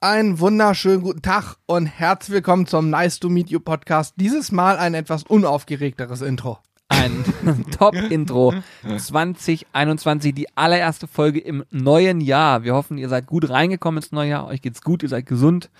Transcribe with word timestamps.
Einen 0.00 0.38
wunderschönen 0.40 1.02
guten 1.02 1.22
Tag 1.22 1.56
und 1.66 1.86
herzlich 1.86 2.34
willkommen 2.34 2.66
zum 2.66 2.90
Nice 2.90 3.18
to 3.18 3.28
Meet 3.30 3.48
You 3.50 3.60
Podcast. 3.60 4.14
Dieses 4.18 4.52
Mal 4.52 4.76
ein 4.76 4.92
etwas 4.94 5.22
unaufgeregteres 5.22 6.20
Intro. 6.20 6.58
Ein 6.88 7.24
Top-Intro 7.78 8.54
2021, 8.96 10.34
die 10.34 10.54
allererste 10.56 11.06
Folge 11.08 11.40
im 11.40 11.64
neuen 11.70 12.20
Jahr. 12.20 12.62
Wir 12.62 12.74
hoffen, 12.74 12.98
ihr 12.98 13.08
seid 13.08 13.26
gut 13.26 13.48
reingekommen 13.48 14.02
ins 14.02 14.12
neue 14.12 14.28
Jahr, 14.30 14.46
euch 14.46 14.60
geht's 14.60 14.82
gut, 14.82 15.02
ihr 15.02 15.08
seid 15.08 15.24
gesund. 15.26 15.70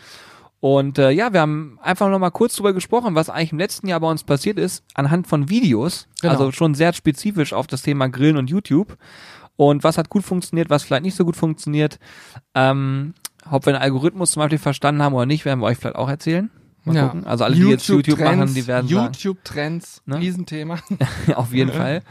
Und 0.60 0.98
äh, 0.98 1.10
ja, 1.10 1.32
wir 1.34 1.40
haben 1.42 1.78
einfach 1.82 2.08
noch 2.08 2.18
mal 2.18 2.30
kurz 2.30 2.56
drüber 2.56 2.72
gesprochen, 2.72 3.14
was 3.14 3.28
eigentlich 3.28 3.52
im 3.52 3.58
letzten 3.58 3.86
Jahr 3.86 4.00
bei 4.00 4.10
uns 4.10 4.24
passiert 4.24 4.58
ist, 4.58 4.82
anhand 4.94 5.26
von 5.26 5.50
Videos, 5.50 6.08
Genau. 6.22 6.32
also 6.32 6.52
schon 6.52 6.74
sehr 6.74 6.94
spezifisch 6.94 7.52
auf 7.52 7.66
das 7.66 7.82
Thema 7.82 8.08
Grillen 8.08 8.38
und 8.38 8.48
YouTube. 8.48 8.96
Und 9.56 9.84
was 9.84 9.96
hat 9.96 10.08
gut 10.10 10.24
funktioniert, 10.24 10.68
was 10.70 10.82
vielleicht 10.82 11.02
nicht 11.04 11.16
so 11.16 11.24
gut 11.24 11.36
funktioniert. 11.36 11.98
Ähm, 12.54 13.14
ob 13.50 13.66
wir 13.66 13.72
den 13.72 13.82
Algorithmus 13.82 14.32
zum 14.32 14.40
Beispiel 14.40 14.58
verstanden 14.58 15.02
haben 15.02 15.14
oder 15.14 15.26
nicht, 15.26 15.44
werden 15.44 15.60
wir 15.60 15.66
euch 15.66 15.78
vielleicht 15.78 15.96
auch 15.96 16.08
erzählen. 16.08 16.50
Mal 16.84 17.06
gucken. 17.06 17.26
Also 17.26 17.44
alle, 17.44 17.56
die 17.56 17.62
jetzt 17.62 17.88
YouTube 17.88 18.20
machen, 18.20 18.54
die 18.54 18.66
werden 18.66 18.88
YouTube-Trends, 18.88 20.02
Ne? 20.06 20.20
Riesenthema. 20.20 20.78
auf 21.34 21.52
jeden 21.52 21.72
Fall. 21.72 22.02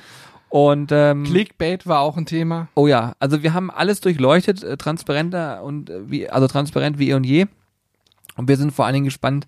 Und 0.49 0.91
ähm, 0.91 1.23
Clickbait 1.23 1.87
war 1.87 2.01
auch 2.01 2.17
ein 2.17 2.25
Thema. 2.25 2.67
Oh 2.75 2.87
ja, 2.87 3.13
also 3.19 3.41
wir 3.41 3.53
haben 3.53 3.71
alles 3.71 4.01
durchleuchtet, 4.01 4.63
äh, 4.63 4.77
transparenter 4.77 5.63
und 5.63 5.89
äh, 5.89 6.09
wie, 6.09 6.29
also 6.29 6.47
transparent 6.47 6.99
wie 6.99 7.09
eh 7.09 7.13
und 7.13 7.25
je. 7.25 7.45
Und 8.37 8.47
wir 8.47 8.57
sind 8.57 8.71
vor 8.71 8.85
allen 8.85 8.93
Dingen 8.93 9.05
gespannt, 9.05 9.47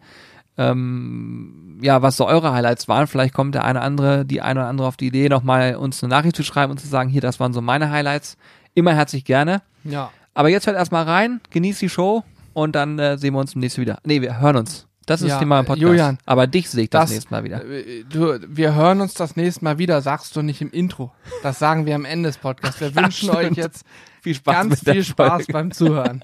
ähm, 0.58 1.80
ja, 1.82 2.02
was 2.02 2.18
so 2.18 2.26
eure 2.26 2.54
Highlights 2.54 2.88
waren. 2.88 3.08
Vielleicht 3.08 3.34
kommt 3.34 3.54
der 3.56 3.64
eine 3.64 3.82
andere, 3.82 4.26
die 4.26 4.42
eine 4.42 4.62
oder 4.62 4.70
andere 4.70 4.88
auf 4.88 4.98
die 4.98 5.08
Idee, 5.08 5.30
nochmal 5.30 5.76
uns 5.76 6.02
eine 6.04 6.10
Nachricht 6.10 6.36
zu 6.36 6.44
schreiben 6.44 6.72
und 6.72 6.80
zu 6.80 6.88
sagen, 6.88 7.10
hier, 7.10 7.22
das 7.22 7.40
waren 7.40 7.54
so 7.54 7.62
meine 7.62 7.92
Highlights. 7.92 8.38
Immer 8.74 8.94
herzlich 8.94 9.24
gerne. 9.24 9.62
Ja. 9.84 10.12
Aber 10.38 10.50
jetzt 10.50 10.68
hört 10.68 10.76
erstmal 10.78 11.04
rein, 11.06 11.42
genießt 11.50 11.82
die 11.82 11.90
Show 11.90 12.24
und 12.54 12.76
dann 12.76 13.00
äh, 13.00 13.18
sehen 13.18 13.34
wir 13.34 13.40
uns 13.40 13.56
im 13.56 13.62
nächsten 13.62 13.82
wieder. 13.82 13.98
Nee, 14.06 14.22
wir 14.22 14.40
hören 14.40 14.58
uns. 14.58 14.86
Das 15.08 15.24
ist 15.24 15.30
Ja, 15.30 15.40
Thema 15.40 15.62
im 15.62 15.66
Podcast. 15.66 15.82
Julian, 15.82 16.20
Aber 16.28 16.46
dich 16.46 16.70
sehe 16.70 16.84
ich 16.84 16.92
das, 16.92 17.06
das- 17.06 17.10
nächste 17.12 17.32
Mal 17.32 17.44
wieder. 17.44 17.66
Äh, 17.66 18.04
Du, 18.08 18.38
wir 18.48 18.76
hören 18.76 19.02
uns 19.02 19.16
das 19.16 19.36
nächste 19.36 19.64
Mal 19.64 19.80
wieder, 19.80 20.00
sagst 20.04 20.36
du 20.36 20.44
nicht 20.44 20.62
im 20.62 20.70
Intro. 20.70 21.12
Das 21.42 21.58
sagen 21.58 21.88
wir 21.88 21.96
am 21.96 22.06
Ende 22.06 22.30
des 22.30 22.38
Podcasts. 22.38 22.80
Wir 22.82 22.90
Ja, 22.96 23.02
wünschen 23.02 23.32
euch 23.32 23.46
stimmt. 23.46 23.58
jetzt 23.58 23.84
Viel 24.22 24.36
Spaß 24.36 24.54
ganz 24.54 24.80
viel 24.84 25.04
Spaß 25.04 25.30
Folge. 25.32 25.54
beim 25.54 25.72
Zuhören. 25.72 26.22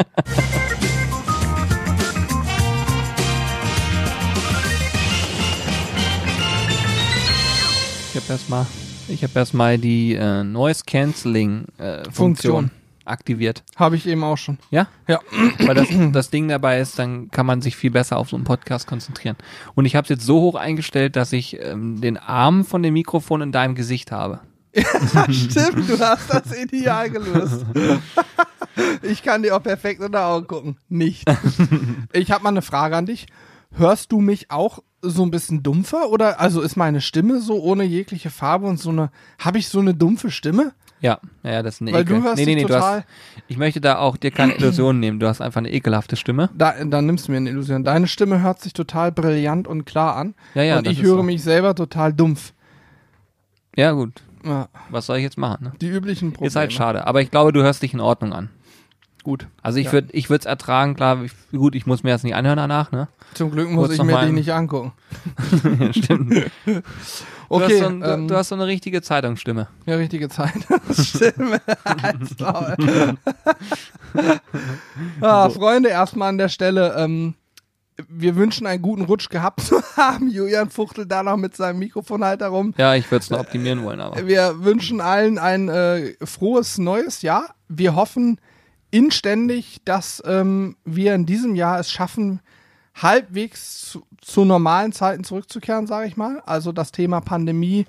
Ich 8.09 8.16
habe 8.22 8.31
erstmal, 8.33 8.66
ich 9.08 9.23
habe 9.23 9.39
erstmal 9.39 9.77
die 9.77 10.14
äh, 10.16 10.44
Noise 10.44 10.83
Cancelling 10.86 11.66
äh, 11.80 12.03
Funktion, 12.11 12.14
Funktion. 12.14 12.72
Aktiviert. 13.06 13.64
Habe 13.76 13.96
ich 13.96 14.08
eben 14.08 14.23
auch 14.23 14.38
schon. 14.38 14.58
Ja, 14.72 14.88
Ja. 15.08 15.20
weil 15.66 15.76
das, 15.76 15.88
das 16.12 16.30
Ding 16.30 16.48
dabei 16.48 16.80
ist, 16.80 16.98
dann 17.00 17.30
kann 17.32 17.45
man 17.45 17.62
sich 17.62 17.76
viel 17.76 17.92
besser 17.92 18.18
auf 18.18 18.30
so 18.30 18.36
einen 18.36 18.45
Podcast 18.45 18.88
konzentrieren. 18.88 19.36
Und 19.76 19.86
ich 19.86 19.95
habe 19.95 20.04
es 20.06 20.10
jetzt 20.10 20.26
so 20.26 20.40
hoch 20.42 20.56
eingestellt, 20.56 21.16
dass 21.16 21.34
ich 21.34 21.60
ähm, 21.62 22.02
den 22.02 22.18
Arm 22.18 22.66
von 22.66 22.84
dem 22.84 22.94
Mikrofon 22.94 23.42
in 23.42 23.52
deinem 23.52 23.76
Gesicht 23.76 24.12
habe. 24.12 24.40
Stimmt, 25.30 25.88
du 25.88 26.00
hast 26.00 26.34
das 26.34 26.56
ideal 26.58 27.10
gelöst. 27.10 27.64
ich 29.02 29.22
kann 29.23 29.44
dir 29.44 29.56
auch 29.56 29.62
perfekt 29.64 30.02
in 30.02 30.12
die 30.12 30.17
Augen 30.17 30.48
gucken. 30.48 30.78
Nicht. 30.90 31.23
Ich 32.12 32.32
habe 32.32 32.44
mal 32.44 32.50
eine 32.50 32.62
Frage 32.62 32.95
an 32.95 33.06
dich. 33.06 33.28
Hörst 33.76 34.12
du 34.12 34.20
mich 34.20 34.52
auch 34.52 34.80
so 35.02 35.23
ein 35.23 35.32
bisschen 35.32 35.64
dumpfer 35.64 36.10
oder 36.10 36.40
also 36.40 36.62
ist 36.62 36.76
meine 36.76 37.02
Stimme 37.02 37.40
so 37.42 37.60
ohne 37.62 37.84
jegliche 37.84 38.30
Farbe 38.30 38.67
und 38.67 38.80
so 38.80 38.90
eine 38.90 39.12
habe 39.40 39.58
ich 39.58 39.67
so 39.67 39.80
eine 39.80 39.94
dumpfe 39.94 40.32
Stimme? 40.32 40.73
Ja, 41.04 41.20
ja, 41.44 41.62
das 41.62 41.76
ist 41.76 41.82
eine 41.82 41.92
Weil 41.92 42.02
Ekel. 42.04 42.16
du 42.18 42.23
hörst 42.23 42.38
nee, 42.38 42.46
nee, 42.46 42.56
nee, 42.56 42.62
du 42.62 42.70
total 42.70 43.00
hast, 43.00 43.08
ich 43.48 43.58
möchte 43.58 43.82
da 43.82 43.98
auch 43.98 44.16
dir 44.16 44.32
keine 44.32 44.56
Illusionen 44.56 45.02
nehmen. 45.02 45.20
Du 45.20 45.28
hast 45.28 45.42
einfach 45.42 45.60
eine 45.60 45.70
ekelhafte 45.72 46.16
Stimme. 46.16 46.50
da, 46.58 46.73
dann 46.84 47.06
nimmst 47.06 47.28
du 47.28 47.32
mir 47.34 47.38
eine 47.38 47.50
Illusion. 47.50 47.84
Deine 47.84 48.08
Stimme 48.08 48.42
hört 48.42 48.62
sich 48.62 48.72
total 48.72 49.12
brillant 49.12 49.68
und 49.68 49.86
klar 49.86 50.16
an 50.16 50.34
Ja, 50.56 50.64
ja, 50.64 50.78
und 50.78 50.88
ich 50.88 51.02
höre 51.04 51.18
so. 51.18 51.23
mich 51.23 51.44
selber 51.44 51.76
total 51.76 52.14
dumpf. 52.14 52.54
Ja, 53.76 53.92
gut. 53.92 54.22
Ja, 54.45 54.70
Was 54.89 55.05
soll 55.08 55.17
ich 55.17 55.23
jetzt 55.23 55.38
machen? 55.38 55.66
Ne? 55.66 55.73
die 55.82 55.89
üblichen 55.89 56.32
Probleme. 56.32 56.48
Ist 56.48 56.55
halt 56.55 56.72
schade. 56.73 57.06
Aber 57.06 57.22
ich 57.22 57.30
glaube, 57.32 57.52
du 57.54 57.61
hörst 57.64 57.83
dich 57.83 57.94
in 57.94 58.00
Ordnung 58.00 58.32
an. 58.33 58.50
Gut. 59.23 59.48
Also 59.61 59.80
ich 59.80 59.86
Ja. 59.88 59.92
würde, 59.94 60.08
ich 60.11 60.30
würde 60.30 60.39
es 60.42 60.45
ertragen. 60.45 60.95
Klar, 60.95 61.23
ich, 61.23 61.32
gut, 61.52 61.76
ich 61.76 61.86
muss 61.86 62.04
mir 62.04 62.11
das 62.11 62.23
nicht 62.23 62.36
anhören 62.36 62.58
danach, 62.58 62.92
ne? 62.92 63.08
Zum 63.33 63.52
Glück 63.52 63.70
muss 63.70 63.88
Kurz 63.88 64.00
ich 64.00 64.04
mir 64.04 64.26
die 64.26 64.32
nicht 64.33 64.52
angucken. 64.54 64.92
Stimmt. 65.92 66.33
Du, 67.53 67.58
Okay, 67.64 67.73
hast 67.75 67.80
so 67.81 67.86
ein, 67.86 68.03
ähm, 68.03 68.27
du 68.27 68.36
hast 68.36 68.49
so 68.49 68.55
eine 68.55 68.65
richtige 68.65 69.03
Zeitungsstimme. 69.03 69.67
Ja, 69.86 69.95
richtige 69.97 70.27
Zeit. 70.27 70.53
Stimme. 70.91 71.61
Halt's 72.02 72.39
Maul. 72.39 73.17
ah, 75.21 75.49
Freunde, 75.52 75.89
erstmal 75.89 76.30
an 76.30 76.39
der 76.39 76.49
Stelle, 76.49 76.95
ähm, 76.97 77.36
wir 78.09 78.36
wünschen 78.36 78.65
einen 78.65 78.81
guten 78.81 79.03
Rutsch 79.03 79.30
gehabt 79.30 79.61
zu 79.61 79.83
haben. 79.97 80.31
Julian 80.31 80.71
fuchtelt 80.71 81.11
da 81.11 81.21
noch 81.21 81.37
mit 81.37 81.55
seinem 81.55 81.77
Mikrofonhalter 81.77 82.47
rum. 82.47 82.73
Ja, 82.75 82.95
ich 82.95 83.11
würde 83.11 83.21
es 83.21 83.30
noch 83.30 83.41
optimieren 83.41 83.83
wollen, 83.83 84.02
aber. 84.02 84.25
Wir 84.27 84.64
wünschen 84.64 84.99
allen 84.99 85.37
ein 85.37 85.70
äh, 85.70 86.15
frohes 86.23 86.80
neues 86.80 87.21
Jahr. 87.21 87.53
Wir 87.67 87.95
hoffen 87.95 88.41
inständig, 88.89 89.81
dass 89.85 90.23
ähm, 90.25 90.75
wir 90.85 91.14
in 91.14 91.27
diesem 91.27 91.53
Jahr 91.53 91.80
es 91.80 91.91
schaffen, 91.91 92.39
halbwegs 92.95 93.81
zu, 93.81 94.03
zu 94.23 94.45
normalen 94.45 94.92
Zeiten 94.92 95.23
zurückzukehren, 95.23 95.88
sage 95.88 96.08
ich 96.08 96.17
mal. 96.17 96.42
Also 96.45 96.72
das 96.72 96.92
Thema 96.92 97.22
Pandemie 97.22 97.86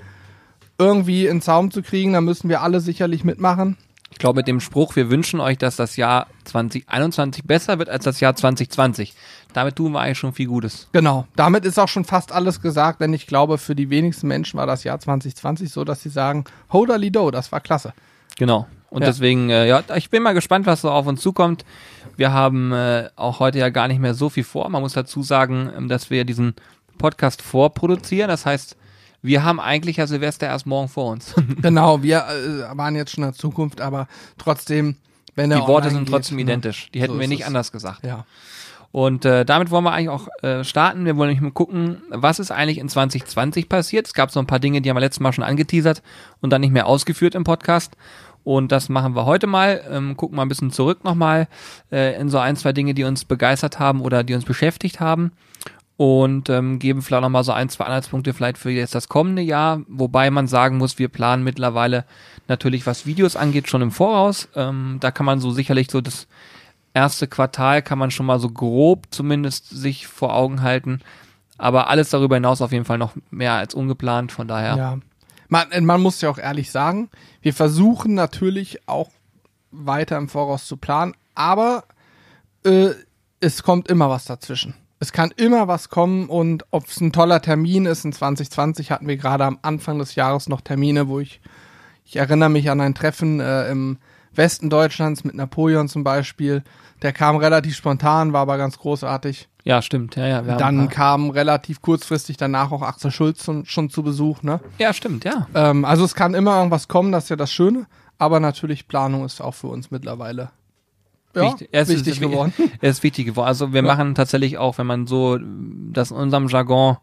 irgendwie 0.78 1.26
in 1.26 1.40
Zaum 1.40 1.70
zu 1.70 1.82
kriegen, 1.82 2.12
da 2.12 2.20
müssen 2.20 2.48
wir 2.48 2.62
alle 2.62 2.80
sicherlich 2.80 3.24
mitmachen. 3.24 3.76
Ich 4.10 4.18
glaube, 4.18 4.36
mit 4.38 4.46
dem 4.46 4.60
Spruch, 4.60 4.94
wir 4.94 5.10
wünschen 5.10 5.40
euch, 5.40 5.58
dass 5.58 5.74
das 5.74 5.96
Jahr 5.96 6.28
2021 6.44 7.44
besser 7.44 7.80
wird 7.80 7.88
als 7.88 8.04
das 8.04 8.20
Jahr 8.20 8.36
2020. 8.36 9.12
Damit 9.52 9.74
tun 9.74 9.90
wir 9.90 10.00
eigentlich 10.00 10.18
schon 10.18 10.32
viel 10.32 10.46
Gutes. 10.46 10.88
Genau, 10.92 11.26
damit 11.34 11.64
ist 11.64 11.80
auch 11.80 11.88
schon 11.88 12.04
fast 12.04 12.30
alles 12.30 12.60
gesagt, 12.60 13.00
denn 13.00 13.12
ich 13.12 13.26
glaube, 13.26 13.58
für 13.58 13.74
die 13.74 13.90
wenigsten 13.90 14.28
Menschen 14.28 14.56
war 14.56 14.66
das 14.66 14.84
Jahr 14.84 15.00
2020 15.00 15.70
so, 15.70 15.84
dass 15.84 16.02
sie 16.02 16.10
sagen, 16.10 16.44
Hodali 16.72 17.10
do, 17.10 17.32
das 17.32 17.50
war 17.50 17.60
klasse. 17.60 17.92
Genau. 18.36 18.66
Und 18.94 19.02
Ja. 19.02 19.08
deswegen, 19.08 19.50
äh, 19.50 19.66
ja, 19.66 19.82
ich 19.96 20.08
bin 20.08 20.22
mal 20.22 20.34
gespannt, 20.34 20.66
was 20.66 20.80
so 20.82 20.90
auf 20.90 21.06
uns 21.06 21.20
zukommt. 21.20 21.64
Wir 22.16 22.32
haben 22.32 22.72
äh, 22.72 23.08
auch 23.16 23.40
heute 23.40 23.58
ja 23.58 23.68
gar 23.70 23.88
nicht 23.88 23.98
mehr 24.00 24.14
so 24.14 24.28
viel 24.28 24.44
vor. 24.44 24.68
Man 24.68 24.80
muss 24.82 24.92
dazu 24.92 25.22
sagen, 25.22 25.68
ähm, 25.76 25.88
dass 25.88 26.10
wir 26.10 26.24
diesen 26.24 26.54
Podcast 26.96 27.42
vorproduzieren. 27.42 28.28
Das 28.28 28.46
heißt, 28.46 28.76
wir 29.20 29.42
haben 29.42 29.58
eigentlich 29.58 29.96
ja 29.96 30.06
Silvester 30.06 30.46
erst 30.46 30.66
morgen 30.66 30.88
vor 30.88 31.10
uns. 31.12 31.34
Genau, 31.60 32.02
wir 32.02 32.18
äh, 32.28 32.76
waren 32.78 32.94
jetzt 32.94 33.10
schon 33.12 33.24
in 33.24 33.30
der 33.30 33.36
Zukunft, 33.38 33.80
aber 33.80 34.06
trotzdem, 34.38 34.96
wenn 35.34 35.50
Die 35.50 35.56
er 35.56 35.66
Worte 35.66 35.88
online 35.88 35.94
sind 36.04 36.08
trotzdem 36.08 36.36
geht, 36.38 36.46
ne? 36.46 36.52
identisch. 36.52 36.88
Die 36.94 37.00
hätten 37.02 37.14
So 37.14 37.20
wir 37.20 37.26
nicht 37.26 37.40
es. 37.40 37.46
anders 37.48 37.72
gesagt. 37.72 38.04
Ja. 38.04 38.24
Und 38.92 39.24
äh, 39.24 39.44
damit 39.44 39.72
wollen 39.72 39.82
wir 39.82 39.90
eigentlich 39.92 40.10
auch 40.10 40.28
äh, 40.44 40.62
starten. 40.62 41.04
Wir 41.04 41.16
wollen 41.16 41.30
nämlich 41.30 41.42
mal 41.42 41.50
gucken, 41.50 42.00
was 42.10 42.38
ist 42.38 42.52
eigentlich 42.52 42.78
in 42.78 42.88
2020 42.88 43.68
passiert. 43.68 44.06
Es 44.06 44.14
gab 44.14 44.30
so 44.30 44.38
ein 44.38 44.46
paar 44.46 44.60
Dinge, 44.60 44.82
die 44.82 44.88
haben 44.88 44.96
wir 44.96 45.00
letztes 45.00 45.18
Mal 45.18 45.32
schon 45.32 45.42
angeteasert 45.42 46.00
und 46.40 46.50
dann 46.50 46.60
nicht 46.60 46.70
mehr 46.72 46.86
ausgeführt 46.86 47.34
im 47.34 47.42
Podcast. 47.42 47.96
Und 48.44 48.72
das 48.72 48.88
machen 48.88 49.16
wir 49.16 49.24
heute 49.24 49.46
mal. 49.46 49.82
Ähm, 49.90 50.16
gucken 50.16 50.36
mal 50.36 50.42
ein 50.42 50.48
bisschen 50.48 50.70
zurück 50.70 51.02
nochmal 51.02 51.48
äh, 51.90 52.18
in 52.20 52.28
so 52.28 52.38
ein, 52.38 52.56
zwei 52.56 52.72
Dinge, 52.72 52.94
die 52.94 53.04
uns 53.04 53.24
begeistert 53.24 53.78
haben 53.78 54.00
oder 54.00 54.22
die 54.22 54.34
uns 54.34 54.44
beschäftigt 54.44 55.00
haben. 55.00 55.32
Und 55.96 56.50
ähm, 56.50 56.80
geben 56.80 57.02
vielleicht 57.02 57.22
nochmal 57.22 57.44
so 57.44 57.52
ein, 57.52 57.68
zwei 57.68 57.84
Anhaltspunkte 57.84 58.34
vielleicht 58.34 58.58
für 58.58 58.70
jetzt 58.70 58.94
das 58.94 59.08
kommende 59.08 59.42
Jahr. 59.42 59.80
Wobei 59.88 60.30
man 60.30 60.48
sagen 60.48 60.76
muss, 60.76 60.98
wir 60.98 61.08
planen 61.08 61.44
mittlerweile 61.44 62.04
natürlich, 62.48 62.84
was 62.86 63.06
Videos 63.06 63.36
angeht, 63.36 63.68
schon 63.68 63.80
im 63.80 63.92
Voraus. 63.92 64.48
Ähm, 64.56 64.98
da 65.00 65.10
kann 65.10 65.24
man 65.24 65.40
so 65.40 65.50
sicherlich 65.52 65.90
so 65.90 66.00
das 66.00 66.26
erste 66.94 67.26
Quartal 67.26 67.82
kann 67.82 67.98
man 67.98 68.10
schon 68.12 68.26
mal 68.26 68.38
so 68.38 68.48
grob 68.48 69.06
zumindest 69.10 69.68
sich 69.68 70.06
vor 70.06 70.34
Augen 70.34 70.62
halten. 70.62 71.00
Aber 71.58 71.88
alles 71.88 72.10
darüber 72.10 72.36
hinaus 72.36 72.62
auf 72.62 72.72
jeden 72.72 72.84
Fall 72.84 72.98
noch 72.98 73.12
mehr 73.30 73.52
als 73.52 73.74
ungeplant. 73.74 74.32
Von 74.32 74.48
daher, 74.48 74.76
Ja. 74.76 74.98
Man, 75.48 75.70
äh, 75.72 75.80
man 75.80 76.00
muss 76.00 76.20
ja 76.20 76.30
auch 76.30 76.38
ehrlich 76.38 76.70
sagen, 76.70 77.10
wir 77.42 77.54
versuchen 77.54 78.14
natürlich 78.14 78.88
auch 78.88 79.10
weiter 79.70 80.16
im 80.16 80.28
Voraus 80.28 80.66
zu 80.66 80.76
planen, 80.76 81.14
aber 81.34 81.84
äh, 82.64 82.90
es 83.40 83.62
kommt 83.62 83.88
immer 83.88 84.08
was 84.08 84.24
dazwischen. 84.24 84.74
Es 85.00 85.12
kann 85.12 85.32
immer 85.36 85.68
was 85.68 85.90
kommen 85.90 86.28
und 86.28 86.64
ob 86.70 86.86
es 86.86 87.00
ein 87.00 87.12
toller 87.12 87.42
Termin 87.42 87.84
ist, 87.84 88.04
in 88.04 88.12
2020 88.12 88.90
hatten 88.90 89.06
wir 89.06 89.16
gerade 89.16 89.44
am 89.44 89.58
Anfang 89.62 89.98
des 89.98 90.14
Jahres 90.14 90.48
noch 90.48 90.60
Termine, 90.60 91.08
wo 91.08 91.20
ich, 91.20 91.40
ich 92.04 92.16
erinnere 92.16 92.48
mich 92.48 92.70
an 92.70 92.80
ein 92.80 92.94
Treffen 92.94 93.40
äh, 93.40 93.68
im 93.70 93.98
Westen 94.32 94.70
Deutschlands 94.70 95.24
mit 95.24 95.34
Napoleon 95.34 95.88
zum 95.88 96.04
Beispiel. 96.04 96.62
Der 97.02 97.12
kam 97.12 97.36
relativ 97.36 97.76
spontan, 97.76 98.32
war 98.32 98.42
aber 98.42 98.56
ganz 98.56 98.78
großartig. 98.78 99.48
Ja, 99.64 99.80
stimmt. 99.82 100.16
Ja, 100.16 100.26
ja, 100.26 100.42
Dann 100.42 100.88
kam 100.88 101.30
relativ 101.30 101.80
kurzfristig 101.82 102.36
danach 102.36 102.70
auch 102.70 102.82
Axel 102.82 103.10
Schulz 103.10 103.44
schon, 103.44 103.64
schon 103.66 103.88
zu 103.90 104.02
Besuch, 104.02 104.42
ne? 104.42 104.60
ja, 104.78 104.92
stimmt, 104.92 105.24
ja. 105.24 105.46
Ähm, 105.54 105.84
also 105.84 106.04
es 106.04 106.14
kann 106.14 106.34
immer 106.34 106.56
irgendwas 106.58 106.86
kommen, 106.88 107.10
das 107.12 107.24
ist 107.24 107.30
ja 107.30 107.36
das 107.36 107.52
Schöne. 107.52 107.86
Aber 108.18 108.38
natürlich, 108.40 108.86
Planung 108.86 109.24
ist 109.24 109.40
auch 109.40 109.54
für 109.54 109.66
uns 109.68 109.90
mittlerweile 109.90 110.50
ja, 111.34 111.42
Wichtig- 111.42 111.68
es 111.72 111.88
ist- 111.88 112.06
wichtig 112.06 112.20
geworden. 112.20 112.52
Es 112.80 112.98
ist 112.98 113.02
wichtig 113.02 113.26
geworden. 113.26 113.48
Also 113.48 113.72
wir 113.72 113.82
machen 113.82 114.14
tatsächlich 114.14 114.56
auch, 114.58 114.78
wenn 114.78 114.86
man 114.86 115.06
so 115.08 115.36
das 115.92 116.12
in 116.12 116.16
unserem 116.16 116.46
Jargon, 116.48 116.98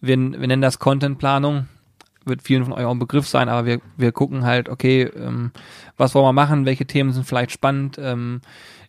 wir, 0.00 0.16
wir 0.16 0.46
nennen 0.48 0.62
das 0.62 0.78
Contentplanung, 0.80 1.68
wird 2.24 2.42
vielen 2.42 2.64
von 2.64 2.72
euch 2.72 2.84
auch 2.84 2.90
ein 2.90 2.98
Begriff 2.98 3.28
sein, 3.28 3.48
aber 3.48 3.66
wir, 3.66 3.80
wir 3.96 4.10
gucken 4.12 4.44
halt, 4.44 4.68
okay, 4.68 5.02
ähm, 5.04 5.52
was 5.96 6.14
wollen 6.14 6.24
wir 6.26 6.32
machen, 6.32 6.66
welche 6.66 6.86
Themen 6.86 7.12
sind 7.12 7.24
vielleicht 7.24 7.52
spannend. 7.52 7.98
Ähm, 8.00 8.40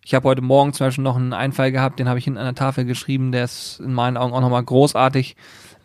Ich 0.09 0.15
habe 0.15 0.27
heute 0.27 0.41
Morgen 0.41 0.73
zum 0.73 0.87
Beispiel 0.87 1.03
noch 1.03 1.17
einen 1.17 1.33
Einfall 1.33 1.71
gehabt, 1.71 1.99
den 1.99 2.09
habe 2.09 2.17
ich 2.17 2.25
hinten 2.25 2.39
an 2.39 2.45
der 2.45 2.55
Tafel 2.55 2.83
geschrieben, 2.83 3.31
der 3.31 3.43
ist 3.43 3.79
in 3.79 3.93
meinen 3.93 4.17
Augen 4.17 4.33
auch 4.33 4.41
nochmal 4.41 4.63
großartig. 4.63 5.35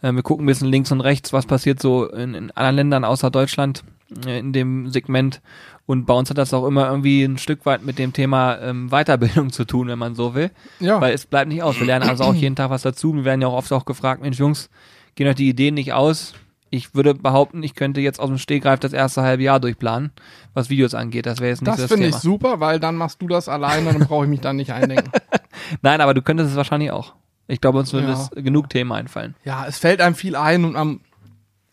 Äh, 0.01 0.13
wir 0.13 0.23
gucken 0.23 0.45
ein 0.45 0.47
bisschen 0.47 0.71
links 0.71 0.91
und 0.91 1.03
rechts, 1.03 1.35
was 1.35 1.45
passiert 1.45 1.79
so 1.79 2.07
in, 2.09 2.33
in 2.33 2.51
anderen 2.53 2.77
Ländern 2.77 3.05
außer 3.05 3.31
Deutschland 3.31 3.85
äh, 4.25 4.39
in 4.39 4.55
dem 4.55 4.89
Segment. 4.89 5.43
Und 5.85 6.07
bei 6.07 6.15
uns 6.15 6.31
hat 6.31 6.39
das 6.39 6.55
auch 6.55 6.65
immer 6.67 6.89
irgendwie 6.89 7.23
ein 7.23 7.37
Stück 7.37 7.67
weit 7.67 7.85
mit 7.85 7.99
dem 7.99 8.15
Thema 8.15 8.59
ähm, 8.63 8.89
Weiterbildung 8.89 9.53
zu 9.53 9.67
tun, 9.67 9.89
wenn 9.89 9.99
man 9.99 10.15
so 10.15 10.35
will. 10.35 10.51
Ja. 10.81 11.03
Weil 11.03 11.13
es 11.13 11.27
bleibt 11.27 11.51
nicht 11.51 11.63
aus. 11.63 11.79
Wir 11.79 11.87
lernen 11.87 12.09
also 12.09 12.25
auch 12.25 12.35
jeden 12.35 12.57
Tag 12.57 12.71
was 12.71 12.81
dazu. 12.81 13.15
Wir 13.15 13.27
werden 13.27 13.43
ja 13.43 13.49
auch 13.49 13.59
oft 13.59 13.71
auch 13.75 13.85
gefragt, 13.85 14.23
Mensch 14.23 14.39
Jungs, 14.39 14.71
gehen 15.17 15.29
euch 15.29 15.35
die 15.35 15.51
Ideen 15.51 15.75
nicht 15.75 15.93
aus? 15.93 16.33
Ich 16.75 16.93
würde 16.95 17.15
behaupten, 17.15 17.63
ich 17.63 17.75
könnte 17.77 18.01
jetzt 18.01 18.19
aus 18.19 18.29
dem 18.29 18.39
Stegreif 18.39 18.81
das 18.81 18.93
erste 18.93 19.23
halbe 19.23 19.45
Jahr 19.45 19.61
durchplanen, 19.61 20.11
was 20.55 20.71
Videos 20.71 20.93
angeht. 20.95 21.25
Das 21.25 21.39
wäre 21.39 21.51
jetzt 21.51 21.61
nicht 21.63 21.69
das 21.69 21.77
so 21.77 21.83
das 21.83 21.93
finde 21.93 22.09
ich 22.09 22.17
super, 22.17 22.59
weil 22.59 22.81
dann 22.81 22.97
machst 22.97 23.23
du 23.23 23.29
das 23.29 23.49
alleine 23.49 23.89
und 23.91 23.99
dann 24.01 24.09
brauche 24.09 24.25
ich 24.25 24.31
mich 24.31 24.41
dann 24.41 24.57
nicht 24.57 24.73
eindenken. 24.73 25.13
Nein, 25.83 26.01
aber 26.01 26.15
du 26.15 26.23
könntest 26.23 26.51
es 26.51 26.57
wahrscheinlich 26.57 26.91
auch. 26.91 27.15
Ich 27.47 27.61
glaube, 27.61 27.79
uns 27.79 27.93
würde 27.93 28.09
Ja. 28.13 28.29
genug 28.43 28.71
Themen 28.71 28.91
einfallen. 28.91 29.37
Ja, 29.45 29.67
es 29.69 29.79
fällt 29.79 30.01
einem 30.01 30.17
viel 30.17 30.35
ein 30.35 30.65
und 30.65 30.75
am, 30.75 31.01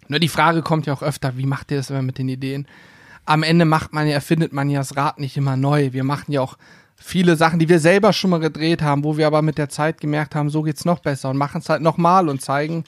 nur 0.08 0.20
die 0.20 0.28
Frage 0.28 0.62
kommt 0.62 0.86
ja 0.86 0.94
auch 0.94 1.02
öfter, 1.02 1.36
wie 1.36 1.48
macht 1.48 1.72
ihr 1.72 1.78
das 1.78 1.90
immer 1.90 2.04
mit 2.04 2.20
den 2.20 2.30
Ideen? 2.30 2.68
Am 3.26 3.42
Ende 3.42 3.66
macht 3.66 3.94
man 3.94 4.06
ja, 4.06 4.14
erfindet 4.14 4.54
man 4.54 4.70
ja 4.70 4.80
das 4.82 4.96
Rad 4.98 5.20
nicht 5.20 5.36
immer 5.36 5.58
neu. 5.58 5.94
Wir 5.94 6.04
machen 6.04 6.32
ja 6.32 6.42
auch 6.42 6.58
viele 6.96 7.36
Sachen, 7.38 7.58
die 7.58 7.70
wir 7.70 7.80
selber 7.80 8.14
schon 8.14 8.30
mal 8.30 8.40
gedreht 8.40 8.84
haben, 8.84 9.04
wo 9.04 9.18
wir 9.18 9.26
aber 9.26 9.42
mit 9.42 9.58
der 9.58 9.70
Zeit 9.70 10.00
gemerkt 10.00 10.36
haben, 10.36 10.52
so 10.52 10.62
geht's 10.62 10.86
noch 10.86 11.00
besser 11.00 11.30
und 11.32 11.38
machen 11.38 11.60
es 11.62 11.70
halt 11.70 11.82
nochmal 11.82 12.30
und 12.30 12.42
zeigen 12.42 12.84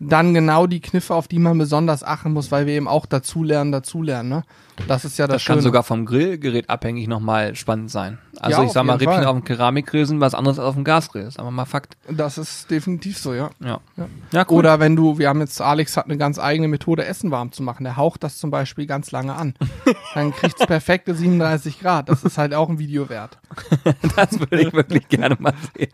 dann 0.00 0.34
genau 0.34 0.66
die 0.66 0.80
Kniffe, 0.80 1.14
auf 1.14 1.28
die 1.28 1.38
man 1.38 1.58
besonders 1.58 2.04
achten 2.04 2.32
muss, 2.32 2.50
weil 2.50 2.66
wir 2.66 2.74
eben 2.74 2.88
auch 2.88 3.06
dazulernen, 3.06 3.72
dazulernen, 3.72 4.28
ne? 4.28 4.44
Das 4.86 5.04
ist 5.04 5.18
ja 5.18 5.26
das, 5.26 5.36
Das 5.36 5.44
kann 5.44 5.54
Schöne. 5.56 5.62
sogar 5.62 5.82
vom 5.82 6.06
Grillgerät 6.06 6.70
abhängig 6.70 7.08
nochmal 7.08 7.54
spannend 7.56 7.90
sein. 7.90 8.18
Also 8.40 8.60
Ja, 8.62 8.66
ich 8.66 8.72
sag 8.72 8.84
mal, 8.84 8.94
Rippchen 8.96 9.14
Fall. 9.16 9.26
auf 9.26 9.36
dem 9.36 9.44
Keramikgrill 9.44 10.06
sind 10.06 10.20
was 10.20 10.34
anderes 10.34 10.58
als 10.58 10.68
auf 10.68 10.74
dem 10.74 10.84
Gasgrill. 10.84 11.30
Sagen 11.30 11.46
wir 11.48 11.50
mal 11.50 11.64
Fakt. 11.64 11.96
das 12.08 12.38
ist 12.38 12.70
definitiv 12.70 13.18
so, 13.18 13.34
ja. 13.34 13.50
Ja. 13.60 13.80
Ja. 13.96 14.06
Ja, 14.32 14.46
cool. 14.48 14.58
Oder 14.58 14.78
wenn 14.80 14.94
du, 14.96 15.18
wir 15.18 15.28
haben 15.28 15.40
jetzt, 15.40 15.60
Alex 15.60 15.96
hat 15.96 16.04
eine 16.04 16.16
ganz 16.16 16.38
eigene 16.38 16.68
Methode, 16.68 17.04
Essen 17.04 17.30
warm 17.30 17.50
zu 17.52 17.62
machen. 17.62 17.84
Der 17.84 17.96
haucht 17.96 18.22
das 18.22 18.38
zum 18.38 18.50
Beispiel 18.50 18.86
ganz 18.86 19.10
lange 19.10 19.34
an. 19.34 19.54
Dann 20.14 20.32
kriegt's 20.32 20.64
perfekte 20.64 21.14
37 21.14 21.80
Grad. 21.80 22.08
Das 22.08 22.22
ist 22.24 22.38
halt 22.38 22.54
auch 22.54 22.68
ein 22.68 22.78
Video 22.78 23.08
wert. 23.08 23.38
das 24.16 24.38
würde 24.38 24.60
ich 24.62 24.72
wirklich 24.72 25.08
gerne 25.08 25.36
mal 25.40 25.54
sehen. 25.76 25.90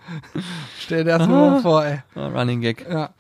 Stell 0.78 1.04
dir 1.04 1.18
das 1.18 1.26
nur 1.28 1.50
mal 1.50 1.60
vor, 1.62 1.84
ey. 1.84 2.02
Ja, 2.14 2.28
Running 2.28 2.60
Gag. 2.60 2.86
Ja. 2.88 3.10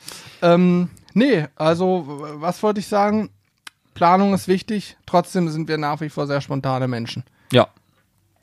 Ähm, 0.42 0.90
nee, 1.14 1.46
also, 1.56 2.04
was 2.36 2.62
wollte 2.62 2.80
ich 2.80 2.86
sagen? 2.88 3.30
Planung 3.94 4.34
ist 4.34 4.48
wichtig. 4.48 4.96
Trotzdem 5.06 5.48
sind 5.48 5.68
wir 5.68 5.78
nach 5.78 6.00
wie 6.00 6.08
vor 6.08 6.26
sehr 6.26 6.40
spontane 6.40 6.88
Menschen. 6.88 7.24
Ja. 7.52 7.68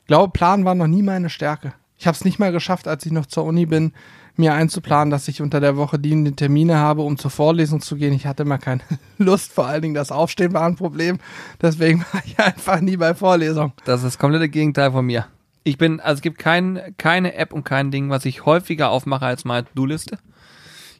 Ich 0.00 0.06
glaube, 0.06 0.32
Planen 0.32 0.64
war 0.64 0.74
noch 0.74 0.86
nie 0.86 1.02
meine 1.02 1.30
Stärke. 1.30 1.74
Ich 1.96 2.06
habe 2.06 2.16
es 2.16 2.24
nicht 2.24 2.38
mal 2.38 2.50
geschafft, 2.50 2.88
als 2.88 3.06
ich 3.06 3.12
noch 3.12 3.26
zur 3.26 3.44
Uni 3.44 3.66
bin, 3.66 3.92
mir 4.36 4.54
einzuplanen, 4.54 5.10
dass 5.10 5.28
ich 5.28 5.42
unter 5.42 5.60
der 5.60 5.76
Woche 5.76 5.98
die 5.98 6.12
und 6.12 6.24
die 6.24 6.34
Termine 6.34 6.78
habe, 6.78 7.02
um 7.02 7.18
zur 7.18 7.30
Vorlesung 7.30 7.80
zu 7.80 7.96
gehen. 7.96 8.12
Ich 8.12 8.26
hatte 8.26 8.42
immer 8.42 8.58
keine 8.58 8.80
Lust, 9.18 9.52
vor 9.52 9.66
allen 9.66 9.82
Dingen 9.82 9.94
das 9.94 10.10
Aufstehen 10.10 10.52
war 10.52 10.66
ein 10.66 10.76
Problem. 10.76 11.18
Deswegen 11.60 12.04
war 12.12 12.22
ich 12.24 12.38
einfach 12.38 12.80
nie 12.80 12.96
bei 12.96 13.14
Vorlesung. 13.14 13.72
Das 13.84 14.00
ist 14.00 14.06
das 14.06 14.18
komplette 14.18 14.48
Gegenteil 14.48 14.90
von 14.90 15.06
mir. 15.06 15.26
Ich 15.64 15.78
bin, 15.78 16.00
also 16.00 16.18
es 16.18 16.22
gibt 16.22 16.38
kein, 16.38 16.94
keine 16.98 17.34
App 17.34 17.52
und 17.52 17.64
kein 17.64 17.90
Ding, 17.92 18.10
was 18.10 18.24
ich 18.24 18.46
häufiger 18.46 18.90
aufmache 18.90 19.26
als 19.26 19.44
meine 19.44 19.66
To-Do-Liste. 19.66 20.18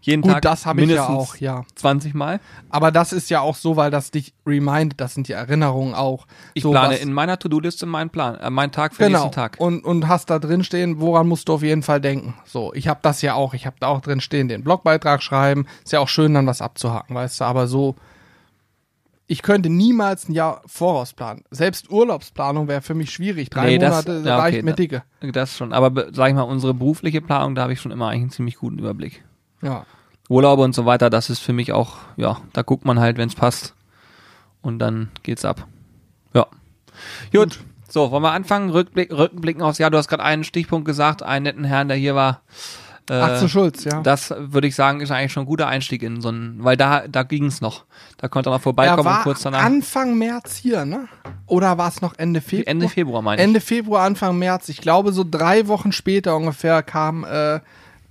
Jeden 0.04 0.20
Gut, 0.22 0.32
Tag 0.32 0.42
das 0.42 0.66
habe 0.66 0.82
ich 0.82 0.90
ja 0.90 1.08
auch, 1.08 1.36
ja. 1.36 1.62
20 1.76 2.12
Mal. 2.14 2.40
Aber 2.70 2.90
das 2.90 3.12
ist 3.12 3.30
ja 3.30 3.40
auch 3.40 3.54
so, 3.54 3.76
weil 3.76 3.92
das 3.92 4.10
dich 4.10 4.34
remindet, 4.44 5.00
das 5.00 5.14
sind 5.14 5.28
die 5.28 5.32
Erinnerungen 5.32 5.94
auch. 5.94 6.26
Ich 6.54 6.64
so 6.64 6.72
plane 6.72 6.96
in 6.96 7.12
meiner 7.12 7.38
To-Do-Liste 7.38 7.86
meinen 7.86 8.10
Plan, 8.10 8.34
äh, 8.34 8.50
meinen 8.50 8.72
Tag 8.72 8.94
für 8.94 9.04
den 9.04 9.12
genau. 9.12 9.20
nächsten 9.26 9.34
Tag. 9.36 9.56
Und, 9.60 9.84
und 9.84 10.08
hast 10.08 10.28
da 10.28 10.40
drin 10.40 10.64
stehen, 10.64 11.00
woran 11.00 11.28
musst 11.28 11.48
du 11.48 11.54
auf 11.54 11.62
jeden 11.62 11.82
Fall 11.84 12.00
denken. 12.00 12.34
So, 12.44 12.74
ich 12.74 12.88
habe 12.88 12.98
das 13.02 13.22
ja 13.22 13.34
auch. 13.34 13.54
Ich 13.54 13.64
habe 13.64 13.76
da 13.78 13.86
auch 13.86 14.00
drin 14.00 14.20
stehen, 14.20 14.48
den 14.48 14.64
Blogbeitrag 14.64 15.22
schreiben. 15.22 15.66
Ist 15.84 15.92
ja 15.92 16.00
auch 16.00 16.08
schön, 16.08 16.34
dann 16.34 16.48
was 16.48 16.60
abzuhaken, 16.62 17.14
weißt 17.14 17.40
du. 17.40 17.44
Aber 17.44 17.68
so, 17.68 17.94
ich 19.28 19.42
könnte 19.42 19.70
niemals 19.70 20.28
ein 20.28 20.32
Jahr 20.32 20.62
voraus 20.66 21.12
planen. 21.12 21.44
Selbst 21.52 21.90
Urlaubsplanung 21.90 22.66
wäre 22.66 22.82
für 22.82 22.94
mich 22.94 23.10
schwierig. 23.10 23.50
Drei 23.50 23.66
Nee, 23.66 23.78
das- 23.78 24.04
Monate 24.04 24.28
ja, 24.28 24.36
reicht 24.36 24.56
okay, 24.56 24.62
mir 24.64 24.70
da- 24.72 24.76
dicke. 24.76 25.02
Das 25.32 25.56
schon. 25.56 25.72
Aber 25.72 25.90
be- 25.90 26.10
sag 26.12 26.28
ich 26.28 26.34
mal, 26.34 26.42
unsere 26.42 26.74
berufliche 26.74 27.20
Planung, 27.20 27.54
da 27.54 27.62
habe 27.62 27.72
ich 27.72 27.80
schon 27.80 27.92
immer 27.92 28.08
eigentlich 28.08 28.22
einen 28.22 28.30
ziemlich 28.30 28.56
guten 28.56 28.78
Überblick. 28.80 29.24
Ja. 29.62 29.86
Urlaube 30.28 30.62
und 30.62 30.74
so 30.74 30.86
weiter, 30.86 31.10
das 31.10 31.30
ist 31.30 31.40
für 31.40 31.52
mich 31.52 31.72
auch, 31.72 31.96
ja, 32.16 32.38
da 32.52 32.62
guckt 32.62 32.84
man 32.84 33.00
halt, 33.00 33.18
wenn 33.18 33.28
es 33.28 33.34
passt. 33.34 33.74
Und 34.60 34.78
dann 34.78 35.10
geht's 35.22 35.44
ab. 35.44 35.66
Ja. 36.34 36.46
Gut. 37.32 37.58
So, 37.88 38.10
wollen 38.10 38.22
wir 38.22 38.32
anfangen? 38.32 38.70
Rückblick, 38.70 39.12
Rückblicken 39.12 39.60
aufs 39.60 39.78
Jahr. 39.78 39.90
Du 39.90 39.98
hast 39.98 40.08
gerade 40.08 40.22
einen 40.22 40.44
Stichpunkt 40.44 40.86
gesagt, 40.86 41.22
einen 41.22 41.42
netten 41.42 41.64
Herrn, 41.64 41.88
der 41.88 41.96
hier 41.96 42.14
war. 42.14 42.40
Äh, 43.10 43.14
Axel 43.14 43.48
Schulz, 43.48 43.84
ja. 43.84 44.00
Das 44.00 44.32
würde 44.38 44.68
ich 44.68 44.74
sagen, 44.74 45.00
ist 45.00 45.10
eigentlich 45.10 45.32
schon 45.32 45.42
ein 45.42 45.46
guter 45.46 45.66
Einstieg 45.66 46.02
in 46.02 46.20
so 46.20 46.28
einen, 46.28 46.62
weil 46.62 46.76
da, 46.76 47.06
da 47.08 47.24
ging's 47.24 47.60
noch. 47.60 47.84
Da 48.16 48.28
konnte 48.28 48.48
er 48.48 48.52
noch 48.52 48.60
er 48.60 48.62
vorbeikommen 48.62 49.04
war 49.04 49.18
und 49.18 49.22
kurz 49.24 49.42
danach. 49.42 49.64
Anfang 49.64 50.16
März 50.16 50.56
hier, 50.56 50.84
ne? 50.84 51.08
Oder 51.46 51.76
war 51.76 51.88
es 51.88 52.00
noch 52.00 52.14
Ende 52.16 52.40
Februar? 52.40 52.68
Ende 52.68 52.88
Februar 52.88 53.20
meine 53.20 53.42
ich. 53.42 53.46
Ende 53.46 53.60
Februar, 53.60 54.04
Anfang 54.04 54.38
März. 54.38 54.68
Ich 54.68 54.78
glaube, 54.78 55.12
so 55.12 55.24
drei 55.28 55.66
Wochen 55.66 55.92
später 55.92 56.36
ungefähr 56.36 56.82
kam 56.82 57.24
äh, 57.24 57.60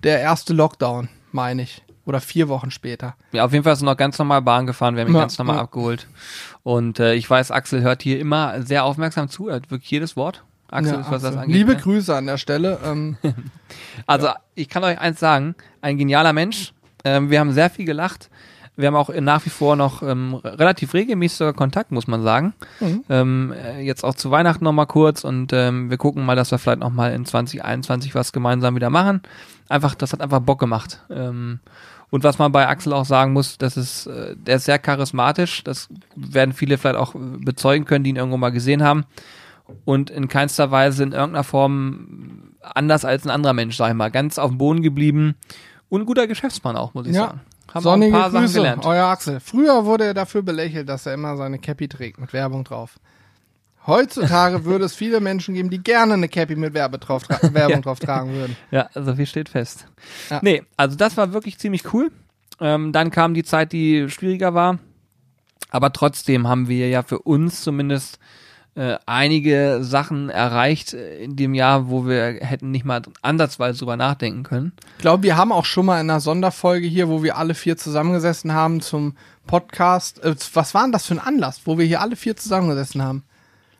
der 0.04 0.19
erste 0.19 0.54
Lockdown, 0.54 1.07
meine 1.33 1.63
ich. 1.63 1.81
Oder 2.06 2.19
vier 2.19 2.50
Wochen 2.50 2.72
später. 2.72 3.16
Ja, 3.31 3.45
auf 3.45 3.51
jeden 3.54 3.63
Fall 3.63 3.74
ist 3.74 3.81
er 3.83 3.86
noch 3.86 3.95
ganz 3.98 4.18
normal 4.18 4.42
Bahn 4.42 4.66
gefahren, 4.66 4.95
wir 4.95 5.01
haben 5.04 5.10
ihn 5.10 5.16
Ja, 5.16 5.22
ganz 5.22 5.38
normal 5.38 5.57
ja. 5.57 5.62
abgeholt. 5.62 6.07
Und 6.63 7.00
äh, 7.00 7.13
ich 7.13 7.30
weiß, 7.30 7.51
Axel 7.51 7.81
hört 7.83 8.01
hier 8.01 8.19
immer 8.19 8.62
sehr 8.63 8.86
aufmerksam 8.86 9.30
zu, 9.30 9.50
er 9.50 9.57
hat 9.57 9.69
wirklich 9.69 9.92
jedes 9.92 10.16
Wort. 10.16 10.44
Axel, 10.72 10.94
Ja, 10.95 11.01
ist, 11.01 11.12
was 11.12 11.22
das 11.22 11.25
Axel. 11.33 11.39
angeht. 11.44 11.56
Liebe 11.56 11.74
ne? 11.74 11.80
Grüße 11.80 12.16
an 12.16 12.25
der 12.25 12.38
Stelle. 12.38 12.80
Ähm, 12.83 13.18
Also 14.07 14.30
ich 14.56 14.68
kann 14.69 14.83
euch 14.83 15.00
eins 15.00 15.19
sagen, 15.19 15.56
ein 15.81 15.98
genialer 15.98 16.33
Mensch. 16.33 16.74
Ähm, 17.04 17.30
wir 17.30 17.39
haben 17.39 17.51
sehr 17.54 17.69
viel 17.69 17.86
gelacht. 17.86 18.30
Wir 18.78 18.88
haben 18.88 18.95
auch 18.95 19.10
nach 19.13 19.45
wie 19.45 19.50
vor 19.50 19.75
noch 19.75 20.01
ähm, 20.01 20.36
relativ 20.36 20.94
regelmäßig 20.94 21.38
sogar 21.38 21.54
Kontakt, 21.54 21.92
muss 21.92 22.07
man 22.07 22.24
sagen. 22.24 22.54
Mhm. 22.80 23.04
Ähm, 23.10 23.54
äh, 23.54 23.81
jetzt 23.81 24.04
auch 24.04 24.16
zu 24.16 24.31
Weihnachten 24.31 24.63
noch 24.63 24.72
mal 24.72 24.86
kurz 24.86 25.24
und 25.24 25.51
ähm, 25.54 25.89
wir 25.89 25.98
gucken 25.98 26.25
mal, 26.25 26.36
dass 26.36 26.51
wir 26.51 26.57
vielleicht 26.57 26.80
noch 26.80 26.89
mal 26.89 27.12
in 27.13 27.25
2021 27.25 28.16
was 28.16 28.31
gemeinsam 28.31 28.75
wieder 28.75 28.89
machen. 28.89 29.22
Einfach, 29.71 29.95
das 29.95 30.13
hat 30.13 30.21
einfach 30.21 30.39
Bock 30.39 30.59
gemacht. 30.59 31.03
Ähm, 31.09 31.59
und 32.09 32.23
was 32.23 32.38
man 32.39 32.51
bei 32.51 32.68
Axel 32.68 32.91
auch 32.94 33.06
sagen 33.06 33.33
muss, 33.33 33.57
das 33.57 33.77
ist, 33.77 34.06
äh, 34.07 34.35
der 34.35 34.57
ist 34.57 34.65
sehr 34.65 34.79
charismatisch. 34.79 35.63
Das 35.63 35.88
werden 36.15 36.53
viele 36.53 36.77
vielleicht 36.77 36.97
auch 36.97 37.13
bezeugen 37.15 37.85
können, 37.85 38.03
die 38.03 38.09
ihn 38.09 38.18
irgendwo 38.18 38.38
mal 38.38 38.51
gesehen 38.51 38.83
haben. 38.83 39.06
Und 39.85 40.09
in 40.09 40.27
keinster 40.27 40.71
Weise 40.71 41.03
in 41.03 41.13
irgendeiner 41.13 41.45
Form 41.45 42.51
anders 42.62 43.06
als 43.06 43.23
ein 43.25 43.29
anderer 43.29 43.53
Mensch, 43.53 43.77
sag 43.77 43.89
ich 43.89 43.95
mal. 43.95 44.12
Ganz 44.12 44.38
auf 44.38 44.50
dem 44.51 44.57
Boden 44.57 44.81
geblieben. 44.81 45.35
Und 45.89 46.01
ein 46.01 46.06
guter 46.06 46.27
Geschäftsmann 46.27 46.75
auch, 46.75 46.94
muss 46.94 47.07
ich 47.07 47.16
Ja. 47.16 47.28
sagen. 47.28 47.42
Haben 47.73 47.83
sonnige 47.83 48.11
auch 48.13 48.18
ein 48.18 48.21
paar 48.23 48.31
Sachen 48.31 48.44
Grüße, 48.45 48.57
gelernt. 48.57 48.85
euer 48.85 49.06
Axel. 49.06 49.40
Früher 49.40 49.85
wurde 49.85 50.04
er 50.04 50.13
dafür 50.13 50.42
belächelt, 50.42 50.90
dass 50.90 51.06
er 51.06 51.13
immer 51.13 51.37
seine 51.37 51.57
Cappy 51.57 51.87
trägt 51.87 52.19
mit 52.19 52.33
Werbung 52.33 52.66
drauf. 52.66 52.99
Heutzutage 53.88 54.64
würde 54.66 54.85
es 54.85 54.95
viele 54.95 55.19
Menschen 55.21 55.56
geben, 55.56 55.69
die 55.69 55.80
gerne 55.81 56.14
eine 56.14 56.30
Cappy 56.30 56.56
mit 56.56 56.73
Werbe 56.73 57.00
drauf 57.00 57.23
Werbung 57.42 57.78
Ja. 57.78 57.81
drauf 57.81 58.00
tragen 58.00 58.31
würden. 58.33 58.56
Ja, 58.71 58.90
also 58.94 59.16
viel 59.16 59.26
steht 59.26 59.50
fest. 59.50 59.88
Ja. 60.30 60.40
Nee, 60.44 60.64
also 60.78 60.95
das 60.95 61.18
war 61.18 61.33
wirklich 61.33 61.57
ziemlich 61.57 61.92
cool. 61.94 62.11
Ähm, 62.59 62.92
dann 62.92 63.09
kam 63.09 63.33
die 63.33 63.44
Zeit, 63.44 63.71
die 63.71 64.07
schwieriger 64.09 64.54
war. 64.54 64.78
Aber 65.71 65.92
trotzdem 65.94 66.47
haben 66.47 66.68
wir 66.68 66.90
ja 66.90 67.02
für 67.02 67.19
uns 67.19 67.61
zumindest 67.61 68.19
äh, 68.76 68.97
einige 69.06 69.80
Sachen 69.81 70.30
erreicht 70.30 70.94
in 70.94 71.35
dem 71.35 71.54
Jahr, 71.54 71.90
wo 71.90 72.06
wir 72.06 72.38
hätten 72.42 72.71
nicht 72.71 72.85
mal 72.85 73.02
ansatzweise 73.21 73.80
drüber 73.80 73.97
nachdenken 73.97 74.44
können. 74.44 74.73
Ich 74.97 75.02
glaube, 75.02 75.23
wir 75.23 75.38
haben 75.38 75.52
auch 75.52 75.66
schon 75.66 75.85
mal 75.88 76.00
in 76.00 76.09
einer 76.09 76.19
Sonderfolge 76.19 76.88
hier, 76.88 77.09
wo 77.09 77.23
wir 77.23 77.38
alle 77.38 77.54
vier 77.56 77.78
zusammengesessen 77.78 78.54
haben 78.54 78.80
zum 78.81 79.16
Podcast. 79.47 80.23
Äh, 80.23 80.35
was 80.54 80.73
war 80.73 80.83
denn 80.83 80.92
das 80.92 81.06
für 81.07 81.16
ein 81.16 81.19
Anlass, 81.19 81.61
wo 81.66 81.78
wir 81.78 81.85
hier 81.85 82.00
alle 82.02 82.16
vier 82.16 82.35
zusammengesessen 82.38 83.02
haben? 83.02 83.23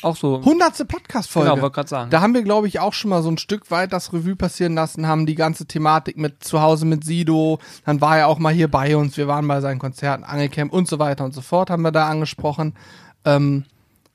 Auch 0.02 0.16
so. 0.16 0.42
Hundertste 0.44 0.86
Podcast-Folge. 0.86 1.50
Genau, 1.50 1.62
wollte 1.62 1.76
gerade 1.76 1.90
sagen. 1.90 2.10
Da 2.10 2.22
haben 2.22 2.34
wir, 2.34 2.44
glaube 2.44 2.68
ich, 2.68 2.80
auch 2.80 2.94
schon 2.94 3.10
mal 3.10 3.22
so 3.22 3.30
ein 3.30 3.38
Stück 3.38 3.70
weit 3.72 3.94
das 3.94 4.14
Revue 4.14 4.36
passieren 4.36 4.76
lassen, 4.76 5.08
haben 5.08 5.26
die 5.26 5.36
ganze 5.36 5.66
Thematik 5.66 6.18
mit 6.18 6.44
zu 6.44 6.62
Hause 6.62 6.86
mit 6.86 7.04
Sido, 7.04 7.60
dann 7.86 8.02
war 8.02 8.18
er 8.18 8.28
auch 8.28 8.40
mal 8.40 8.54
hier 8.54 8.70
bei 8.70 8.96
uns, 8.98 9.18
wir 9.18 9.28
waren 9.28 9.48
bei 9.48 9.62
seinen 9.62 9.80
Konzerten, 9.80 10.24
Angelcamp 10.24 10.74
und 10.74 10.88
so 10.88 11.00
weiter 11.00 11.24
und 11.24 11.34
so 11.34 11.42
fort, 11.42 11.70
haben 11.70 11.84
wir 11.84 11.92
da 11.92 12.08
angesprochen. 12.08 12.74
Ähm, 13.26 13.66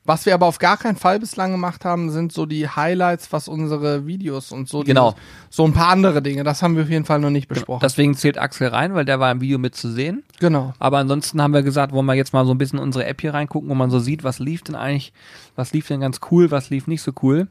was 0.07 0.25
wir 0.25 0.33
aber 0.33 0.45
auf 0.47 0.57
gar 0.57 0.77
keinen 0.77 0.95
Fall 0.95 1.19
bislang 1.19 1.51
gemacht 1.51 1.85
haben, 1.85 2.09
sind 2.09 2.31
so 2.31 2.45
die 2.47 2.67
Highlights, 2.67 3.31
was 3.33 3.47
unsere 3.47 4.07
Videos 4.07 4.51
und 4.51 4.67
so, 4.67 4.79
Genau. 4.81 5.11
dieses- 5.11 5.55
so 5.57 5.65
ein 5.65 5.73
paar 5.73 5.89
andere 5.89 6.21
Dinge, 6.23 6.43
das 6.43 6.63
haben 6.63 6.75
wir 6.75 6.83
auf 6.83 6.89
jeden 6.89 7.05
Fall 7.05 7.19
noch 7.19 7.29
nicht 7.29 7.47
besprochen. 7.47 7.81
Deswegen 7.83 8.15
zählt 8.15 8.37
Axel 8.39 8.69
rein, 8.69 8.95
weil 8.95 9.05
der 9.05 9.19
war 9.19 9.29
im 9.31 9.41
Video 9.41 9.59
mit 9.59 9.75
zu 9.75 9.91
sehen. 9.91 10.23
genau. 10.39 10.73
Aber 10.79 10.97
ansonsten 10.97 11.41
haben 11.41 11.53
wir 11.53 11.61
gesagt, 11.61 11.91
wollen 11.91 12.05
wir 12.07 12.13
jetzt 12.15 12.33
mal 12.33 12.45
so 12.45 12.53
ein 12.53 12.57
bisschen 12.57 12.79
unsere 12.79 13.05
App 13.05 13.21
hier 13.21 13.33
reingucken, 13.33 13.69
wo 13.69 13.75
man 13.75 13.89
so 13.91 13.99
sieht, 13.99 14.23
was 14.23 14.39
lief 14.39 14.63
denn 14.63 14.75
eigentlich, 14.75 15.13
was 15.55 15.73
lief 15.73 15.87
denn 15.87 15.99
ganz 15.99 16.19
cool, 16.31 16.49
was 16.49 16.69
lief 16.71 16.87
nicht 16.87 17.01
so 17.03 17.11
cool. 17.21 17.47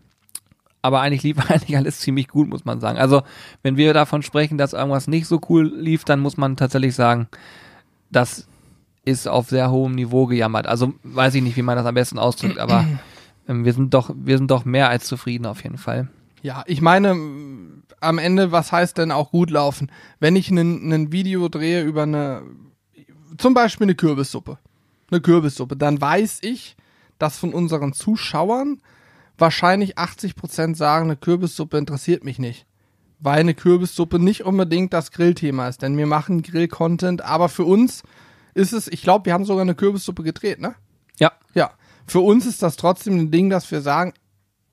Aber 0.83 1.01
eigentlich 1.01 1.23
lief 1.25 1.37
eigentlich 1.51 1.77
alles 1.77 2.01
ziemlich 2.01 2.29
gut, 2.29 2.49
muss 2.49 2.65
man 2.65 2.81
sagen. 2.81 2.97
Also, 2.99 3.23
wenn 3.63 3.77
wir 3.77 3.93
davon 3.93 4.23
sprechen, 4.23 4.57
dass 4.57 4.73
irgendwas 4.73 5.09
nicht 5.09 5.27
so 5.27 5.41
cool 5.49 5.67
lief, 5.77 6.05
dann 6.05 6.21
muss 6.21 6.37
man 6.37 6.57
tatsächlich 6.57 6.95
sagen, 6.95 7.29
das 8.11 8.47
ist 9.07 9.29
auf 9.29 9.49
sehr 9.49 9.71
hohem 9.71 9.93
Niveau 9.93 10.27
gejammert. 10.27 10.67
Also, 10.67 10.93
weiß 11.05 11.35
ich 11.37 11.43
nicht, 11.43 11.57
wie 11.57 11.63
man 11.63 11.77
das 11.77 11.87
am 11.87 11.95
besten 11.95 12.19
ausdrückt, 12.19 12.59
aber 12.59 12.85
ähm, 13.49 13.65
wir 13.65 13.73
sind 13.73 13.95
doch, 13.95 14.11
wir 14.15 14.37
sind 14.37 14.51
doch 14.51 14.67
mehr 14.67 14.91
als 14.91 15.07
zufrieden 15.07 15.47
auf 15.47 15.63
jeden 15.63 15.79
Fall. 15.79 16.09
Ja, 16.43 16.65
ich 16.67 16.83
meine, 16.83 17.17
am 18.01 18.19
Ende, 18.19 18.53
was 18.53 18.73
heißt 18.73 18.99
denn 18.99 19.13
auch 19.13 19.31
gut 19.31 19.51
laufen? 19.51 19.91
Wenn 20.21 20.37
ich 20.37 20.51
ein 20.51 21.13
Video 21.13 21.49
drehe 21.49 21.83
über 21.83 22.03
eine, 22.03 22.43
zum 23.39 23.55
Beispiel 23.55 23.87
eine 23.87 23.95
Kürbissuppe, 23.95 24.59
eine 25.11 25.21
Kürbissuppe, 25.21 25.77
dann 25.77 26.01
weiß 26.01 26.41
ich, 26.43 26.77
dass 27.19 27.39
von 27.39 27.55
unseren 27.55 27.93
Zuschauern 27.93 28.81
wahrscheinlich 29.39 29.99
80% 29.99 30.75
sagen, 30.75 31.07
eine 31.07 31.17
Kürbissuppe 31.17 31.79
interessiert 31.79 32.25
mich 32.25 32.39
nicht. 32.39 32.67
Weil 33.19 33.41
eine 33.41 33.55
Kürbissuppe 33.55 34.19
nicht 34.19 34.45
unbedingt 34.45 34.93
das 34.93 35.11
Grillthema 35.11 35.69
ist, 35.69 35.83
denn 35.83 35.97
wir 35.97 36.07
machen 36.07 36.43
Grill-Content, 36.43 37.23
aber 37.23 37.49
für 37.49 37.65
uns 37.65 38.03
ist 38.57 38.73
es, 38.73 38.89
ich 38.89 39.03
glaube, 39.03 39.27
wir 39.27 39.35
haben 39.35 39.45
sogar 39.45 39.63
eine 39.63 39.75
Kürbissuppe 39.75 40.23
gedreht, 40.23 40.61
ne? 40.61 40.75
Ja. 41.19 41.33
Ja. 41.55 41.73
Für 42.07 42.21
uns 42.21 42.47
ist 42.47 42.63
das 42.63 42.77
trotzdem 42.77 43.19
ein 43.19 43.31
Ding, 43.31 43.51
dass 43.51 43.71
wir 43.71 43.83
sagen, 43.83 44.15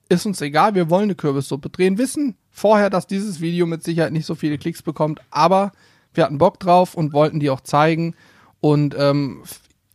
ist 0.08 0.26
uns 0.26 0.40
egal, 0.40 0.74
wir 0.74 0.90
wollen 0.90 1.04
eine 1.04 1.16
Kürbissuppe 1.16 1.70
drehen, 1.70 1.98
wissen 1.98 2.36
vorher, 2.50 2.90
dass 2.90 3.08
dieses 3.08 3.42
Video 3.42 3.66
mit 3.66 3.84
Sicherheit 3.84 4.14
nicht 4.14 4.26
so 4.26 4.36
viele 4.36 4.58
Klicks 4.58 4.82
bekommt, 4.82 5.20
aber 5.32 5.74
wir 6.14 6.24
hatten 6.24 6.38
Bock 6.38 6.60
drauf 6.60 6.96
und 6.96 7.12
wollten 7.12 7.40
die 7.40 7.50
auch 7.50 7.62
zeigen. 7.62 8.16
Und 8.62 8.96
ähm, 8.98 9.44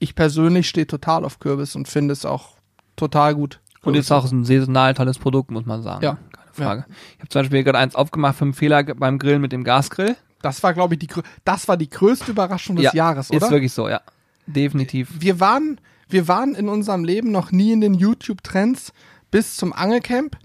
ich 0.01 0.15
persönlich 0.15 0.69
stehe 0.69 0.87
total 0.87 1.25
auf 1.25 1.39
Kürbis 1.39 1.75
und 1.75 1.89
finde 1.89 2.13
es 2.13 2.27
auch 2.27 2.57
total 2.97 3.35
gut. 3.35 3.61
Und 3.83 3.95
ist 3.95 4.13
auch 4.13 4.31
ein 4.31 4.45
saisonal 4.45 4.93
tolles 4.93 5.19
Produkt, 5.19 5.51
muss 5.51 5.65
man 5.65 5.83
sagen. 5.83 6.05
Ja. 6.05 6.19
Keine 6.33 6.53
Frage. 6.53 6.87
Ich 7.15 7.21
habe 7.21 7.29
zum 7.29 7.43
Beispiel 7.43 7.65
gerade 7.65 7.79
eins 7.79 7.95
aufgemacht 7.95 8.37
für 8.37 8.45
einen 8.45 8.53
Fehler 8.53 8.83
beim 8.83 9.19
Grillen 9.19 9.41
mit 9.41 9.53
dem 9.53 9.65
Gasgrill. 9.65 10.17
Das 10.43 10.63
war, 10.63 10.75
glaube 10.75 10.95
ich, 10.95 11.01
die 11.01 11.09
das 11.45 11.69
war 11.69 11.77
die 11.77 11.91
größte 11.91 12.31
Überraschung 12.31 12.77
des 12.77 12.87
ja, 12.87 12.95
Jahres, 12.95 13.31
oder? 13.31 13.47
Ist 13.47 13.51
wirklich 13.51 13.73
so, 13.73 13.89
ja. 13.89 14.01
Definitiv. 14.47 15.11
wir 15.19 15.41
waren, 15.41 15.81
wir 16.09 16.27
waren 16.27 16.55
in 16.55 16.69
unserem 16.69 17.05
Leben 17.05 17.31
noch 17.31 17.53
nie 17.53 17.73
in 17.73 17.81
den 17.81 17.95
YouTube-Trends 17.95 18.93
bis 19.31 19.57
zum 19.57 19.73
Angelcamp. 19.73 20.37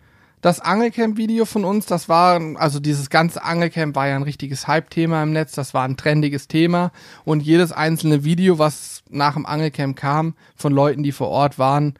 Das 0.42 0.60
Angelcamp-Video 0.60 1.46
von 1.46 1.64
uns, 1.64 1.86
das 1.86 2.10
war, 2.10 2.42
also 2.58 2.82
dieses 2.82 3.10
ganze 3.10 3.46
Angelcamp 3.46 3.96
war 3.96 4.10
ja 4.10 4.18
ein 4.18 4.24
richtiges 4.24 4.68
Hype-Thema 4.68 5.24
im 5.24 5.32
Netz, 5.32 5.54
das 5.54 5.74
war 5.74 5.86
ein 5.86 5.96
trendiges 5.96 6.50
Thema 6.50 6.92
und 7.24 7.42
jedes 7.42 7.72
einzelne 7.72 8.26
Video, 8.26 8.60
was 8.60 9.04
nach 9.10 9.36
dem 9.36 9.46
Angelcamp 9.46 9.96
kam, 9.96 10.36
von 10.58 10.74
Leuten, 10.74 11.02
die 11.02 11.14
vor 11.14 11.30
Ort 11.30 11.60
waren, 11.60 11.94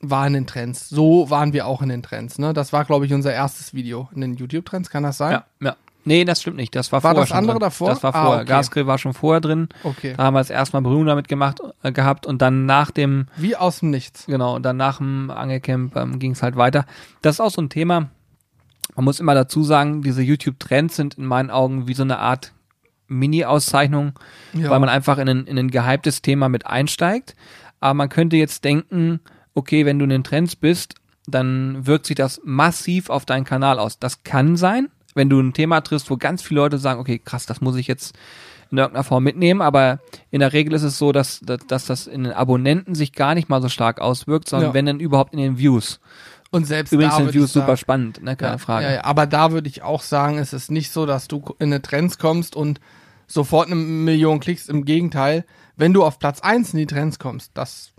war 0.00 0.26
in 0.26 0.32
den 0.32 0.46
Trends. 0.48 0.88
So 0.88 1.30
waren 1.30 1.52
wir 1.52 1.66
auch 1.66 1.80
in 1.80 1.90
den 1.90 2.02
Trends, 2.02 2.40
ne? 2.40 2.52
Das 2.52 2.72
war, 2.72 2.84
glaube 2.84 3.06
ich, 3.06 3.12
unser 3.12 3.32
erstes 3.32 3.72
Video 3.72 4.08
in 4.12 4.20
den 4.20 4.34
YouTube-Trends, 4.34 4.90
kann 4.90 5.04
das 5.04 5.18
sein? 5.18 5.32
Ja, 5.32 5.44
ja. 5.60 5.76
Nee, 6.04 6.24
das 6.24 6.40
stimmt 6.40 6.56
nicht. 6.56 6.74
Das 6.74 6.92
war, 6.92 7.02
War 7.02 7.10
vorher 7.12 7.20
das 7.22 7.28
schon 7.28 7.38
andere 7.38 7.54
drin. 7.58 7.60
davor? 7.60 7.88
Das 7.90 8.02
war 8.02 8.14
Ah, 8.14 8.22
vorher. 8.24 8.40
okay. 8.42 8.48
Gasgrill 8.48 8.86
war 8.86 8.98
schon 8.98 9.12
vorher 9.12 9.40
drin. 9.40 9.68
Okay. 9.84 10.14
Da 10.16 10.24
haben 10.24 10.34
wir 10.34 10.40
jetzt 10.40 10.50
erstmal 10.50 10.80
Berührung 10.82 11.06
damit 11.06 11.28
gemacht, 11.28 11.60
äh, 11.82 11.92
gehabt 11.92 12.26
und 12.26 12.40
dann 12.40 12.64
nach 12.66 12.90
dem, 12.90 13.26
Wie 13.36 13.54
aus 13.56 13.80
dem 13.80 13.90
Nichts. 13.90 14.26
genau, 14.26 14.56
und 14.56 14.62
dann 14.62 14.76
nach 14.78 14.98
dem 14.98 15.30
Angelcamp 15.30 15.94
ähm, 15.96 16.18
ging 16.18 16.32
es 16.32 16.42
halt 16.42 16.56
weiter. 16.56 16.86
Das 17.22 17.36
ist 17.36 17.40
auch 17.40 17.50
so 17.50 17.60
ein 17.60 17.68
Thema. 17.68 18.08
Man 18.96 19.04
muss 19.04 19.20
immer 19.20 19.34
dazu 19.34 19.62
sagen, 19.62 20.02
diese 20.02 20.22
YouTube-Trends 20.22 20.96
sind 20.96 21.14
in 21.18 21.24
meinen 21.26 21.50
Augen 21.50 21.86
wie 21.86 21.94
so 21.94 22.02
eine 22.02 22.18
Art 22.18 22.52
Mini-Auszeichnung, 23.08 24.12
Ja. 24.54 24.70
weil 24.70 24.80
man 24.80 24.88
einfach 24.88 25.18
in 25.18 25.28
ein, 25.28 25.44
in 25.46 25.58
ein 25.58 25.70
gehyptes 25.70 26.22
Thema 26.22 26.48
mit 26.48 26.66
einsteigt. 26.66 27.34
Aber 27.80 27.94
man 27.94 28.08
könnte 28.08 28.36
jetzt 28.36 28.64
denken, 28.64 29.20
okay, 29.54 29.84
wenn 29.84 29.98
du 29.98 30.04
in 30.04 30.10
den 30.10 30.24
Trends 30.24 30.56
bist, 30.56 30.94
dann 31.26 31.86
wirkt 31.86 32.06
sich 32.06 32.16
das 32.16 32.40
massiv 32.44 33.10
auf 33.10 33.26
deinen 33.26 33.44
Kanal 33.44 33.78
aus. 33.78 33.98
Das 33.98 34.22
kann 34.24 34.56
sein, 34.56 34.88
wenn 35.14 35.28
du 35.28 35.40
ein 35.40 35.52
Thema 35.52 35.80
triffst, 35.80 36.10
wo 36.10 36.16
ganz 36.16 36.42
viele 36.42 36.60
Leute 36.60 36.78
sagen, 36.78 37.00
okay, 37.00 37.18
krass, 37.18 37.46
das 37.46 37.60
muss 37.60 37.76
ich 37.76 37.86
jetzt 37.86 38.14
in 38.70 38.78
irgendeiner 38.78 39.02
Form 39.04 39.24
mitnehmen, 39.24 39.62
aber 39.62 39.98
in 40.30 40.38
der 40.40 40.52
Regel 40.52 40.74
ist 40.74 40.84
es 40.84 40.96
so, 40.98 41.10
dass, 41.10 41.40
dass, 41.40 41.66
dass 41.66 41.86
das 41.86 42.06
in 42.06 42.22
den 42.24 42.32
Abonnenten 42.32 42.94
sich 42.94 43.12
gar 43.12 43.34
nicht 43.34 43.48
mal 43.48 43.60
so 43.60 43.68
stark 43.68 44.00
auswirkt, 44.00 44.48
sondern 44.48 44.70
Ja. 44.70 44.74
wenn 44.74 44.86
dann 44.86 45.00
überhaupt 45.00 45.32
in 45.32 45.40
den 45.40 45.58
Views. 45.58 45.98
Und 46.52 46.66
selbst 46.66 46.92
Übrigens 46.92 47.14
da 47.16 47.22
sind 47.24 47.34
Views 47.34 47.52
super 47.52 47.66
sagen- 47.66 47.76
spannend, 47.78 48.22
ne, 48.22 48.36
keine 48.36 48.52
ja, 48.52 48.58
Frage. 48.58 48.94
Ja, 48.94 49.04
aber 49.04 49.26
da 49.26 49.50
würde 49.52 49.68
ich 49.68 49.82
auch 49.82 50.02
sagen, 50.02 50.38
es 50.38 50.52
ist 50.52 50.70
nicht 50.70 50.90
so, 50.92 51.06
dass 51.06 51.26
du 51.28 51.42
in 51.58 51.66
eine 51.72 51.82
Trends 51.82 52.18
kommst 52.18 52.54
und 52.56 52.80
sofort 53.26 53.66
eine 53.66 53.76
Million 53.76 54.38
Klicks. 54.40 54.68
Im 54.68 54.84
Gegenteil, 54.84 55.44
wenn 55.76 55.92
du 55.92 56.04
auf 56.04 56.18
Platz 56.18 56.40
1 56.40 56.72
in 56.72 56.78
die 56.80 56.86
Trends 56.86 57.18
kommst, 57.20 57.52
das 57.54 57.92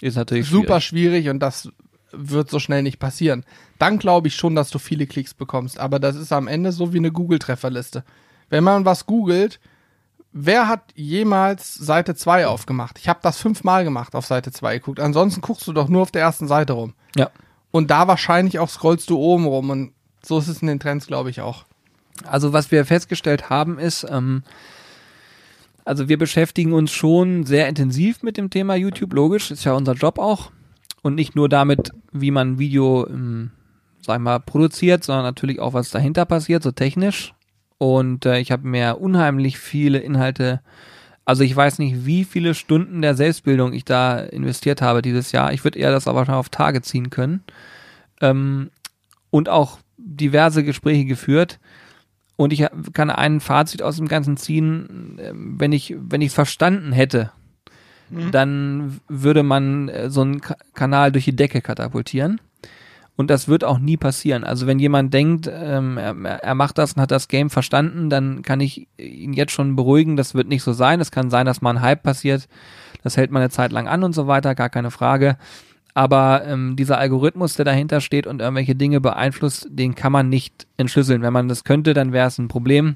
Ist 0.00 0.16
natürlich 0.16 0.48
super 0.48 0.80
schwierig. 0.80 1.22
schwierig 1.24 1.28
und 1.30 1.40
das 1.40 1.68
wird 2.12 2.50
so 2.50 2.58
schnell 2.58 2.82
nicht 2.82 2.98
passieren. 2.98 3.44
Dann 3.78 3.98
glaube 3.98 4.28
ich 4.28 4.36
schon, 4.36 4.54
dass 4.54 4.70
du 4.70 4.78
viele 4.78 5.06
Klicks 5.06 5.34
bekommst. 5.34 5.78
Aber 5.78 5.98
das 5.98 6.16
ist 6.16 6.32
am 6.32 6.48
Ende 6.48 6.72
so 6.72 6.92
wie 6.92 6.98
eine 6.98 7.12
Google-Trefferliste. 7.12 8.04
Wenn 8.48 8.64
man 8.64 8.84
was 8.84 9.06
googelt, 9.06 9.60
wer 10.32 10.68
hat 10.68 10.92
jemals 10.94 11.74
Seite 11.74 12.14
2 12.14 12.46
aufgemacht? 12.46 12.98
Ich 12.98 13.08
habe 13.08 13.20
das 13.22 13.38
fünfmal 13.38 13.84
gemacht 13.84 14.14
auf 14.14 14.26
Seite 14.26 14.52
2 14.52 14.78
geguckt. 14.78 15.00
Ansonsten 15.00 15.40
guckst 15.40 15.66
du 15.66 15.72
doch 15.72 15.88
nur 15.88 16.02
auf 16.02 16.10
der 16.10 16.22
ersten 16.22 16.48
Seite 16.48 16.74
rum. 16.74 16.94
Ja. 17.16 17.30
Und 17.70 17.90
da 17.90 18.08
wahrscheinlich 18.08 18.58
auch 18.58 18.70
scrollst 18.70 19.10
du 19.10 19.18
oben 19.18 19.46
rum. 19.46 19.70
Und 19.70 19.92
so 20.22 20.38
ist 20.38 20.48
es 20.48 20.62
in 20.62 20.68
den 20.68 20.80
Trends, 20.80 21.06
glaube 21.06 21.30
ich, 21.30 21.40
auch. 21.40 21.64
Also 22.24 22.52
was 22.52 22.70
wir 22.70 22.84
festgestellt 22.84 23.50
haben 23.50 23.78
ist, 23.78 24.06
ähm, 24.08 24.42
also 25.84 26.08
wir 26.08 26.18
beschäftigen 26.18 26.72
uns 26.72 26.92
schon 26.92 27.44
sehr 27.44 27.68
intensiv 27.68 28.22
mit 28.22 28.36
dem 28.36 28.50
Thema 28.50 28.74
YouTube, 28.74 29.12
logisch, 29.14 29.50
ist 29.50 29.64
ja 29.64 29.72
unser 29.72 29.94
Job 29.94 30.18
auch. 30.18 30.50
Und 31.02 31.14
nicht 31.14 31.36
nur 31.36 31.48
damit, 31.48 31.92
wie 32.12 32.30
man 32.30 32.52
ein 32.52 32.58
Video, 32.58 33.06
ähm, 33.08 33.50
sag 34.00 34.16
ich 34.16 34.22
mal, 34.22 34.40
produziert, 34.40 35.04
sondern 35.04 35.24
natürlich 35.24 35.60
auch, 35.60 35.72
was 35.72 35.90
dahinter 35.90 36.24
passiert, 36.24 36.62
so 36.62 36.72
technisch. 36.72 37.34
Und 37.78 38.26
äh, 38.26 38.40
ich 38.40 38.50
habe 38.50 38.66
mir 38.66 38.98
unheimlich 39.00 39.58
viele 39.58 39.98
Inhalte, 39.98 40.60
also 41.24 41.44
ich 41.44 41.54
weiß 41.54 41.78
nicht, 41.78 42.04
wie 42.06 42.24
viele 42.24 42.54
Stunden 42.54 43.02
der 43.02 43.14
Selbstbildung 43.14 43.72
ich 43.72 43.84
da 43.84 44.18
investiert 44.18 44.82
habe 44.82 45.02
dieses 45.02 45.30
Jahr. 45.30 45.52
Ich 45.52 45.62
würde 45.62 45.78
eher 45.78 45.92
das 45.92 46.08
aber 46.08 46.26
schon 46.26 46.34
auf 46.34 46.48
Tage 46.48 46.82
ziehen 46.82 47.10
können. 47.10 47.42
Ähm, 48.20 48.70
und 49.30 49.48
auch 49.48 49.78
diverse 49.98 50.64
Gespräche 50.64 51.04
geführt. 51.04 51.58
Und 52.36 52.52
ich 52.52 52.64
kann 52.92 53.10
ein 53.10 53.40
Fazit 53.40 53.82
aus 53.82 53.96
dem 53.96 54.08
Ganzen 54.08 54.36
ziehen, 54.36 55.18
ähm, 55.20 55.56
wenn 55.58 55.72
ich, 55.72 55.94
wenn 55.98 56.20
ich 56.20 56.30
verstanden 56.30 56.92
hätte, 56.92 57.32
dann 58.10 59.00
würde 59.08 59.42
man 59.42 59.88
äh, 59.88 60.10
so 60.10 60.22
einen 60.22 60.40
Ka 60.40 60.56
Kanal 60.74 61.12
durch 61.12 61.24
die 61.24 61.36
Decke 61.36 61.60
katapultieren. 61.60 62.40
Und 63.16 63.30
das 63.30 63.48
wird 63.48 63.64
auch 63.64 63.80
nie 63.80 63.96
passieren. 63.96 64.44
Also 64.44 64.68
wenn 64.68 64.78
jemand 64.78 65.12
denkt, 65.12 65.50
ähm, 65.52 65.98
er, 65.98 66.14
er 66.14 66.54
macht 66.54 66.78
das 66.78 66.92
und 66.92 67.02
hat 67.02 67.10
das 67.10 67.26
Game 67.26 67.50
verstanden, 67.50 68.10
dann 68.10 68.42
kann 68.42 68.60
ich 68.60 68.86
ihn 68.96 69.32
jetzt 69.32 69.50
schon 69.50 69.74
beruhigen, 69.74 70.16
das 70.16 70.36
wird 70.36 70.46
nicht 70.46 70.62
so 70.62 70.72
sein. 70.72 71.00
Es 71.00 71.10
kann 71.10 71.28
sein, 71.28 71.44
dass 71.44 71.60
mal 71.60 71.70
ein 71.70 71.82
Hype 71.82 72.04
passiert, 72.04 72.48
das 73.02 73.16
hält 73.16 73.32
man 73.32 73.42
eine 73.42 73.50
Zeit 73.50 73.72
lang 73.72 73.88
an 73.88 74.04
und 74.04 74.12
so 74.12 74.28
weiter, 74.28 74.54
gar 74.54 74.68
keine 74.68 74.92
Frage. 74.92 75.36
Aber 75.94 76.44
ähm, 76.46 76.76
dieser 76.76 76.98
Algorithmus, 76.98 77.54
der 77.54 77.64
dahinter 77.64 78.00
steht 78.00 78.28
und 78.28 78.40
irgendwelche 78.40 78.76
Dinge 78.76 79.00
beeinflusst, 79.00 79.66
den 79.68 79.96
kann 79.96 80.12
man 80.12 80.28
nicht 80.28 80.68
entschlüsseln. 80.76 81.22
Wenn 81.22 81.32
man 81.32 81.48
das 81.48 81.64
könnte, 81.64 81.94
dann 81.94 82.12
wäre 82.12 82.28
es 82.28 82.38
ein 82.38 82.46
Problem, 82.46 82.94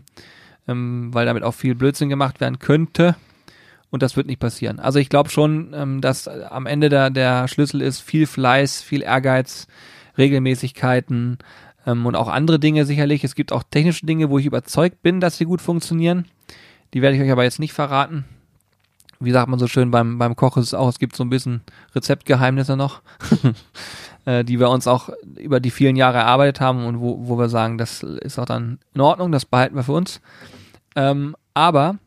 ähm, 0.69 1.13
weil 1.13 1.27
damit 1.27 1.43
auch 1.43 1.55
viel 1.55 1.75
Blödsinn 1.75 2.09
gemacht 2.09 2.41
werden 2.41 2.61
könnte. 2.61 3.17
Und 3.93 4.03
das 4.03 4.17
wird 4.17 4.27
nicht 4.27 4.41
passieren. 4.41 4.81
Also 4.81 4.99
ich 4.99 5.11
glaube 5.11 5.29
schon, 5.29 5.75
ähm, 5.75 6.01
dass 6.01 6.27
am 6.27 6.65
Ende 6.65 6.89
der, 6.89 7.11
der 7.11 7.47
Schlüssel 7.47 7.83
ist 7.83 8.01
viel 8.01 8.27
Fleiß, 8.27 8.81
viel 8.81 9.03
Ehrgeiz, 9.03 9.67
Regelmäßigkeiten 10.17 11.37
ähm, 11.87 12.07
und 12.07 12.17
auch 12.17 12.29
andere 12.29 12.59
Dinge 12.59 12.87
sicherlich. 12.87 13.23
Es 13.23 13.35
gibt 13.35 13.53
auch 13.53 13.63
technische 13.63 14.07
Dinge, 14.07 14.31
wo 14.31 14.39
ich 14.39 14.47
überzeugt 14.47 15.03
bin, 15.03 15.21
dass 15.21 15.37
sie 15.37 15.45
gut 15.45 15.61
funktionieren. 15.61 16.25
Die 16.95 17.03
werde 17.03 17.17
ich 17.17 17.23
euch 17.23 17.31
aber 17.31 17.45
jetzt 17.45 17.59
nicht 17.59 17.75
verraten. 17.75 18.25
Wie 19.21 19.31
sagt 19.31 19.51
man 19.51 19.59
so 19.59 19.69
schön 19.69 19.91
beim, 19.91 20.19
beim 20.19 20.37
Koch 20.37 20.57
ist 20.57 20.69
es 20.69 20.75
auch, 20.75 20.89
es 20.89 20.99
gibt 20.99 21.15
so 21.15 21.23
ein 21.23 21.31
bisschen 21.31 21.61
Rezeptgeheimnisse 21.95 22.79
noch, 22.79 23.03
äh, 24.25 24.43
die 24.43 24.59
wir 24.59 24.71
uns 24.71 24.87
auch 24.87 25.11
über 25.37 25.61
die 25.61 25.71
vielen 25.71 25.97
Jahre 25.97 26.17
erarbeitet 26.17 26.63
haben 26.63 26.87
und 26.87 26.99
wo, 26.99 27.29
wo 27.29 27.39
wir 27.39 27.51
sagen, 27.51 27.77
das 27.77 28.03
ist 28.03 28.39
auch 28.39 28.47
dann 28.47 28.79
in 28.95 29.03
Ordnung, 29.03 29.33
das 29.33 29.45
behalten 29.45 29.77
wir 29.77 29.85
für 29.85 29.93
uns. 29.93 30.23
Ähm, 30.97 31.37
aber 31.53 31.99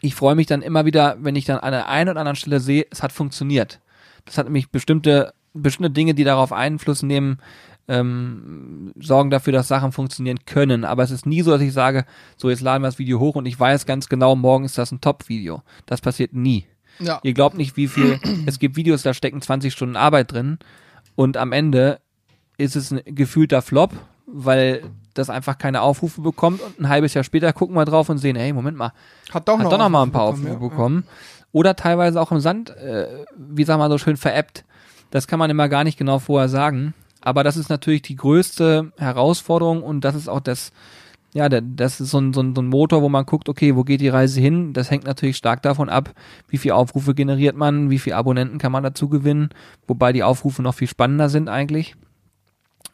ich 0.00 0.14
freue 0.14 0.34
mich 0.34 0.46
dann 0.46 0.62
immer 0.62 0.84
wieder, 0.84 1.16
wenn 1.20 1.36
ich 1.36 1.44
dann 1.44 1.58
an 1.58 1.72
der 1.72 1.88
einen 1.88 2.10
oder 2.10 2.20
anderen 2.20 2.36
Stelle 2.36 2.60
sehe, 2.60 2.86
es 2.90 3.02
hat 3.02 3.12
funktioniert. 3.12 3.80
Das 4.24 4.38
hat 4.38 4.46
nämlich 4.46 4.70
bestimmte, 4.70 5.32
bestimmte 5.54 5.90
Dinge, 5.90 6.14
die 6.14 6.24
darauf 6.24 6.52
Einfluss 6.52 7.02
nehmen, 7.02 7.38
ähm, 7.88 8.92
sorgen 9.00 9.30
dafür, 9.30 9.52
dass 9.52 9.68
Sachen 9.68 9.92
funktionieren 9.92 10.38
können. 10.44 10.84
Aber 10.84 11.02
es 11.02 11.10
ist 11.10 11.26
nie 11.26 11.42
so, 11.42 11.50
dass 11.50 11.62
ich 11.62 11.72
sage, 11.72 12.04
so 12.36 12.50
jetzt 12.50 12.60
laden 12.60 12.82
wir 12.82 12.88
das 12.88 12.98
Video 12.98 13.18
hoch 13.18 13.34
und 13.34 13.46
ich 13.46 13.58
weiß 13.58 13.86
ganz 13.86 14.08
genau, 14.08 14.36
morgen 14.36 14.64
ist 14.64 14.78
das 14.78 14.92
ein 14.92 15.00
Top-Video. 15.00 15.62
Das 15.86 16.00
passiert 16.00 16.34
nie. 16.34 16.66
Ja. 17.00 17.20
Ihr 17.22 17.32
glaubt 17.32 17.56
nicht, 17.56 17.76
wie 17.76 17.88
viel, 17.88 18.20
es 18.46 18.58
gibt 18.58 18.76
Videos, 18.76 19.02
da 19.02 19.14
stecken 19.14 19.40
20 19.40 19.72
Stunden 19.72 19.96
Arbeit 19.96 20.32
drin 20.32 20.58
und 21.14 21.36
am 21.36 21.52
Ende 21.52 22.00
ist 22.58 22.76
es 22.76 22.90
ein 22.90 23.00
gefühlter 23.06 23.62
Flop, 23.62 23.94
weil 24.26 24.82
das 25.18 25.30
einfach 25.30 25.58
keine 25.58 25.82
Aufrufe 25.82 26.20
bekommt 26.20 26.60
und 26.60 26.80
ein 26.80 26.88
halbes 26.88 27.14
Jahr 27.14 27.24
später 27.24 27.52
gucken 27.52 27.76
wir 27.76 27.84
drauf 27.84 28.08
und 28.08 28.18
sehen, 28.18 28.36
hey, 28.36 28.52
Moment 28.52 28.76
mal, 28.76 28.92
Hat 29.32 29.48
doch 29.48 29.58
hat 29.58 29.64
noch, 29.64 29.70
doch 29.70 29.78
noch 29.78 29.88
mal 29.88 30.02
ein 30.02 30.12
paar 30.12 30.22
Aufrufe 30.22 30.54
bekommen, 30.54 30.70
bekommen. 30.70 31.04
Oder 31.52 31.76
teilweise 31.76 32.20
auch 32.20 32.30
im 32.30 32.40
Sand, 32.40 32.70
äh, 32.76 33.24
wie 33.36 33.64
sagen 33.64 33.80
wir 33.80 33.88
so 33.88 33.98
schön, 33.98 34.16
veräppt. 34.16 34.64
Das 35.10 35.26
kann 35.26 35.38
man 35.38 35.50
immer 35.50 35.68
gar 35.68 35.84
nicht 35.84 35.98
genau 35.98 36.18
vorher 36.18 36.48
sagen. 36.48 36.94
Aber 37.20 37.42
das 37.42 37.56
ist 37.56 37.68
natürlich 37.68 38.02
die 38.02 38.16
größte 38.16 38.92
Herausforderung 38.96 39.82
und 39.82 40.04
das 40.04 40.14
ist 40.14 40.28
auch 40.28 40.40
das, 40.40 40.72
ja, 41.34 41.48
das 41.48 42.00
ist 42.00 42.10
so 42.10 42.18
ein, 42.18 42.32
so, 42.32 42.40
ein, 42.40 42.54
so 42.54 42.62
ein 42.62 42.68
Motor, 42.68 43.02
wo 43.02 43.08
man 43.08 43.26
guckt, 43.26 43.48
okay, 43.48 43.74
wo 43.76 43.84
geht 43.84 44.00
die 44.00 44.08
Reise 44.08 44.40
hin? 44.40 44.72
Das 44.72 44.90
hängt 44.90 45.04
natürlich 45.04 45.36
stark 45.36 45.62
davon 45.62 45.88
ab, 45.88 46.14
wie 46.48 46.58
viel 46.58 46.72
Aufrufe 46.72 47.14
generiert 47.14 47.56
man, 47.56 47.90
wie 47.90 47.98
viel 47.98 48.12
Abonnenten 48.12 48.58
kann 48.58 48.72
man 48.72 48.82
dazu 48.82 49.08
gewinnen, 49.08 49.50
wobei 49.86 50.12
die 50.12 50.22
Aufrufe 50.22 50.62
noch 50.62 50.74
viel 50.74 50.88
spannender 50.88 51.28
sind 51.28 51.48
eigentlich. 51.48 51.96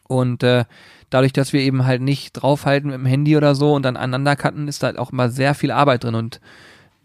Und 0.07 0.43
äh, 0.43 0.65
dadurch, 1.09 1.33
dass 1.33 1.53
wir 1.53 1.61
eben 1.61 1.85
halt 1.85 2.01
nicht 2.01 2.33
draufhalten 2.33 2.89
mit 2.89 2.99
dem 2.99 3.05
Handy 3.05 3.37
oder 3.37 3.55
so 3.55 3.73
und 3.73 3.83
dann 3.83 3.97
aneinander 3.97 4.35
cutten, 4.35 4.67
ist 4.67 4.83
da 4.83 4.87
halt 4.87 4.99
auch 4.99 5.11
immer 5.11 5.29
sehr 5.29 5.55
viel 5.55 5.71
Arbeit 5.71 6.03
drin. 6.03 6.15
Und 6.15 6.39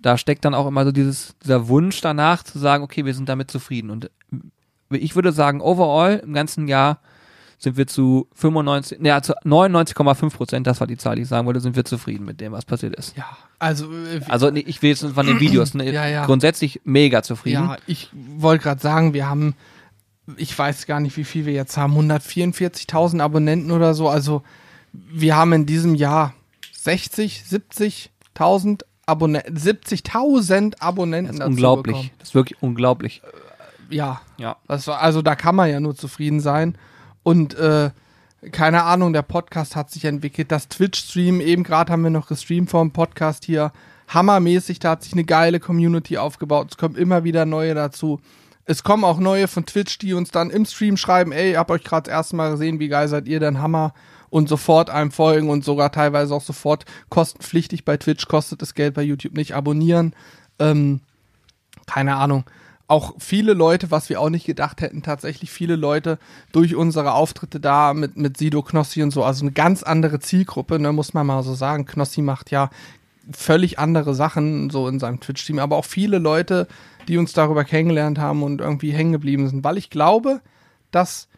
da 0.00 0.16
steckt 0.16 0.45
dann 0.45 0.54
auch 0.54 0.66
immer 0.66 0.85
so 0.85 0.92
dieses, 0.92 1.37
dieser 1.42 1.69
Wunsch 1.69 2.00
danach 2.00 2.42
zu 2.42 2.59
sagen, 2.59 2.83
okay, 2.83 3.04
wir 3.04 3.14
sind 3.14 3.28
damit 3.28 3.50
zufrieden. 3.50 3.90
Und 3.90 4.11
ich 4.90 5.14
würde 5.14 5.33
sagen, 5.33 5.61
overall 5.61 6.23
im 6.25 6.33
ganzen 6.33 6.69
Jahr 6.69 6.99
sind 7.61 7.76
wir 7.76 7.87
zu 7.87 8.26
95, 8.35 9.00
ja, 9.02 9.21
zu 9.21 9.35
99,5 9.45 10.35
Prozent, 10.35 10.66
das 10.66 10.80
war 10.80 10.87
die 10.87 10.97
Zahl, 10.97 11.16
die 11.16 11.23
ich 11.23 11.28
sagen 11.28 11.47
wollte, 11.47 11.61
sind 11.61 11.76
wir 11.76 11.85
zufrieden 11.85 12.25
mit 12.25 12.40
dem, 12.40 12.52
was 12.52 12.64
passiert 12.64 12.97
ist. 12.97 13.14
Ja, 13.19 13.26
also. 13.59 13.85
Äh, 13.92 14.23
also 14.28 14.50
nee, 14.50 14.64
ich 14.66 14.80
will 14.80 14.90
jetzt 14.90 15.04
von 15.04 15.26
den 15.26 15.40
Videos, 15.40 15.75
ne, 15.75 15.92
Ja, 15.92 16.07
ja. 16.07 16.25
grundsätzlich 16.25 16.80
mega 16.85 17.23
zufrieden. 17.23 17.64
Ja, 17.64 17.76
ich 17.87 18.09
wollte 18.14 18.62
gerade 18.62 18.80
sagen, 18.80 19.12
wir 19.12 19.28
haben, 19.28 19.54
ich 20.37 20.56
weiß 20.58 20.87
gar 20.87 21.00
nicht, 21.00 21.16
wie 21.16 21.25
viel 21.25 21.46
wir 21.46 21.52
jetzt 21.52 21.76
haben, 21.76 21.94
144.000 21.96 23.20
Abonnenten 23.20 23.70
oder 23.70 23.94
so. 23.94 24.08
Also 24.08 24.42
wir 24.92 25.37
haben 25.37 25.52
in 25.52 25.66
diesem 25.66 25.94
Jahr 25.94 26.34
60, 26.72 27.44
70.000 27.49 28.82
Abonnenten, 29.06 29.56
70.000 29.56 30.80
Abonnenten. 30.80 31.37
Das 31.38 31.46
ist 31.46 31.50
unglaublich. 31.52 31.94
bekommen. 31.96 32.10
Das 32.18 32.28
ist 32.30 32.34
wirklich 32.34 32.62
unglaublich. 32.62 33.22
Ja, 33.90 34.20
Ja. 34.38 34.56
das 34.68 34.87
war, 34.87 35.00
also 35.00 35.20
da 35.22 35.34
kann 35.34 35.56
man 35.56 35.68
ja 35.70 35.80
nur 35.80 35.96
zufrieden 35.96 36.40
sein. 36.40 36.76
Und 37.22 37.54
äh, 37.54 37.90
keine 38.52 38.84
Ahnung, 38.84 39.12
der 39.12 39.22
Podcast 39.22 39.76
hat 39.76 39.90
sich 39.90 40.04
entwickelt. 40.06 40.50
Das 40.50 40.68
Twitch-Stream, 40.68 41.40
eben 41.40 41.62
gerade 41.64 41.92
haben 41.92 42.02
wir 42.02 42.10
noch 42.10 42.28
gestreamt 42.28 42.70
vom 42.70 42.92
Podcast 42.92 43.44
hier. 43.44 43.72
Hammermäßig, 44.08 44.78
da 44.78 44.90
hat 44.92 45.02
sich 45.04 45.12
eine 45.12 45.25
geile 45.25 45.60
Community 45.60 46.16
aufgebaut. 46.18 46.68
Es 46.70 46.76
kommen 46.76 46.96
immer 46.96 47.22
wieder 47.25 47.44
neue 47.46 47.75
dazu. 47.75 48.20
Es 48.64 48.83
kommen 48.85 49.05
auch 49.05 49.19
neue 49.19 49.49
von 49.49 49.67
Twitch, 49.67 49.99
die 49.99 50.14
uns 50.14 50.31
dann 50.31 50.50
im 50.50 50.64
Stream 50.64 50.97
schreiben, 50.97 51.33
ey, 51.33 51.55
hab 51.55 51.71
euch 51.71 51.83
gerade 51.83 52.05
das 52.05 52.12
erste 52.12 52.37
Mal 52.37 52.52
gesehen, 52.52 52.79
wie 52.79 52.88
geil 52.88 53.09
seid 53.09 53.26
ihr 53.26 53.40
denn, 53.40 53.61
Hammer. 53.61 53.95
Und 54.29 54.49
sofort 54.49 54.90
einem 54.90 55.11
folgen 55.11 55.50
und 55.50 55.64
sogar 55.64 55.90
teilweise 55.90 56.33
auch 56.33 56.43
sofort 56.43 56.85
kostenpflichtig 57.09 57.85
bei 57.85 57.97
Twitch, 57.97 58.29
kostet 58.29 58.62
das 58.62 58.75
Geld 58.75 58.95
bei 58.95 59.02
YouTube 59.02 59.35
nicht, 59.35 59.57
abonnieren. 59.57 60.14
Ähm, 60.61 61.00
keine 61.87 62.14
Ahnung. 62.14 62.45
Auch 62.87 63.14
viele 63.19 63.55
Leute, 63.55 63.90
was 63.90 64.09
wir 64.09 64.21
auch 64.21 64.31
nicht 64.31 64.47
gedacht 64.47 64.81
hätten, 64.81 65.02
tatsächlich 65.02 65.50
viele 65.50 65.75
Leute 65.75 66.19
durch 66.52 66.76
unsere 66.76 67.12
Auftritte 67.12 67.59
da 67.59 67.95
mit, 67.95 68.17
mit 68.17 68.37
Sido 68.37 68.62
Knossi 68.62 69.02
und 69.02 69.11
so, 69.11 69.25
also 69.25 69.45
eine 69.45 69.52
ganz 69.52 69.83
andere 69.83 70.21
Zielgruppe, 70.21 70.79
ne, 70.79 70.93
muss 70.93 71.14
man 71.14 71.26
mal 71.26 71.43
so 71.43 71.55
sagen. 71.55 71.87
Knossi 71.87 72.23
macht 72.23 72.50
ja 72.52 72.71
völlig 73.33 73.79
andere 73.79 74.15
Sachen 74.15 74.71
so 74.71 74.89
in 74.89 74.99
seinem 74.99 75.21
Twitch-Team, 75.21 75.59
aber 75.59 75.77
auch 75.77 75.85
viele 75.85 76.19
Leute, 76.19 76.67
die 77.09 77.19
uns 77.19 77.33
darüber 77.33 77.65
kennengelernt 77.65 78.19
haben 78.19 78.43
und 78.43 78.61
irgendwie 78.61 78.93
hängen 78.93 79.12
geblieben 79.12 79.49
sind, 79.49 79.65
weil 79.65 79.79
ich 79.79 79.91
glaube, 79.91 80.41
dass 80.91 81.29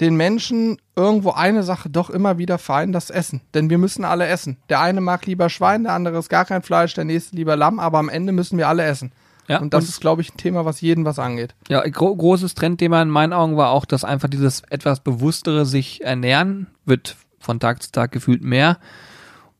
den 0.00 0.16
Menschen 0.16 0.76
irgendwo 0.94 1.30
eine 1.30 1.62
Sache 1.62 1.88
doch 1.88 2.10
immer 2.10 2.36
wieder 2.36 2.58
vereint, 2.58 2.94
das 2.94 3.08
Essen. 3.10 3.40
Denn 3.54 3.70
wir 3.70 3.78
müssen 3.78 4.04
alle 4.04 4.26
essen. 4.26 4.58
Der 4.68 4.80
eine 4.80 5.00
mag 5.00 5.24
lieber 5.24 5.48
Schwein, 5.48 5.84
der 5.84 5.94
andere 5.94 6.18
ist 6.18 6.28
gar 6.28 6.44
kein 6.44 6.62
Fleisch, 6.62 6.92
der 6.94 7.04
nächste 7.04 7.34
lieber 7.34 7.56
Lamm, 7.56 7.78
aber 7.80 7.98
am 7.98 8.10
Ende 8.10 8.32
müssen 8.32 8.58
wir 8.58 8.68
alle 8.68 8.84
essen. 8.84 9.12
Ja, 9.48 9.60
und 9.60 9.72
das 9.72 9.84
und- 9.84 9.90
ist, 9.90 10.00
glaube 10.00 10.22
ich, 10.22 10.34
ein 10.34 10.36
Thema, 10.36 10.64
was 10.64 10.80
jeden 10.80 11.04
was 11.04 11.18
angeht. 11.18 11.54
Ja, 11.68 11.80
gro 11.88 12.14
großes 12.14 12.54
Trendthema 12.54 13.00
in 13.00 13.08
meinen 13.08 13.32
Augen 13.32 13.56
war 13.56 13.70
auch, 13.70 13.84
dass 13.84 14.04
einfach 14.04 14.28
dieses 14.28 14.62
etwas 14.68 15.00
bewusstere 15.00 15.64
sich 15.64 16.02
ernähren 16.04 16.66
wird 16.84 17.16
von 17.38 17.60
Tag 17.60 17.82
zu 17.82 17.90
Tag 17.92 18.12
gefühlt 18.12 18.42
mehr. 18.42 18.78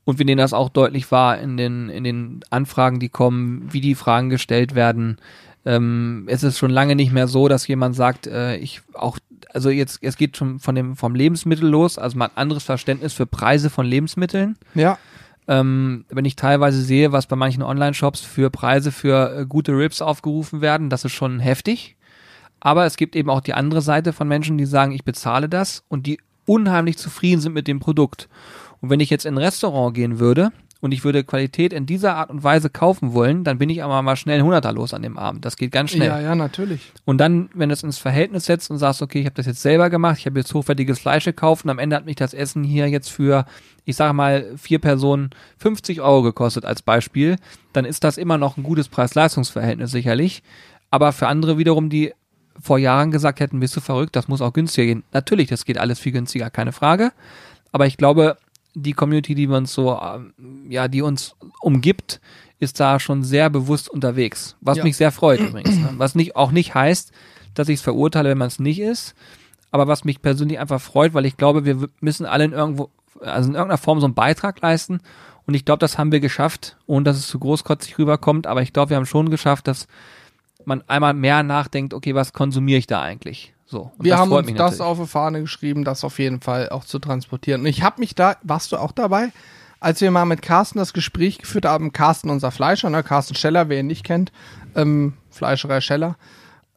Und 0.07 0.19
wir 0.19 0.25
nehmen 0.25 0.39
das 0.39 0.55
auch 0.55 0.71
deutlich 0.71 1.11
wahr 1.11 1.39
in 1.39 1.57
den, 1.57 1.91
in 1.91 2.05
den 2.05 2.41
Anfragen, 2.49 3.01
die 3.01 3.09
kommen, 3.09 3.69
wie 3.73 3.81
die 3.81 3.97
Fragen 3.97 4.31
gestellt 4.31 4.75
werden. 4.75 5.19
Ähm, 5.65 6.25
es 6.29 6.45
ist 6.45 6.59
schon 6.59 6.71
lange 6.71 6.95
nicht 6.95 7.13
mehr 7.13 7.27
so, 7.27 7.49
dass 7.49 7.67
jemand 7.67 7.97
sagt, 7.97 8.29
äh, 8.29 8.57
ich 8.57 8.83
auch, 8.95 9.19
also 9.53 9.69
jetzt, 9.69 9.99
es 10.03 10.17
geht 10.17 10.37
schon 10.37 10.61
von 10.61 10.77
dem, 10.77 10.95
vom 10.95 11.17
Lebensmittel 11.17 11.69
los, 11.69 11.99
also 11.99 12.17
man 12.17 12.29
hat 12.29 12.37
ein 12.37 12.43
anderes 12.43 12.63
Verständnis 12.63 13.15
für 13.15 13.27
Preise 13.27 13.69
von 13.69 13.85
Lebensmitteln. 13.85 14.57
Ja, 14.75 14.97
Ähm, 15.49 16.05
wenn 16.09 16.25
ich 16.25 16.35
teilweise 16.37 16.83
sehe, 16.83 17.13
was 17.13 17.27
bei 17.27 17.37
manchen 17.37 17.63
Online-Shops 17.63 18.21
für 18.21 18.51
Preise 18.51 18.91
für 18.91 19.41
äh, 19.41 19.47
gute 19.47 19.73
Rips 19.73 20.03
aufgerufen 20.03 20.61
werden, 20.61 20.91
das 20.91 21.05
ist 21.05 21.13
schon 21.13 21.41
heftig. 21.41 21.97
Aber 22.59 22.85
es 22.85 22.97
gibt 22.97 23.15
eben 23.15 23.31
auch 23.31 23.41
die 23.41 23.55
andere 23.55 23.81
Seite 23.81 24.13
von 24.13 24.27
Menschen, 24.27 24.59
die 24.59 24.67
sagen, 24.67 24.93
ich 24.93 25.05
bezahle 25.05 25.49
das 25.49 25.85
und 25.89 26.07
die 26.07 26.19
unheimlich 26.47 26.97
zufrieden 26.97 27.41
sind 27.41 27.53
mit 27.53 27.69
dem 27.69 27.81
Produkt. 27.81 28.29
Und 28.81 28.91
wenn 28.91 29.01
ich 29.01 29.11
jetzt 29.11 29.27
in 29.27 29.35
ein 29.35 29.39
Restaurant 29.39 29.95
gehen 29.95 30.19
würde 30.19 30.53
und 30.81 30.93
ich 30.93 31.05
würde 31.05 31.25
Qualität 31.25 31.73
in 31.73 31.87
dieser 31.87 32.17
Art 32.17 32.31
und 32.31 32.45
Weise 32.45 32.71
kaufen 32.71 33.13
wollen, 33.13 33.45
dann 33.45 33.59
bin 33.59 33.71
ich 33.71 33.83
aber 33.83 34.03
mal 34.03 34.17
schnell 34.17 34.39
ein 34.39 34.45
Hunderter 34.45 34.73
los 34.73 34.93
an 34.93 35.03
dem 35.03 35.17
Abend. 35.19 35.45
Das 35.45 35.57
geht 35.57 35.73
ganz 35.73 35.91
schnell. 35.91 36.09
ja, 36.09 36.21
ja, 36.21 36.35
natürlich. 36.35 36.93
Und 37.05 37.19
dann, 37.19 37.49
wenn 37.55 37.71
du 37.71 37.73
es 37.73 37.83
ins 37.83 37.99
Verhältnis 37.99 38.45
setzt 38.45 38.71
und 38.71 38.79
sagst, 38.79 39.03
okay, 39.03 39.21
ich 39.21 39.27
habe 39.27 39.35
das 39.35 39.47
jetzt 39.47 39.63
selber 39.63 39.91
gemacht, 39.91 40.19
ich 40.19 40.27
habe 40.27 40.39
jetzt 40.39 40.53
hochwertiges 40.53 40.99
Fleisch 40.99 41.25
gekauft 41.25 41.65
und 41.65 41.71
am 41.71 41.79
Ende 41.79 41.97
hat 41.97 42.07
mich 42.07 42.17
das 42.17 42.35
Essen 42.35 42.63
hier 42.63 42.89
jetzt 42.89 43.11
für, 43.11 43.47
ich 43.85 43.97
sage 43.97 44.13
mal, 44.13 44.53
vier 44.57 44.79
Personen 44.79 45.31
50 45.59 46.01
Euro 46.01 46.23
gekostet 46.23 46.65
als 46.65 46.83
Beispiel, 46.83 47.37
dann 47.73 47.85
ist 47.85 48.05
das 48.05 48.19
immer 48.19 48.39
noch 48.39 48.57
ein 48.57 48.63
gutes 48.63 48.89
Preis-Leistungs-Verhältnis 48.89 49.91
sicherlich. 49.91 50.43
Aber 50.91 51.13
für 51.13 51.27
andere 51.27 51.59
wiederum, 51.59 51.89
die 51.89 52.13
vor 52.61 52.79
Jahren 52.79 53.11
gesagt 53.11 53.41
hätten, 53.41 53.61
bist 53.61 53.77
du 53.77 53.81
verrückt, 53.81 54.17
das 54.17 54.29
muss 54.29 54.41
auch 54.41 54.53
günstiger 54.53 54.87
gehen. 54.87 55.05
Natürlich, 55.13 55.49
das 55.49 55.65
geht 55.65 55.79
alles 55.79 55.99
viel 55.99 56.13
günstiger, 56.13 56.51
keine 56.51 56.73
Frage. 56.73 57.13
Aber 57.73 57.87
ich 57.87 57.97
glaube, 57.97 58.37
die 58.77 58.93
Community, 58.93 59.35
die 59.35 59.47
uns 59.47 59.73
so, 59.73 59.99
ähm, 59.99 60.33
ja, 60.69 60.87
die 60.87 61.03
uns 61.03 61.35
umgibt, 61.61 62.21
ist 62.59 62.79
da 62.79 63.01
schon 63.01 63.25
sehr 63.25 63.51
bewusst 63.51 63.89
unterwegs. 63.89 64.57
Was 64.61 64.79
Ja. 64.79 64.85
mich 64.85 64.97
sehr 64.97 65.11
freut 65.13 65.41
übrigens. 65.41 65.77
Ne? 65.77 65.95
Was 65.97 66.15
nicht, 66.15 66.37
auch 66.37 66.53
nicht 66.53 66.75
heißt, 66.75 67.11
dass 67.55 67.69
ich 67.69 67.77
es 67.77 67.83
verurteile, 67.83 68.29
wenn 68.31 68.39
man 68.39 68.49
es 68.49 68.59
nicht 68.59 68.79
ist. 68.81 69.15
Aber 69.71 69.89
was 69.89 70.05
mich 70.05 70.23
persönlich 70.23 70.59
einfach 70.59 70.81
freut, 70.81 71.15
weil 71.15 71.27
ich 71.27 71.37
glaube, 71.37 71.65
wir 71.65 71.89
müssen 72.01 72.27
alle 72.27 72.45
in 72.45 72.53
irgendwo, 72.53 72.91
also 73.21 73.49
in 73.49 73.55
irgendeiner 73.55 73.79
Form 73.79 74.01
so 74.01 74.07
einen 74.07 74.15
Beitrag 74.15 74.61
leisten. 74.61 75.01
Und 75.47 75.55
ich 75.55 75.65
glaube, 75.65 75.79
das 75.81 75.97
haben 75.97 76.13
wir 76.13 76.21
geschafft, 76.21 76.77
ohne 76.87 77.05
dass 77.05 77.17
es 77.17 77.29
zu 77.29 77.39
großkotzig 77.39 77.99
rüberkommt. 77.99 78.47
Aber 78.47 78.63
ich 78.63 78.73
glaube, 78.73 78.91
wir 78.91 78.97
haben 78.97 79.07
schon 79.07 79.31
geschafft, 79.31 79.69
dass 79.69 79.87
man 80.65 80.83
einmal 80.87 81.15
mehr 81.15 81.43
nachdenkt, 81.43 81.95
okay, 81.95 82.15
was 82.15 82.33
konsumiere 82.33 82.79
ich 82.79 82.87
da 82.87 83.01
eigentlich? 83.01 83.55
So. 83.67 83.93
Und 83.99 84.05
wir 84.05 84.13
das 84.13 84.21
haben 84.21 84.33
uns 84.33 84.47
das 84.47 84.57
natürlich. 84.57 84.81
auf 84.81 84.99
die 84.99 85.07
Fahne 85.07 85.41
geschrieben, 85.41 85.85
das 85.85 86.05
auf 86.05 86.19
jeden 86.19 86.41
Fall 86.41 86.71
auch 86.71 86.85
zu 86.85 86.99
transportieren. 86.99 87.63
Und 87.63 87.67
ich 87.67 87.83
habe 87.83 88.01
mich 88.01 88.15
da, 88.15 88.37
warst 88.43 88.73
du 88.73 88.77
auch 88.77 88.93
dabei? 88.93 89.33
Als 89.81 90.01
wir 90.01 90.11
mal 90.11 90.25
mit 90.25 90.41
Carsten 90.41 90.79
das 90.79 90.93
Gespräch 90.93 91.39
geführt 91.39 91.67
haben, 91.67 91.93
Carsten, 91.93 92.31
unser 92.31 92.51
Fleischer, 92.51 92.89
ne? 92.89 93.03
Carsten 93.03 93.35
Scheller, 93.35 93.69
wer 93.69 93.81
ihn 93.81 93.89
nicht 93.89 94.05
kennt, 94.05 94.33
ähm, 94.75 95.15
Fleischerei 95.31 95.81
Scheller, 95.81 96.17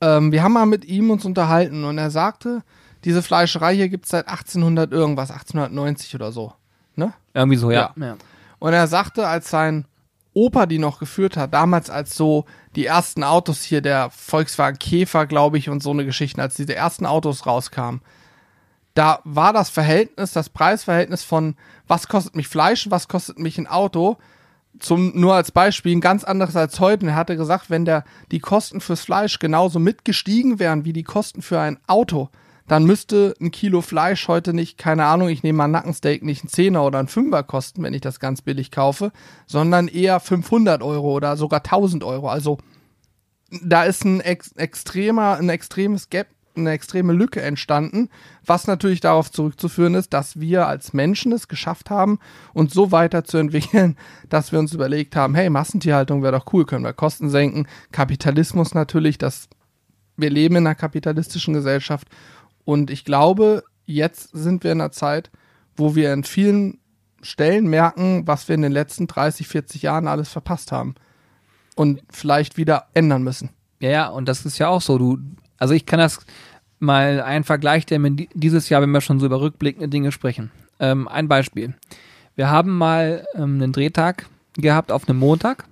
ähm, 0.02 0.32
wir 0.32 0.44
haben 0.44 0.54
mal 0.54 0.66
mit 0.66 0.86
ihm 0.86 1.12
uns 1.12 1.26
unterhalten 1.26 1.84
und 1.84 1.98
er 1.98 2.12
sagte, 2.12 2.64
diese 3.04 3.22
Fleischerei 3.22 3.76
hier 3.76 3.90
gibt's 3.90 4.10
seit 4.10 4.28
1800 4.28 4.92
irgendwas, 4.92 5.32
1890 5.32 6.16
oder 6.16 6.32
so. 6.32 6.54
Ne? 6.96 7.14
Irgendwie 7.34 7.58
so, 7.58 7.72
ja. 7.72 7.94
ja. 7.96 8.18
Und 8.60 8.74
er 8.74 8.88
sagte, 8.88 9.28
als 9.28 9.50
sein 9.50 9.86
Opa 10.34 10.66
die 10.66 10.80
noch 10.80 11.00
geführt 11.00 11.38
hat, 11.38 11.54
damals 11.54 11.90
als 11.90 12.16
so 12.16 12.46
die 12.76 12.86
ersten 12.86 13.24
Autos 13.24 13.64
hier, 13.64 13.82
der 13.82 14.10
Volkswagen 14.12 14.78
Käfer, 14.78 15.26
glaube 15.26 15.58
ich, 15.58 15.70
und 15.70 15.82
so 15.82 15.92
eine 15.92 16.06
Geschichte, 16.06 16.42
als 16.42 16.56
diese 16.56 16.76
ersten 16.76 17.06
Autos 17.06 17.46
rauskamen, 17.46 18.02
da 18.94 19.22
war 19.24 19.54
das 19.54 19.70
Verhältnis, 19.70 20.34
das 20.34 20.50
Preisverhältnis 20.50 21.24
von 21.24 21.56
was 21.88 22.08
kostet 22.08 22.36
mich 22.36 22.48
Fleisch, 22.48 22.90
was 22.90 23.08
kostet 23.08 23.40
mich 23.40 23.58
ein 23.58 23.68
Auto, 23.68 24.18
zum, 24.80 25.12
nur 25.20 25.36
als 25.36 25.52
Beispiel, 25.52 25.96
ein 25.96 26.02
ganz 26.02 26.24
anderes 26.24 26.56
als 26.56 26.80
heute. 26.80 27.06
Und 27.06 27.10
er 27.10 27.16
hatte 27.16 27.38
gesagt, 27.38 27.70
wenn 27.70 27.86
der, 27.86 28.04
die 28.32 28.40
Kosten 28.40 28.82
fürs 28.82 29.02
Fleisch 29.02 29.40
genauso 29.40 29.80
mitgestiegen 29.80 30.60
wären 30.60 30.86
wie 30.86 30.94
die 30.94 31.04
Kosten 31.04 31.42
für 31.42 31.60
ein 31.60 31.80
Auto, 31.88 32.30
dann 32.70 32.86
müsste 32.86 33.34
ein 33.42 33.50
Kilo 33.50 33.82
Fleisch 33.82 34.28
heute 34.28 34.54
nicht, 34.54 34.78
keine 34.78 35.06
Ahnung, 35.06 35.28
ich 35.28 35.42
nehme 35.42 35.58
mal 35.58 35.66
ein 35.66 35.72
Nackensteak, 35.72 36.24
nicht 36.24 36.44
ein 36.44 36.50
Zehner 36.50 36.86
oder 36.86 37.00
ein 37.00 37.08
Fünfer 37.08 37.42
kosten, 37.42 37.82
wenn 37.82 37.96
ich 37.96 38.02
das 38.02 38.20
ganz 38.20 38.44
billig 38.44 38.70
kaufe, 38.70 39.12
sondern 39.48 39.88
eher 39.88 40.20
500 40.20 40.84
Euro 40.84 41.12
oder 41.12 41.36
sogar 41.36 41.62
1000 41.62 42.04
Euro. 42.04 42.30
Also 42.30 42.60
da 43.64 43.86
ist 43.86 44.06
ein 44.06 44.22
ex 44.22 44.52
extremer, 44.52 45.38
ein 45.38 45.50
extremes 45.50 46.12
Gap, 46.12 46.28
eine 46.56 46.70
extreme 46.70 47.14
Lücke 47.14 47.42
entstanden, 47.42 48.10
was 48.46 48.68
natürlich 48.68 49.00
darauf 49.00 49.32
zurückzuführen 49.32 49.96
ist, 49.96 50.14
dass 50.14 50.40
wir 50.40 50.68
als 50.68 50.94
Menschen 50.94 51.32
es 51.32 51.48
geschafft 51.48 51.90
haben, 51.90 52.20
uns 52.54 52.72
so 52.72 52.92
weiterzuentwickeln, 52.92 53.98
dass 54.30 54.52
wir 54.52 54.60
uns 54.60 54.76
überlegt 54.76 55.16
haben, 55.16 55.34
hey, 55.34 55.50
Massentierhaltung 55.50 56.22
wäre 56.22 56.38
doch 56.38 56.54
cool, 56.54 56.68
können 56.68 56.86
wir 56.86 56.94
Kosten 56.94 57.32
senken. 57.32 57.68
Kapitalismus 57.92 58.76
natürlich, 58.76 59.18
dass 59.18 59.50
wir 60.18 60.30
leben 60.30 60.58
in 60.58 60.68
einer 60.68 60.76
kapitalistischen 60.76 61.54
Gesellschaft 61.54 62.08
und 62.70 62.92
ich 62.92 63.04
glaube, 63.04 63.64
jetzt 63.88 64.30
sind 64.32 64.64
wir 64.64 64.72
in 64.72 64.80
einer 64.82 64.92
Zeit, 64.92 65.32
wo 65.76 65.96
wir 65.96 66.14
in 66.14 66.24
vielen 66.24 66.78
Stellen 67.24 67.68
merken, 67.68 68.28
was 68.28 68.48
wir 68.48 68.54
in 68.54 68.62
den 68.62 68.72
letzten 68.72 69.08
30, 69.08 69.48
40 69.48 69.82
Jahren 69.82 70.08
alles 70.08 70.30
verpasst 70.30 70.72
haben 70.72 70.94
und 71.76 72.02
vielleicht 72.12 72.58
wieder 72.58 72.86
ändern 72.94 73.24
müssen. 73.24 73.50
Ja, 73.80 73.90
ja, 73.90 74.08
und 74.10 74.28
das 74.30 74.46
ist 74.46 74.60
ja 74.60 74.68
auch 74.68 74.82
so. 74.82 75.00
Du, 75.00 75.18
also 75.58 75.74
ich 75.74 75.88
kann 75.88 75.98
das 76.00 76.20
mal 76.78 77.22
einen 77.22 77.44
Vergleich, 77.44 77.88
der 77.88 77.98
mir 77.98 78.12
di- 78.12 78.30
dieses 78.36 78.70
Jahr, 78.70 78.82
wenn 78.84 78.92
wir 78.92 79.02
schon 79.02 79.20
so 79.20 79.26
über 79.26 79.42
rückblickende 79.42 79.90
Dinge 79.90 80.12
sprechen. 80.12 80.52
Ähm, 80.80 81.08
ein 81.08 81.28
Beispiel. 81.28 81.74
Wir 82.36 82.52
haben 82.52 82.78
mal 82.78 83.26
ähm, 83.34 83.56
einen 83.56 83.74
Drehtag 83.74 84.28
gehabt 84.58 84.92
auf 84.92 85.10
einem 85.10 85.18
Montag 85.18 85.66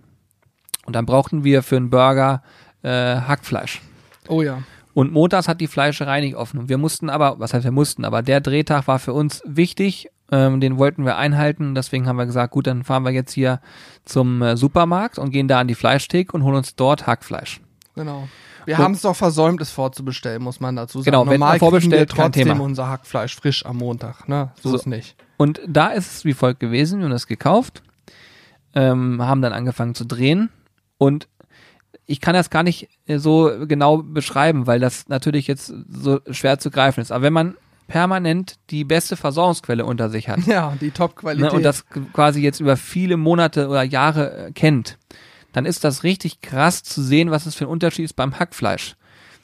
und 0.85 0.95
dann 0.95 1.05
brauchten 1.05 1.43
wir 1.43 1.61
für 1.61 1.77
einen 1.77 1.91
Burger 1.91 2.41
äh, 2.81 2.89
Hackfleisch. 2.89 3.81
Oh 4.29 4.41
ja. 4.41 4.63
Und 4.97 5.11
montags 5.13 5.47
hat 5.47 5.61
die 5.61 5.67
Fleischerei 5.67 6.21
nicht 6.21 6.35
offen. 6.35 6.57
Und 6.57 6.69
wir 6.69 6.79
mussten 6.79 7.11
aber, 7.11 7.39
was 7.39 7.53
heißt 7.53 7.63
wir 7.63 7.71
mussten, 7.71 8.03
aber 8.03 8.23
der 8.23 8.41
Drehtag 8.41 8.87
war 8.87 8.97
für 8.97 9.13
uns 9.13 9.43
wichtig. 9.45 10.09
Ähm, 10.31 10.59
den 10.59 10.79
wollten 10.79 11.05
wir 11.05 11.17
einhalten. 11.17 11.75
Deswegen 11.75 12.07
haben 12.07 12.15
wir 12.15 12.25
gesagt, 12.25 12.51
gut, 12.51 12.65
dann 12.65 12.83
fahren 12.83 13.03
wir 13.03 13.11
jetzt 13.11 13.31
hier 13.31 13.61
zum 14.05 14.41
äh, 14.41 14.57
Supermarkt 14.57 15.19
und 15.19 15.29
gehen 15.29 15.47
da 15.47 15.59
an 15.59 15.67
die 15.67 15.75
Fleischtheke 15.75 16.31
und 16.31 16.43
holen 16.43 16.55
uns 16.55 16.75
dort 16.75 17.05
Hackfleisch. 17.05 17.61
Genau. 17.93 18.27
Wir 18.65 18.79
haben 18.79 18.95
es 18.95 19.01
doch 19.03 19.15
versäumt, 19.15 19.61
es 19.61 19.69
vorzubestellen, 19.69 20.41
muss 20.41 20.59
man 20.59 20.75
dazu 20.75 20.97
sagen. 20.97 21.11
Genau, 21.11 21.27
wenn 21.27 21.33
Normal 21.33 21.49
man 21.51 21.59
vorbestellt, 21.59 22.09
kriegen 22.09 22.17
wir 22.17 22.23
trotzdem 22.31 22.47
Thema. 22.47 22.63
unser 22.63 22.89
Hackfleisch 22.89 23.35
frisch 23.35 23.67
am 23.67 23.77
Montag, 23.77 24.27
ne? 24.27 24.51
So, 24.63 24.71
So. 24.71 24.77
ist 24.77 24.87
nicht. 24.87 25.15
Und 25.37 25.61
da 25.67 25.89
ist 25.89 26.11
es 26.11 26.25
wie 26.25 26.33
folgt 26.33 26.59
gewesen, 26.59 26.97
wir 26.97 27.03
haben 27.05 27.11
das 27.11 27.27
gekauft, 27.27 27.83
ähm, 28.73 29.21
haben 29.21 29.43
dann 29.43 29.53
angefangen 29.53 29.93
zu 29.93 30.05
drehen 30.05 30.49
und 30.97 31.27
ich 32.07 32.21
kann 32.21 32.33
das 32.33 32.49
gar 32.49 32.63
nicht 32.63 32.87
äh, 33.05 33.19
so 33.19 33.51
genau 33.67 33.97
beschreiben, 34.01 34.65
weil 34.65 34.79
das 34.79 35.07
natürlich 35.09 35.45
jetzt 35.47 35.71
so 35.89 36.19
schwer 36.31 36.57
zu 36.57 36.71
greifen 36.71 37.01
ist. 37.01 37.11
Aber 37.11 37.23
wenn 37.23 37.33
man 37.33 37.55
permanent 37.87 38.55
die 38.69 38.83
beste 38.83 39.15
Versorgungsquelle 39.15 39.85
unter 39.85 40.09
sich 40.09 40.27
hat 40.29 40.39
Ja, 40.45 40.73
die 40.79 40.91
Top-Qualität. 40.91 41.51
ne, 41.51 41.55
und 41.55 41.63
das 41.63 41.85
quasi 42.13 42.41
jetzt 42.41 42.59
über 42.59 42.75
viele 42.77 43.17
Monate 43.17 43.67
oder 43.69 43.83
Jahre 43.83 44.47
äh, 44.47 44.51
kennt, 44.51 44.97
dann 45.53 45.65
ist 45.65 45.83
das 45.83 46.03
richtig 46.03 46.41
krass 46.41 46.83
zu 46.83 47.01
sehen, 47.01 47.31
was 47.31 47.45
es 47.45 47.55
für 47.55 47.65
ein 47.65 47.69
Unterschied 47.71 48.05
ist 48.05 48.15
beim 48.15 48.39
Hackfleisch. 48.39 48.95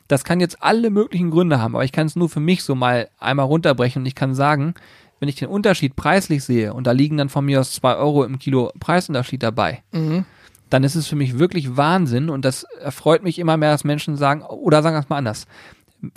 Das 0.10 0.26
kann 0.26 0.42
jetzt 0.42 0.62
alle 0.62 0.90
möglichen 0.90 1.32
Gründe 1.32 1.62
haben, 1.62 1.76
aber 1.76 1.86
ich 1.86 1.94
kann 1.94 2.06
es 2.08 2.16
nur 2.18 2.28
für 2.30 2.42
mich 2.42 2.64
so 2.64 2.76
mal 2.76 3.10
einmal 3.20 3.46
runterbrechen 3.46 4.02
und 4.02 4.06
ich 4.06 4.16
kann 4.16 4.36
sagen, 4.36 4.74
wenn 5.20 5.30
ich 5.30 5.36
den 5.36 5.48
Unterschied 5.48 5.96
preislich 5.96 6.44
sehe 6.44 6.74
und 6.74 6.86
da 6.86 6.92
liegen 6.92 7.16
dann 7.16 7.30
von 7.30 7.46
mir 7.46 7.62
aus 7.62 7.72
zwei 7.72 7.96
Euro 7.96 8.26
im 8.26 8.38
Kilo 8.40 8.72
Preisunterschied 8.80 9.42
dabei, 9.42 9.82
Mhm. 9.94 10.26
Dann 10.74 10.84
ist 10.84 10.96
es 10.96 11.08
für 11.08 11.16
mich 11.16 11.38
wirklich 11.38 11.78
Wahnsinn 11.78 12.30
und 12.30 12.44
das 12.44 12.64
erfreut 12.82 13.22
mich 13.24 13.38
immer 13.38 13.58
mehr, 13.58 13.72
dass 13.72 13.84
Menschen 13.84 14.18
sagen, 14.18 14.42
oder 14.42 14.82
sagen 14.82 14.96
wir 14.96 15.02
es 15.02 15.10
mal 15.10 15.18
anders. 15.18 15.46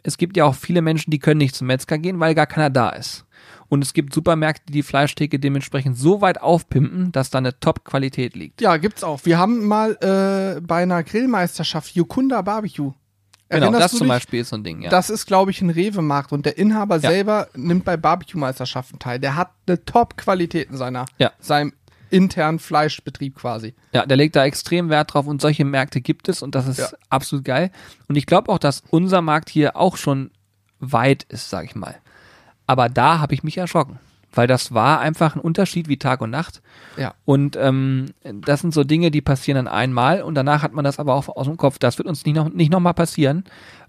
Es 0.02 0.16
gibt 0.16 0.36
ja 0.36 0.44
auch 0.44 0.54
viele 0.54 0.82
Menschen, 0.82 1.10
die 1.10 1.18
können 1.18 1.38
nicht 1.38 1.54
zum 1.54 1.66
Metzger 1.66 1.98
gehen, 1.98 2.18
weil 2.18 2.34
gar 2.34 2.46
keiner 2.46 2.70
da 2.70 2.88
ist. 2.90 3.24
Und 3.68 3.82
es 3.84 3.92
gibt 3.92 4.14
Supermärkte, 4.14 4.64
die 4.66 4.72
die 4.72 4.82
Fleischtheke 4.82 5.38
dementsprechend 5.38 5.96
so 5.98 6.20
weit 6.20 6.40
aufpimpen, 6.40 7.12
dass 7.12 7.30
da 7.30 7.38
eine 7.38 7.58
Top-Qualität 7.60 8.34
liegt. 8.34 8.60
Ja, 8.60 8.76
gibt's 8.78 9.04
auch. 9.04 9.20
Wir 9.24 9.38
haben 9.38 9.66
mal 9.66 9.92
äh, 10.00 10.60
bei 10.60 10.82
einer 10.82 11.02
Grillmeisterschaft 11.02 11.94
Yukunda 11.94 12.42
Barbecue. 12.42 12.92
Genau, 13.48 13.62
Erinnerst 13.66 13.84
das 13.84 13.92
du 13.92 13.98
zum? 13.98 14.08
Beispiel 14.08 14.40
ist 14.40 14.48
so 14.48 14.56
ein 14.56 14.64
Ding, 14.64 14.80
ja. 14.82 14.90
Das 14.90 15.08
ist, 15.10 15.26
glaube 15.26 15.50
ich, 15.52 15.60
ein 15.62 15.70
Rewe-Markt 15.70 16.32
und 16.32 16.46
der 16.46 16.58
Inhaber 16.58 16.96
Ja. 16.96 17.10
selber 17.10 17.48
nimmt 17.54 17.84
bei 17.84 17.96
Barbecue-Meisterschaften 17.96 18.98
teil. 18.98 19.20
Der 19.20 19.36
hat 19.36 19.50
eine 19.68 19.84
Top-Qualität 19.84 20.70
in 20.70 20.76
seiner, 20.76 21.04
Ja. 21.18 21.30
seinem 21.38 21.72
internen 22.10 22.58
Fleischbetrieb 22.58 23.36
quasi. 23.36 23.74
Ja, 23.92 24.06
der 24.06 24.16
legt 24.16 24.36
da 24.36 24.44
extrem 24.44 24.88
Wert 24.88 25.14
drauf 25.14 25.26
und 25.26 25.40
solche 25.40 25.64
Märkte 25.64 26.00
gibt 26.00 26.28
es 26.28 26.42
und 26.42 26.54
das 26.54 26.66
ist 26.66 26.78
Ja. 26.78 26.88
absolut 27.08 27.44
geil. 27.44 27.70
Und 28.08 28.16
ich 28.16 28.26
glaube 28.26 28.50
auch, 28.52 28.58
dass 28.58 28.82
unser 28.90 29.22
Markt 29.22 29.48
hier 29.50 29.76
auch 29.76 29.96
schon 29.96 30.30
weit 30.78 31.24
ist, 31.24 31.50
sag 31.50 31.64
ich 31.64 31.74
mal. 31.74 31.96
Aber 32.66 32.88
da 32.88 33.18
habe 33.20 33.34
ich 33.34 33.42
mich 33.42 33.58
erschrocken, 33.58 33.98
weil 34.36 34.46
das 34.46 34.72
war 34.72 35.00
einfach 35.00 35.34
ein 35.34 35.40
Unterschied 35.40 35.88
wie 35.88 35.96
Tag 35.96 36.20
und 36.20 36.30
Nacht. 36.30 36.62
Ja. 36.96 37.14
Und 37.24 37.56
ähm, 37.56 38.06
das 38.22 38.60
sind 38.60 38.74
so 38.74 38.84
Dinge, 38.84 39.10
die 39.10 39.22
passieren 39.22 39.56
dann 39.56 39.68
einmal 39.72 40.22
und 40.22 40.34
danach 40.34 40.62
hat 40.62 40.72
man 40.72 40.84
das 40.84 40.98
aber 40.98 41.14
auch 41.14 41.28
aus 41.28 41.46
dem 41.46 41.56
Kopf. 41.56 41.78
Das 41.78 41.98
wird 41.98 42.06
uns 42.08 42.24
nicht 42.24 42.36
noch 42.36 42.52
nicht 42.52 42.70
noch 42.70 42.80
mal 42.80 42.92
passieren, 42.92 43.44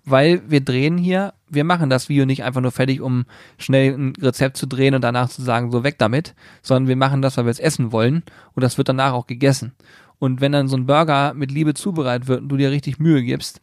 weil 0.05 0.41
wir 0.49 0.61
drehen 0.61 0.97
hier, 0.97 1.33
wir 1.49 1.63
machen 1.63 1.89
das 1.89 2.09
Video 2.09 2.25
nicht 2.25 2.43
einfach 2.43 2.61
nur 2.61 2.71
fertig, 2.71 3.01
um 3.01 3.25
schnell 3.57 3.93
ein 3.93 4.13
Rezept 4.21 4.57
zu 4.57 4.65
drehen 4.65 4.95
und 4.95 5.01
danach 5.01 5.29
zu 5.29 5.41
sagen, 5.41 5.71
so 5.71 5.83
weg 5.83 5.97
damit, 5.97 6.33
sondern 6.61 6.87
wir 6.87 6.95
machen 6.95 7.21
das, 7.21 7.37
weil 7.37 7.45
wir 7.45 7.51
es 7.51 7.59
essen 7.59 7.91
wollen 7.91 8.23
und 8.53 8.63
das 8.63 8.77
wird 8.77 8.89
danach 8.89 9.13
auch 9.13 9.27
gegessen. 9.27 9.73
Und 10.19 10.41
wenn 10.41 10.51
dann 10.51 10.67
so 10.67 10.77
ein 10.77 10.85
Burger 10.85 11.33
mit 11.33 11.51
Liebe 11.51 11.73
zubereitet 11.73 12.27
wird 12.27 12.41
und 12.41 12.49
du 12.49 12.57
dir 12.57 12.71
richtig 12.71 12.99
Mühe 12.99 13.21
gibst 13.21 13.61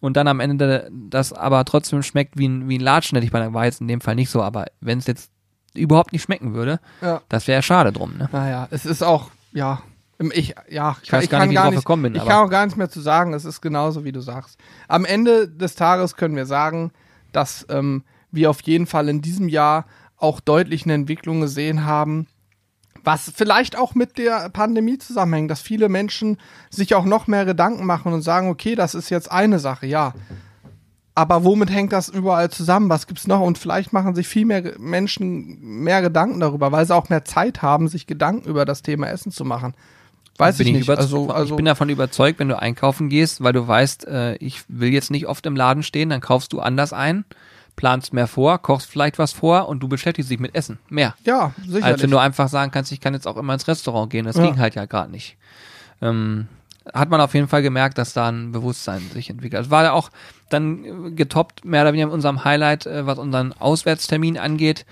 und 0.00 0.16
dann 0.16 0.28
am 0.28 0.40
Ende 0.40 0.90
das 0.92 1.32
aber 1.32 1.64
trotzdem 1.64 2.02
schmeckt 2.02 2.36
wie 2.36 2.48
ein, 2.48 2.68
wie 2.68 2.78
ein 2.78 2.82
Latschen, 2.82 3.16
hätte 3.16 3.24
ich 3.24 3.32
bei 3.32 3.54
war 3.54 3.64
jetzt 3.64 3.80
in 3.80 3.88
dem 3.88 4.00
Fall 4.00 4.16
nicht 4.16 4.30
so, 4.30 4.42
aber 4.42 4.66
wenn 4.80 4.98
es 4.98 5.06
jetzt 5.06 5.30
überhaupt 5.74 6.12
nicht 6.12 6.22
schmecken 6.22 6.54
würde, 6.54 6.80
Ja. 7.02 7.20
das 7.28 7.46
wäre 7.48 7.62
schade 7.62 7.92
drum, 7.92 8.16
ne? 8.16 8.28
Naja, 8.32 8.68
es 8.70 8.86
ist 8.86 9.02
auch, 9.02 9.30
ja, 9.52 9.82
ich, 10.32 10.54
ja, 10.70 10.96
Ich 11.02 11.12
weiß 11.12 11.28
gar 11.28 11.40
kann 11.40 11.48
nicht, 11.48 11.56
wie 11.56 11.58
ich 11.58 11.62
gar 11.64 11.70
nicht, 11.70 11.78
gekommen 11.80 12.02
bin, 12.04 12.14
ich 12.14 12.20
aber- 12.20 12.30
kann 12.30 12.46
auch 12.46 12.50
gar 12.50 12.64
nichts 12.64 12.76
mehr 12.78 12.88
zu 12.88 13.00
sagen. 13.00 13.32
Es 13.34 13.44
ist 13.44 13.60
genauso, 13.60 14.04
wie 14.04 14.12
du 14.12 14.20
sagst. 14.20 14.58
Am 14.88 15.04
Ende 15.04 15.48
des 15.48 15.74
Tages 15.74 16.16
können 16.16 16.36
wir 16.36 16.46
sagen, 16.46 16.92
dass 17.32 17.66
ähm, 17.68 18.04
wir 18.30 18.48
auf 18.50 18.60
jeden 18.62 18.86
Fall 18.86 19.08
in 19.08 19.20
diesem 19.22 19.48
Jahr 19.48 19.86
auch 20.16 20.40
deutlich 20.40 20.84
eine 20.84 20.94
Entwicklung 20.94 21.40
gesehen 21.40 21.84
haben, 21.84 22.28
was 23.02 23.30
vielleicht 23.34 23.76
auch 23.76 23.94
mit 23.94 24.16
der 24.16 24.48
Pandemie 24.50 24.96
zusammenhängt, 24.98 25.50
dass 25.50 25.60
viele 25.60 25.88
Menschen 25.90 26.38
sich 26.70 26.94
auch 26.94 27.04
noch 27.04 27.26
mehr 27.26 27.44
Gedanken 27.44 27.84
machen 27.84 28.12
und 28.14 28.22
sagen, 28.22 28.48
okay, 28.48 28.76
das 28.76 28.94
ist 28.94 29.10
jetzt 29.10 29.30
eine 29.30 29.58
Sache, 29.58 29.86
ja. 29.86 30.14
Aber 31.16 31.44
womit 31.44 31.70
hängt 31.70 31.92
das 31.92 32.08
überall 32.08 32.50
zusammen? 32.50 32.88
Was 32.88 33.06
gibt's 33.06 33.28
noch? 33.28 33.40
Und 33.40 33.56
vielleicht 33.56 33.92
machen 33.92 34.14
sich 34.16 34.26
viel 34.26 34.44
mehr 34.46 34.74
Menschen 34.78 35.60
mehr 35.60 36.02
Gedanken 36.02 36.40
darüber, 36.40 36.72
weil 36.72 36.84
sie 36.86 36.94
auch 36.94 37.08
mehr 37.08 37.24
Zeit 37.24 37.62
haben, 37.62 37.86
sich 37.88 38.06
Gedanken 38.06 38.48
über 38.48 38.64
das 38.64 38.82
Thema 38.82 39.08
Essen 39.08 39.30
zu 39.30 39.44
machen. 39.44 39.74
Weiß 40.38 40.58
bin 40.58 40.66
ich 40.66 40.72
ich, 40.72 40.78
nicht. 40.80 40.90
Also, 40.98 41.30
also 41.30 41.54
ich 41.54 41.56
bin 41.56 41.66
davon 41.66 41.88
überzeugt, 41.88 42.40
wenn 42.40 42.48
du 42.48 42.58
einkaufen 42.58 43.08
gehst, 43.08 43.44
weil 43.44 43.52
du 43.52 43.66
weißt, 43.68 44.08
äh, 44.08 44.34
ich 44.36 44.62
will 44.66 44.92
jetzt 44.92 45.12
nicht 45.12 45.26
oft 45.28 45.46
im 45.46 45.54
Laden 45.54 45.84
stehen, 45.84 46.10
dann 46.10 46.20
kaufst 46.20 46.52
du 46.52 46.58
anders 46.58 46.92
ein, 46.92 47.24
planst 47.76 48.12
mehr 48.12 48.26
vor, 48.26 48.58
kochst 48.58 48.90
vielleicht 48.90 49.20
was 49.20 49.30
vor 49.32 49.68
und 49.68 49.78
du 49.80 49.86
beschäftigst 49.88 50.32
dich 50.32 50.40
mit 50.40 50.56
Essen. 50.56 50.80
Mehr. 50.88 51.14
ja, 51.24 51.52
sicherlich. 51.60 51.84
Als 51.84 52.02
wenn 52.02 52.10
du 52.10 52.18
einfach 52.18 52.48
sagen 52.48 52.72
kannst, 52.72 52.90
ich 52.90 53.00
kann 53.00 53.14
jetzt 53.14 53.28
auch 53.28 53.36
immer 53.36 53.54
ins 53.54 53.68
Restaurant 53.68 54.10
gehen. 54.10 54.24
Das 54.24 54.34
Ja. 54.36 54.42
ging 54.42 54.58
halt 54.58 54.74
ja 54.74 54.86
gerade 54.86 55.12
nicht. 55.12 55.36
Ähm, 56.02 56.48
hat 56.92 57.08
man 57.08 57.20
auf 57.20 57.34
jeden 57.34 57.48
Fall 57.48 57.62
gemerkt, 57.62 57.98
dass 57.98 58.12
da 58.12 58.28
ein 58.28 58.52
Bewusstsein 58.52 59.00
sich 59.12 59.30
entwickelt. 59.30 59.64
Es 59.64 59.70
war 59.70 59.84
ja 59.84 59.92
auch 59.92 60.10
dann 60.50 60.84
äh, 60.84 61.10
getoppt, 61.12 61.64
mehr 61.64 61.82
oder 61.82 61.92
weniger 61.92 62.06
mit 62.06 62.14
unserem 62.14 62.44
Highlight, 62.44 62.86
äh, 62.86 63.06
was 63.06 63.18
unseren 63.18 63.52
Auswärtstermin 63.52 64.38
angeht. 64.38 64.84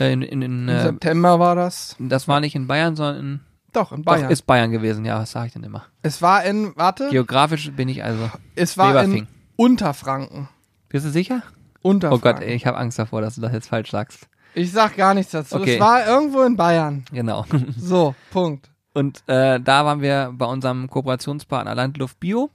Äh, 0.00 0.12
in, 0.12 0.22
in, 0.22 0.42
in, 0.42 0.68
Im 0.68 0.80
September 0.80 1.38
war 1.38 1.54
das. 1.54 1.96
das 1.98 2.26
war 2.26 2.40
nicht 2.40 2.54
in 2.54 2.66
Bayern, 2.66 2.96
sondern 2.96 3.18
in 3.18 3.40
Doch, 3.72 3.92
in 3.92 4.02
Bayern. 4.02 4.24
Doch, 4.24 4.30
ist 4.30 4.46
Bayern 4.46 4.70
gewesen, 4.72 5.04
ja, 5.04 5.20
was 5.20 5.30
sage 5.30 5.48
ich 5.48 5.52
denn 5.52 5.62
immer? 5.62 5.84
es 6.02 6.20
war 6.20 6.44
in, 6.44 6.72
warte, 6.76 7.10
Geografisch 7.10 7.70
bin 7.72 7.88
ich 7.88 8.02
also. 8.02 8.30
es 8.56 8.76
war 8.76 8.90
in 8.90 9.10
Leverfing. 9.12 9.28
Unterfranken. 9.56 10.48
Bist 10.88 11.06
du 11.06 11.10
sicher? 11.10 11.42
Unterfranken. 11.82 12.28
Oh 12.28 12.32
Gott, 12.32 12.42
ey, 12.42 12.54
ich 12.54 12.66
habe 12.66 12.76
Angst 12.76 12.98
davor, 12.98 13.20
dass 13.20 13.36
du 13.36 13.40
das 13.40 13.52
jetzt 13.52 13.68
falsch 13.68 13.90
sagst. 13.90 14.28
Ich 14.54 14.72
sag 14.72 14.96
gar 14.96 15.14
nichts 15.14 15.32
dazu. 15.32 15.56
Okay. 15.56 15.74
Es 15.74 15.80
war 15.80 16.06
irgendwo 16.06 16.42
in 16.42 16.56
Bayern. 16.56 17.04
Genau. 17.12 17.44
So, 17.78 18.14
Punkt. 18.30 18.70
Und 18.96 19.22
äh, 19.26 19.60
da 19.60 19.84
waren 19.84 20.00
wir 20.00 20.32
bei 20.32 20.46
unserem 20.46 20.88
Kooperationspartner 20.88 21.74
Landluft 21.74 22.18
Bio. 22.18 22.48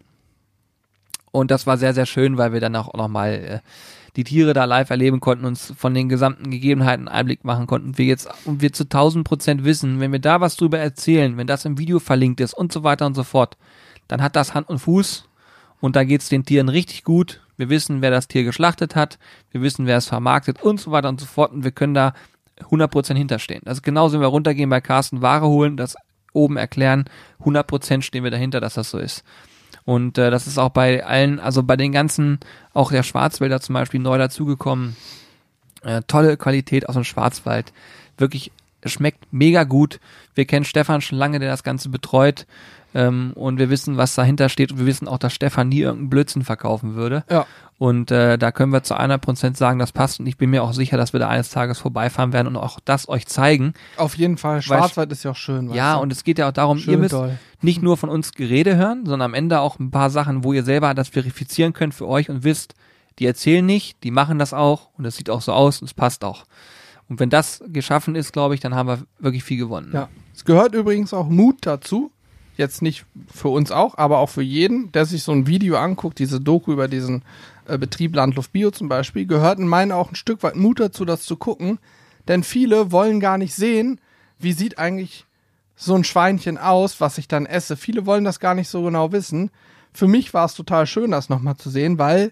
Und 1.30 1.52
das 1.52 1.68
war 1.68 1.78
sehr, 1.78 1.94
sehr 1.94 2.08
schön, 2.08 2.36
weil 2.36 2.52
wir 2.52 2.60
dann 2.60 2.76
auch 2.76 2.92
nochmal 2.96 3.34
äh, 3.34 3.60
die 4.16 4.24
Tiere 4.24 4.54
da 4.54 4.66
live 4.66 4.90
erleben 4.90 5.20
konnten, 5.20 5.46
uns 5.46 5.72
von 5.78 5.94
den 5.94 6.10
gesamten 6.10 6.50
Gegebenheiten 6.50 7.08
Einblick 7.08 7.46
machen 7.46 7.68
konnten. 7.68 8.00
Wir 8.00 8.06
jetzt, 8.06 8.28
und 8.46 8.60
wir 8.60 8.74
zu 8.74 8.86
1000 8.86 9.24
Prozent 9.24 9.64
wissen, 9.66 10.00
wenn 10.00 10.12
wir 10.12 10.18
da 10.18 10.42
was 10.42 10.56
drüber 10.56 10.80
erzählen, 10.80 11.38
wenn 11.38 11.46
das 11.46 11.66
im 11.66 11.78
Video 11.78 12.00
verlinkt 12.00 12.42
ist 12.42 12.56
und 12.56 12.74
so 12.74 12.82
weiter 12.82 13.06
und 13.06 13.14
so 13.14 13.24
fort, 13.24 13.56
dann 14.08 14.24
hat 14.24 14.36
das 14.36 14.56
Hand 14.56 14.68
und 14.68 14.80
Fuß 14.80 15.30
und 15.80 15.96
da 15.96 16.04
geht's 16.04 16.30
den 16.30 16.44
Tieren 16.44 16.70
richtig 16.70 17.04
gut. 17.04 17.42
Wir 17.56 17.70
wissen, 17.70 18.02
wer 18.02 18.10
das 18.10 18.28
Tier 18.28 18.46
geschlachtet 18.46 18.96
hat, 18.96 19.20
wir 19.52 19.62
wissen, 19.62 19.86
wer 19.86 19.98
es 19.98 20.08
vermarktet 20.08 20.64
und 20.64 20.80
so 20.80 20.90
weiter 20.90 21.10
und 21.10 21.20
so 21.20 21.28
fort 21.28 21.52
und 21.52 21.64
wir 21.64 21.72
können 21.72 21.94
da 21.94 22.16
100% 22.62 23.14
hinterstehen. 23.14 23.62
Das 23.64 23.78
ist 23.78 23.84
genauso, 23.84 24.16
wenn 24.16 24.22
wir 24.22 24.28
runtergehen 24.28 24.72
bei 24.72 24.82
Carsten 24.82 25.22
Ware 25.22 25.46
holen, 25.46 25.78
das 25.78 25.96
oben 26.34 26.58
erklären, 26.58 27.06
100% 27.44 28.02
stehen 28.02 28.24
wir 28.24 28.32
dahinter, 28.32 28.60
dass 28.62 28.76
das 28.76 28.90
so 28.90 28.98
ist. 28.98 29.24
Und 29.84 30.18
äh, 30.18 30.30
das 30.32 30.48
ist 30.48 30.58
auch 30.58 30.70
bei 30.70 31.06
allen, 31.06 31.40
also 31.40 31.64
bei 31.64 31.76
den 31.76 31.92
ganzen, 31.92 32.40
auch 32.74 32.92
der 32.92 33.04
Schwarzwälder 33.04 33.62
zum 33.62 33.74
Beispiel 33.74 34.00
neu 34.00 34.18
dazugekommen. 34.18 34.96
Äh, 35.84 36.02
tolle 36.08 36.38
Qualität 36.38 36.88
aus 36.88 36.96
dem 36.96 37.04
Schwarzwald. 37.04 37.74
Wirklich 38.18 38.52
es 38.82 38.92
schmeckt 38.92 39.32
mega 39.32 39.64
gut. 39.64 40.00
Wir 40.36 40.46
kennen 40.46 40.66
Stefan 40.66 41.02
schon 41.02 41.18
lange, 41.18 41.40
der 41.40 41.50
das 41.50 41.64
Ganze 41.64 41.90
betreut. 41.90 42.46
Ähm, 42.94 43.32
und 43.36 43.58
wir 43.58 43.70
wissen, 43.70 43.96
was 43.98 44.16
dahinter 44.16 44.50
steht. 44.50 44.72
Und 44.72 44.80
wir 44.80 44.86
wissen 44.86 45.08
auch, 45.08 45.18
dass 45.18 45.34
Stefan 45.34 45.70
nie 45.70 45.80
irgendeinen 45.80 46.10
Blödsinn 46.10 46.44
verkaufen 46.44 46.96
würde. 46.96 47.24
Ja. 47.30 47.46
Und 47.78 48.12
äh, 48.12 48.38
da 48.38 48.52
können 48.52 48.74
wir 48.74 48.84
zu 48.84 48.96
100% 48.96 49.56
sagen, 49.56 49.80
das 49.80 49.92
passt. 49.92 50.20
Und 50.20 50.28
ich 50.28 50.38
bin 50.38 50.50
mir 50.50 50.62
auch 50.62 50.74
sicher, 50.74 50.98
dass 50.98 51.14
wir 51.14 51.20
da 51.20 51.30
eines 51.30 51.50
Tages 51.50 51.80
vorbeifahren 51.80 52.34
werden 52.34 52.48
und 52.48 52.58
auch 52.58 52.80
das 52.84 53.08
euch 53.08 53.28
zeigen. 53.28 53.74
Auf 53.98 54.16
jeden 54.18 54.38
Fall. 54.38 54.62
Schwarzwald 54.62 55.12
ist 55.12 55.24
ja 55.24 55.32
auch 55.32 55.36
schön. 55.36 55.74
Ja, 55.74 55.96
du? 55.96 56.02
und 56.02 56.12
es 56.12 56.24
geht 56.24 56.38
ja 56.38 56.50
auch 56.50 56.54
darum, 56.54 56.78
Schön 56.78 56.94
ihr 56.94 56.98
müsst 57.00 57.14
doll. 57.14 57.40
nicht 57.62 57.82
nur 57.82 57.98
von 57.98 58.10
uns 58.10 58.34
Gerede 58.34 58.76
hören, 58.76 59.06
sondern 59.06 59.32
am 59.32 59.34
Ende 59.34 59.62
auch 59.62 59.80
ein 59.80 59.90
paar 59.90 60.10
Sachen, 60.10 60.44
wo 60.44 60.54
ihr 60.54 60.64
selber 60.64 60.94
das 60.94 61.10
verifizieren 61.10 61.74
könnt 61.74 61.94
für 61.94 62.08
euch 62.08 62.30
und 62.30 62.44
wisst, 62.44 62.76
die 63.20 63.26
erzählen 63.26 63.66
nicht, 63.66 64.04
die 64.04 64.12
machen 64.12 64.38
das 64.38 64.54
auch 64.54 64.90
und 64.98 65.06
es 65.06 65.16
sieht 65.16 65.30
auch 65.30 65.42
so 65.42 65.54
aus 65.54 65.82
und 65.82 65.88
es 65.88 65.94
passt 65.94 66.24
auch. 66.24 66.46
Und 67.12 67.20
wenn 67.20 67.30
das 67.30 67.62
geschaffen 67.68 68.16
ist, 68.16 68.32
glaube 68.32 68.56
ich, 68.56 68.62
dann 68.62 68.74
haben 68.74 68.88
wir 68.88 69.00
wirklich 69.20 69.44
viel 69.44 69.58
gewonnen. 69.58 69.92
Ja. 69.94 70.08
Es 70.34 70.46
gehört 70.46 70.74
übrigens 70.74 71.14
auch 71.14 71.28
Mut 71.28 71.58
dazu. 71.64 72.10
Jetzt 72.56 72.82
nicht 72.82 73.06
für 73.28 73.50
uns 73.50 73.70
auch, 73.70 73.98
aber 73.98 74.20
auch 74.20 74.30
für 74.30 74.42
jeden, 74.42 74.94
der 74.94 75.06
sich 75.06 75.24
so 75.24 75.34
ein 75.34 75.46
Video 75.46 75.76
anguckt, 75.76 76.20
diese 76.20 76.40
Doku 76.40 76.72
über 76.72 76.88
diesen 76.88 77.24
äh, 77.68 77.78
Betrieb 77.78 78.16
Landluft 78.16 78.54
Bio 78.54 78.72
zum 78.72 78.88
Beispiel, 78.88 79.26
gehört 79.26 79.60
in 79.60 79.68
meinen 79.68 79.92
auch 79.92 80.10
ein 80.10 80.16
Stück 80.16 80.42
weit 80.42 80.56
Mut 80.56 80.80
dazu, 80.80 81.04
das 81.04 81.24
zu 81.24 81.36
gucken. 81.36 81.80
Denn 82.30 82.44
viele 82.44 82.94
wollen 82.94 83.20
gar 83.20 83.38
nicht 83.38 83.56
sehen, 83.56 84.00
wie 84.40 84.54
sieht 84.54 84.80
eigentlich 84.80 85.26
so 85.76 85.94
ein 85.96 86.06
Schweinchen 86.06 86.58
aus, 86.58 87.02
was 87.02 87.18
ich 87.18 87.28
dann 87.28 87.46
esse. 87.46 87.76
Viele 87.76 88.06
wollen 88.06 88.24
das 88.24 88.40
gar 88.40 88.56
nicht 88.56 88.70
so 88.70 88.84
genau 88.84 89.12
wissen. 89.12 89.52
Für 89.92 90.08
mich 90.08 90.34
war 90.34 90.46
es 90.46 90.54
total 90.54 90.88
schön, 90.88 91.12
das 91.12 91.28
nochmal 91.28 91.58
zu 91.58 91.70
sehen, 91.70 92.00
weil 92.00 92.32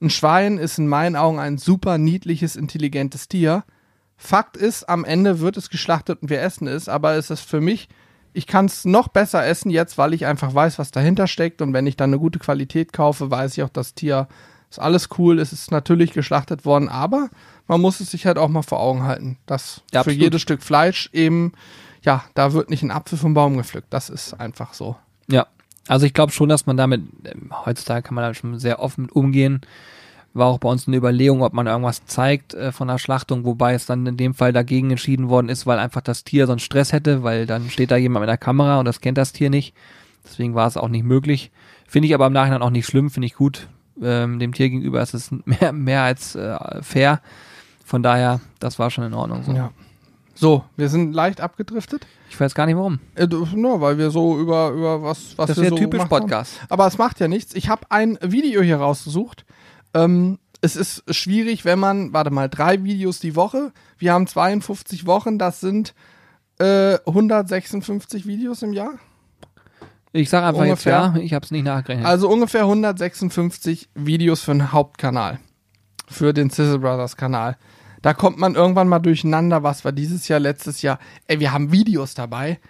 Ein 0.00 0.10
Schwein 0.10 0.58
ist 0.58 0.78
in 0.78 0.86
meinen 0.86 1.16
Augen 1.16 1.38
ein 1.38 1.56
super 1.56 1.98
niedliches, 1.98 2.56
intelligentes 2.56 3.28
Tier. 3.28 3.64
Fakt 4.16 4.56
ist, 4.56 4.88
am 4.88 5.04
Ende 5.04 5.40
wird 5.40 5.56
es 5.56 5.70
geschlachtet 5.70 6.22
und 6.22 6.30
wir 6.30 6.40
essen 6.40 6.66
es, 6.66 6.88
aber 6.88 7.14
es 7.14 7.30
ist 7.30 7.42
für 7.42 7.60
mich, 7.60 7.88
ich 8.32 8.46
kann 8.46 8.66
es 8.66 8.84
noch 8.84 9.08
besser 9.08 9.44
essen 9.46 9.70
jetzt, 9.70 9.98
weil 9.98 10.14
ich 10.14 10.26
einfach 10.26 10.54
weiß, 10.54 10.78
was 10.78 10.90
dahinter 10.90 11.26
steckt 11.26 11.62
und 11.62 11.72
wenn 11.72 11.86
ich 11.86 11.96
dann 11.96 12.10
eine 12.10 12.18
gute 12.18 12.38
Qualität 12.38 12.92
kaufe, 12.92 13.30
weiß 13.30 13.56
ich 13.56 13.62
auch, 13.62 13.68
das 13.68 13.94
Tier 13.94 14.28
ist 14.70 14.78
alles 14.80 15.08
cool, 15.18 15.38
es 15.38 15.52
ist 15.52 15.70
natürlich 15.70 16.12
geschlachtet 16.12 16.64
worden, 16.64 16.88
aber 16.88 17.28
man 17.68 17.80
muss 17.80 18.00
es 18.00 18.10
sich 18.10 18.26
halt 18.26 18.38
auch 18.38 18.48
mal 18.48 18.62
vor 18.62 18.80
Augen 18.80 19.04
halten, 19.04 19.38
dass 19.46 19.82
Ja, 19.92 20.02
für 20.02 20.12
jedes 20.12 20.42
Stück 20.42 20.62
Fleisch 20.62 21.10
eben, 21.12 21.52
ja, 22.02 22.24
da 22.34 22.52
wird 22.52 22.70
nicht 22.70 22.82
ein 22.82 22.90
Apfel 22.90 23.18
vom 23.18 23.34
Baum 23.34 23.56
gepflückt, 23.56 23.88
das 23.90 24.10
ist 24.10 24.34
einfach 24.34 24.74
so. 24.74 24.96
Ja, 25.28 25.46
also 25.86 26.06
ich 26.06 26.14
glaube 26.14 26.32
schon, 26.32 26.48
dass 26.48 26.66
man 26.66 26.76
damit, 26.76 27.02
ähm, 27.24 27.52
heutzutage 27.64 28.02
kann 28.02 28.14
man 28.14 28.24
da 28.24 28.34
schon 28.34 28.58
sehr 28.58 28.80
offen 28.80 29.02
mit 29.02 29.12
umgehen. 29.12 29.60
War 30.34 30.48
auch 30.48 30.58
bei 30.58 30.68
uns 30.68 30.86
eine 30.88 30.96
Überlegung, 30.96 31.42
ob 31.42 31.52
man 31.52 31.68
irgendwas 31.68 32.04
zeigt 32.06 32.54
äh, 32.54 32.72
von 32.72 32.88
der 32.88 32.98
Schlachtung, 32.98 33.44
wobei 33.44 33.74
es 33.74 33.86
dann 33.86 34.04
in 34.04 34.16
dem 34.16 34.34
Fall 34.34 34.52
dagegen 34.52 34.90
entschieden 34.90 35.28
worden 35.28 35.48
ist, 35.48 35.64
weil 35.64 35.78
einfach 35.78 36.00
das 36.00 36.24
Tier 36.24 36.46
sonst 36.46 36.64
Stress 36.64 36.92
hätte, 36.92 37.22
weil 37.22 37.46
dann 37.46 37.70
steht 37.70 37.92
da 37.92 37.96
jemand 37.96 38.22
mit 38.22 38.28
der 38.28 38.36
Kamera 38.36 38.80
und 38.80 38.84
das 38.84 39.00
kennt 39.00 39.16
das 39.16 39.32
Tier 39.32 39.48
nicht. 39.48 39.74
Deswegen 40.24 40.54
war 40.54 40.66
es 40.66 40.76
auch 40.76 40.88
nicht 40.88 41.04
möglich. 41.04 41.52
Finde 41.86 42.08
ich 42.08 42.14
aber 42.14 42.26
im 42.26 42.32
Nachhinein 42.32 42.62
auch 42.62 42.70
nicht 42.70 42.86
schlimm, 42.86 43.10
finde 43.10 43.26
ich 43.26 43.34
gut. 43.34 43.68
Ähm, 44.02 44.40
dem 44.40 44.52
Tier 44.52 44.70
gegenüber 44.70 45.00
ist 45.00 45.14
es 45.14 45.30
mehr, 45.44 45.72
mehr 45.72 46.02
als 46.02 46.34
äh, 46.34 46.82
fair. 46.82 47.20
Von 47.84 48.02
daher, 48.02 48.40
das 48.58 48.78
war 48.78 48.90
schon 48.90 49.04
in 49.04 49.14
Ordnung. 49.14 49.44
So. 49.44 49.52
Ja. 49.52 49.70
So, 50.34 50.64
wir 50.76 50.88
sind 50.88 51.14
leicht 51.14 51.40
abgedriftet. 51.40 52.06
Ich 52.28 52.40
weiß 52.40 52.56
gar 52.56 52.66
nicht 52.66 52.76
warum. 52.76 52.98
Äh, 53.14 53.28
nur, 53.28 53.80
weil 53.80 53.98
wir 53.98 54.10
so 54.10 54.36
über, 54.40 54.70
über 54.70 55.00
was, 55.00 55.38
was 55.38 55.46
Das 55.46 55.56
wir 55.56 55.62
ist 55.62 55.70
ja 55.70 55.76
so 55.76 55.76
typisch 55.76 55.98
gemacht 55.98 56.10
haben. 56.10 56.20
Podcast. 56.22 56.60
Aber 56.68 56.86
es 56.88 56.98
macht 56.98 57.20
ja 57.20 57.28
nichts. 57.28 57.54
Ich 57.54 57.68
habe 57.68 57.86
ein 57.90 58.18
Video 58.20 58.60
hier 58.62 58.78
rausgesucht. 58.78 59.44
Ähm, 59.94 60.38
es 60.60 60.76
ist 60.76 61.04
schwierig, 61.14 61.64
wenn 61.64 61.78
man, 61.78 62.12
warte 62.12 62.30
mal, 62.30 62.48
drei 62.48 62.82
Videos 62.84 63.20
die 63.20 63.36
Woche. 63.36 63.72
Wir 63.98 64.12
haben 64.12 64.26
52 64.26 65.06
Wochen, 65.06 65.38
das 65.38 65.60
sind 65.60 65.94
äh, 66.58 66.98
156 67.06 68.26
Videos 68.26 68.62
im 68.62 68.72
Jahr. 68.72 68.94
Ich 70.12 70.30
sage 70.30 70.46
einfach 70.46 70.62
Ungefähr. 70.62 71.06
jetzt 71.06 71.16
ja, 71.16 71.22
ich 71.22 71.34
habe 71.34 71.44
es 71.44 71.50
nicht 71.50 71.64
nachgerechnet. 71.64 72.06
Also 72.06 72.28
ungefähr 72.28 72.62
156 72.62 73.88
Videos 73.94 74.42
für 74.42 74.52
den 74.52 74.72
Hauptkanal. 74.72 75.40
Für 76.08 76.32
den 76.32 76.50
Sizzle 76.50 76.78
Brothers 76.78 77.16
Kanal. 77.16 77.56
Da 78.00 78.14
kommt 78.14 78.38
man 78.38 78.54
irgendwann 78.54 78.86
mal 78.86 79.00
durcheinander, 79.00 79.62
was 79.62 79.84
war 79.84 79.92
dieses 79.92 80.28
Jahr, 80.28 80.38
letztes 80.38 80.82
Jahr. 80.82 80.98
Ey, 81.26 81.40
wir 81.40 81.52
haben 81.52 81.72
Videos 81.72 82.14
dabei. 82.14 82.60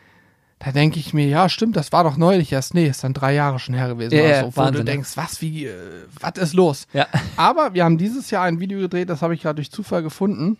Da 0.58 0.72
denke 0.72 0.98
ich 0.98 1.12
mir, 1.12 1.26
ja, 1.26 1.48
stimmt, 1.48 1.76
das 1.76 1.92
war 1.92 2.04
doch 2.04 2.16
neulich 2.16 2.52
erst. 2.52 2.74
Nee, 2.74 2.86
ist 2.86 3.04
dann 3.04 3.12
drei 3.12 3.34
Jahre 3.34 3.58
schon 3.58 3.74
her 3.74 3.88
gewesen. 3.88 4.14
Ja, 4.14 4.40
so, 4.40 4.46
wo 4.46 4.50
du 4.50 4.56
Wahnsinn, 4.56 4.86
ja. 4.86 4.92
denkst, 4.92 5.16
was, 5.16 5.40
wie, 5.40 5.66
äh, 5.66 6.06
was 6.20 6.38
ist 6.38 6.54
los? 6.54 6.86
ja. 6.92 7.06
Aber 7.36 7.74
wir 7.74 7.84
haben 7.84 7.98
dieses 7.98 8.30
Jahr 8.30 8.44
ein 8.44 8.60
Video 8.60 8.78
gedreht, 8.80 9.10
das 9.10 9.20
habe 9.20 9.34
ich 9.34 9.42
gerade 9.42 9.56
durch 9.56 9.70
Zufall 9.70 10.02
gefunden. 10.02 10.58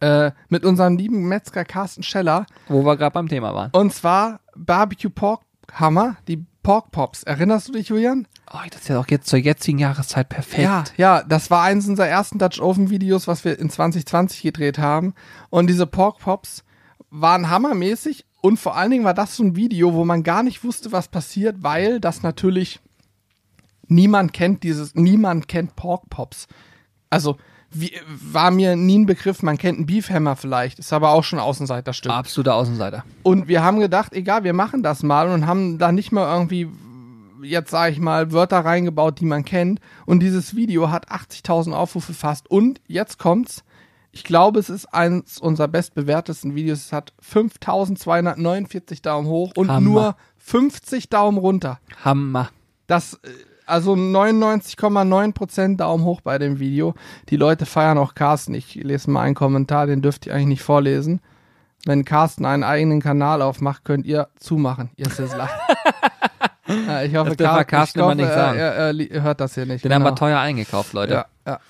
Äh, 0.00 0.32
mit 0.48 0.64
unserem 0.64 0.96
lieben 0.98 1.26
Metzger 1.26 1.64
Carsten 1.64 2.02
Scheller. 2.02 2.44
Wo 2.68 2.84
wir 2.84 2.96
gerade 2.96 3.14
beim 3.14 3.28
Thema 3.28 3.54
waren. 3.54 3.70
Und 3.72 3.94
zwar 3.94 4.40
Barbecue 4.54 5.08
Pork 5.08 5.40
Hammer, 5.72 6.16
die 6.28 6.44
Pork 6.62 6.90
Pops. 6.90 7.22
Erinnerst 7.22 7.68
du 7.68 7.72
dich, 7.72 7.88
Julian? 7.88 8.26
Oh, 8.52 8.58
das 8.70 8.82
ist 8.82 8.88
ja 8.88 8.98
auch 8.98 9.06
jetzt 9.08 9.28
zur 9.28 9.38
jetzigen 9.38 9.78
Jahreszeit 9.78 10.28
perfekt. 10.28 10.62
Ja, 10.62 10.84
ja, 10.96 11.22
das 11.22 11.50
war 11.50 11.62
eins 11.62 11.88
unserer 11.88 12.08
ersten 12.08 12.38
Dutch 12.38 12.60
Oven 12.60 12.90
Videos, 12.90 13.26
was 13.26 13.44
wir 13.44 13.58
in 13.58 13.70
2020 13.70 14.42
gedreht 14.42 14.78
haben. 14.78 15.14
Und 15.48 15.68
diese 15.68 15.86
Pork 15.86 16.18
Pops 16.18 16.64
waren 17.10 17.50
hammermäßig. 17.50 18.24
Und 18.46 18.58
vor 18.58 18.76
allen 18.76 18.92
Dingen 18.92 19.04
war 19.04 19.12
das 19.12 19.34
so 19.34 19.42
ein 19.42 19.56
Video, 19.56 19.92
wo 19.94 20.04
man 20.04 20.22
gar 20.22 20.44
nicht 20.44 20.62
wusste, 20.62 20.92
was 20.92 21.08
passiert, 21.08 21.64
weil 21.64 21.98
das 21.98 22.22
natürlich 22.22 22.78
niemand 23.88 24.32
kennt 24.32 24.62
dieses, 24.62 24.94
niemand 24.94 25.48
kennt 25.48 25.74
Pork 25.74 26.08
Pops. 26.10 26.46
Also 27.10 27.38
wie, 27.72 27.90
war 28.06 28.52
mir 28.52 28.76
nie 28.76 29.00
ein 29.00 29.06
Begriff, 29.06 29.42
man 29.42 29.58
kennt 29.58 29.78
einen 29.78 29.86
Beefhammer 29.86 30.36
vielleicht, 30.36 30.78
ist 30.78 30.92
aber 30.92 31.10
auch 31.10 31.24
schon 31.24 31.40
Außenseiterstück. 31.40 32.12
Absoluter 32.12 32.54
Außenseiter. 32.54 33.04
Und 33.24 33.48
wir 33.48 33.64
haben 33.64 33.80
gedacht, 33.80 34.12
egal, 34.12 34.44
wir 34.44 34.52
machen 34.52 34.84
das 34.84 35.02
mal 35.02 35.28
und 35.28 35.48
haben 35.48 35.78
da 35.78 35.90
nicht 35.90 36.12
mal 36.12 36.32
irgendwie, 36.32 36.68
jetzt 37.42 37.72
sage 37.72 37.94
ich 37.94 37.98
mal, 37.98 38.30
Wörter 38.30 38.60
reingebaut, 38.60 39.18
die 39.18 39.24
man 39.26 39.44
kennt. 39.44 39.80
Und 40.04 40.20
dieses 40.20 40.54
Video 40.54 40.92
hat 40.92 41.10
80.000 41.10 41.72
Aufrufe 41.72 42.14
fast. 42.14 42.48
Und 42.48 42.80
jetzt 42.86 43.18
kommt's. 43.18 43.64
Ich 44.16 44.24
glaube, 44.24 44.60
es 44.60 44.70
ist 44.70 44.86
eins 44.94 45.38
unserer 45.38 45.68
bestbewertesten 45.68 46.54
Videos. 46.54 46.86
Es 46.86 46.92
hat 46.94 47.12
5.249 47.22 49.02
Daumen 49.02 49.28
hoch 49.28 49.52
und 49.56 49.68
Hammer. 49.68 49.80
nur 49.82 50.16
50 50.38 51.10
Daumen 51.10 51.36
runter. 51.36 51.80
Hammer. 52.02 52.48
Das, 52.86 53.20
äh, 53.22 53.28
also 53.66 53.92
99,9% 53.92 55.76
Daumen 55.76 56.04
hoch 56.06 56.22
bei 56.22 56.38
dem 56.38 56.58
Video. 56.58 56.94
Die 57.28 57.36
Leute 57.36 57.66
feiern 57.66 57.98
auch 57.98 58.14
Carsten. 58.14 58.54
Ich 58.54 58.74
lese 58.76 59.10
mal 59.10 59.20
einen 59.20 59.34
Kommentar, 59.34 59.86
den 59.86 60.00
dürft 60.00 60.24
ihr 60.24 60.32
eigentlich 60.32 60.46
nicht 60.46 60.62
vorlesen. 60.62 61.20
Wenn 61.84 62.06
Carsten 62.06 62.46
einen 62.46 62.64
eigenen 62.64 63.02
Kanal 63.02 63.42
aufmacht, 63.42 63.84
könnt 63.84 64.06
ihr 64.06 64.28
zumachen, 64.40 64.88
ihr 64.96 65.10
Sizzler. 65.10 65.50
ja, 66.66 67.02
ich 67.04 67.14
hoffe, 67.14 67.36
Das 67.36 67.54
wir 67.54 67.64
Carsten 67.66 67.98
ich 67.98 68.02
hoffe, 68.02 68.16
nicht 68.16 68.32
sagen. 68.32 68.58
Er, 68.58 68.72
er, 68.72 69.10
er 69.10 69.22
hört 69.22 69.42
das 69.42 69.56
hier 69.56 69.66
nicht. 69.66 69.84
Den 69.84 69.92
haben 69.92 70.04
wir 70.04 70.12
genau. 70.12 70.18
teuer 70.20 70.38
eingekauft, 70.40 70.94
Leute. 70.94 71.12
ja, 71.12 71.26
ja. 71.46 71.60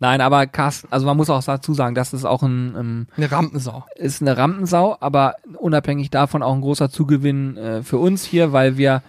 Nein, 0.00 0.22
aber 0.22 0.46
Carsten, 0.46 0.88
also 0.90 1.04
man 1.04 1.16
muss 1.18 1.28
auch 1.28 1.44
dazu 1.44 1.74
sagen, 1.74 1.94
das 1.94 2.14
ist 2.14 2.24
auch 2.24 2.42
ein, 2.42 2.74
ähm, 2.76 3.06
Eine 3.18 3.30
Rampensau. 3.30 3.84
ist 3.96 4.22
eine 4.22 4.36
Rampensau, 4.36 4.96
aber 4.98 5.36
unabhängig 5.58 6.08
davon 6.08 6.42
auch 6.42 6.54
ein 6.54 6.62
großer 6.62 6.90
Zugewinn 6.90 7.58
äh, 7.58 7.82
für 7.82 7.98
uns 7.98 8.24
hier, 8.24 8.52
weil 8.52 8.78
wir 8.78 9.02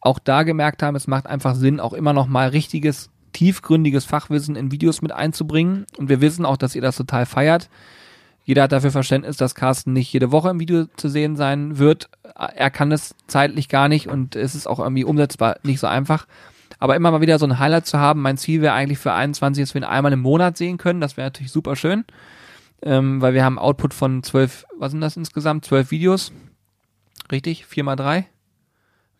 auch 0.00 0.20
da 0.20 0.44
gemerkt 0.44 0.82
haben, 0.82 0.94
es 0.94 1.08
macht 1.08 1.26
einfach 1.26 1.56
Sinn, 1.56 1.80
auch 1.80 1.92
immer 1.92 2.12
noch 2.12 2.28
mal 2.28 2.48
richtiges, 2.48 3.10
tiefgründiges 3.32 4.04
Fachwissen 4.04 4.54
in 4.54 4.70
Videos 4.70 5.02
mit 5.02 5.10
einzubringen. 5.10 5.86
Und 5.98 6.08
wir 6.08 6.20
wissen 6.20 6.46
auch, 6.46 6.56
dass 6.56 6.76
ihr 6.76 6.82
das 6.82 6.96
total 6.96 7.26
feiert. 7.26 7.68
Jeder 8.44 8.64
hat 8.64 8.72
dafür 8.72 8.90
Verständnis, 8.90 9.36
dass 9.36 9.54
Carsten 9.54 9.92
nicht 9.92 10.12
jede 10.12 10.32
Woche 10.32 10.50
im 10.50 10.60
Video 10.60 10.86
zu 10.96 11.08
sehen 11.08 11.36
sein 11.36 11.78
wird. 11.78 12.08
Er 12.34 12.70
kann 12.70 12.90
es 12.92 13.14
zeitlich 13.26 13.68
gar 13.68 13.88
nicht 13.88 14.08
und 14.08 14.36
es 14.36 14.54
ist 14.54 14.66
auch 14.66 14.78
irgendwie 14.80 15.04
umsetzbar 15.04 15.56
nicht 15.62 15.80
so 15.80 15.86
einfach. 15.86 16.26
Aber 16.82 16.96
immer 16.96 17.12
mal 17.12 17.20
wieder 17.20 17.38
so 17.38 17.46
ein 17.46 17.60
Highlight 17.60 17.86
zu 17.86 18.00
haben. 18.00 18.22
Mein 18.22 18.36
Ziel 18.36 18.60
wäre 18.60 18.74
eigentlich 18.74 18.98
für 18.98 19.12
21, 19.12 19.62
dass 19.62 19.72
wir 19.74 19.82
ihn 19.82 19.84
einmal 19.84 20.12
im 20.12 20.18
Monat 20.18 20.56
sehen 20.56 20.78
können. 20.78 21.00
Das 21.00 21.16
wäre 21.16 21.26
natürlich 21.28 21.52
super 21.52 21.76
schön. 21.76 22.04
Ähm, 22.82 23.20
weil 23.22 23.34
wir 23.34 23.44
haben 23.44 23.56
Output 23.56 23.94
von 23.94 24.24
zwölf, 24.24 24.66
was 24.76 24.90
sind 24.90 25.00
das 25.00 25.16
insgesamt? 25.16 25.64
Zwölf 25.64 25.92
Videos. 25.92 26.32
Richtig? 27.30 27.66
Vier 27.66 27.84
mal 27.84 27.94
drei? 27.94 28.26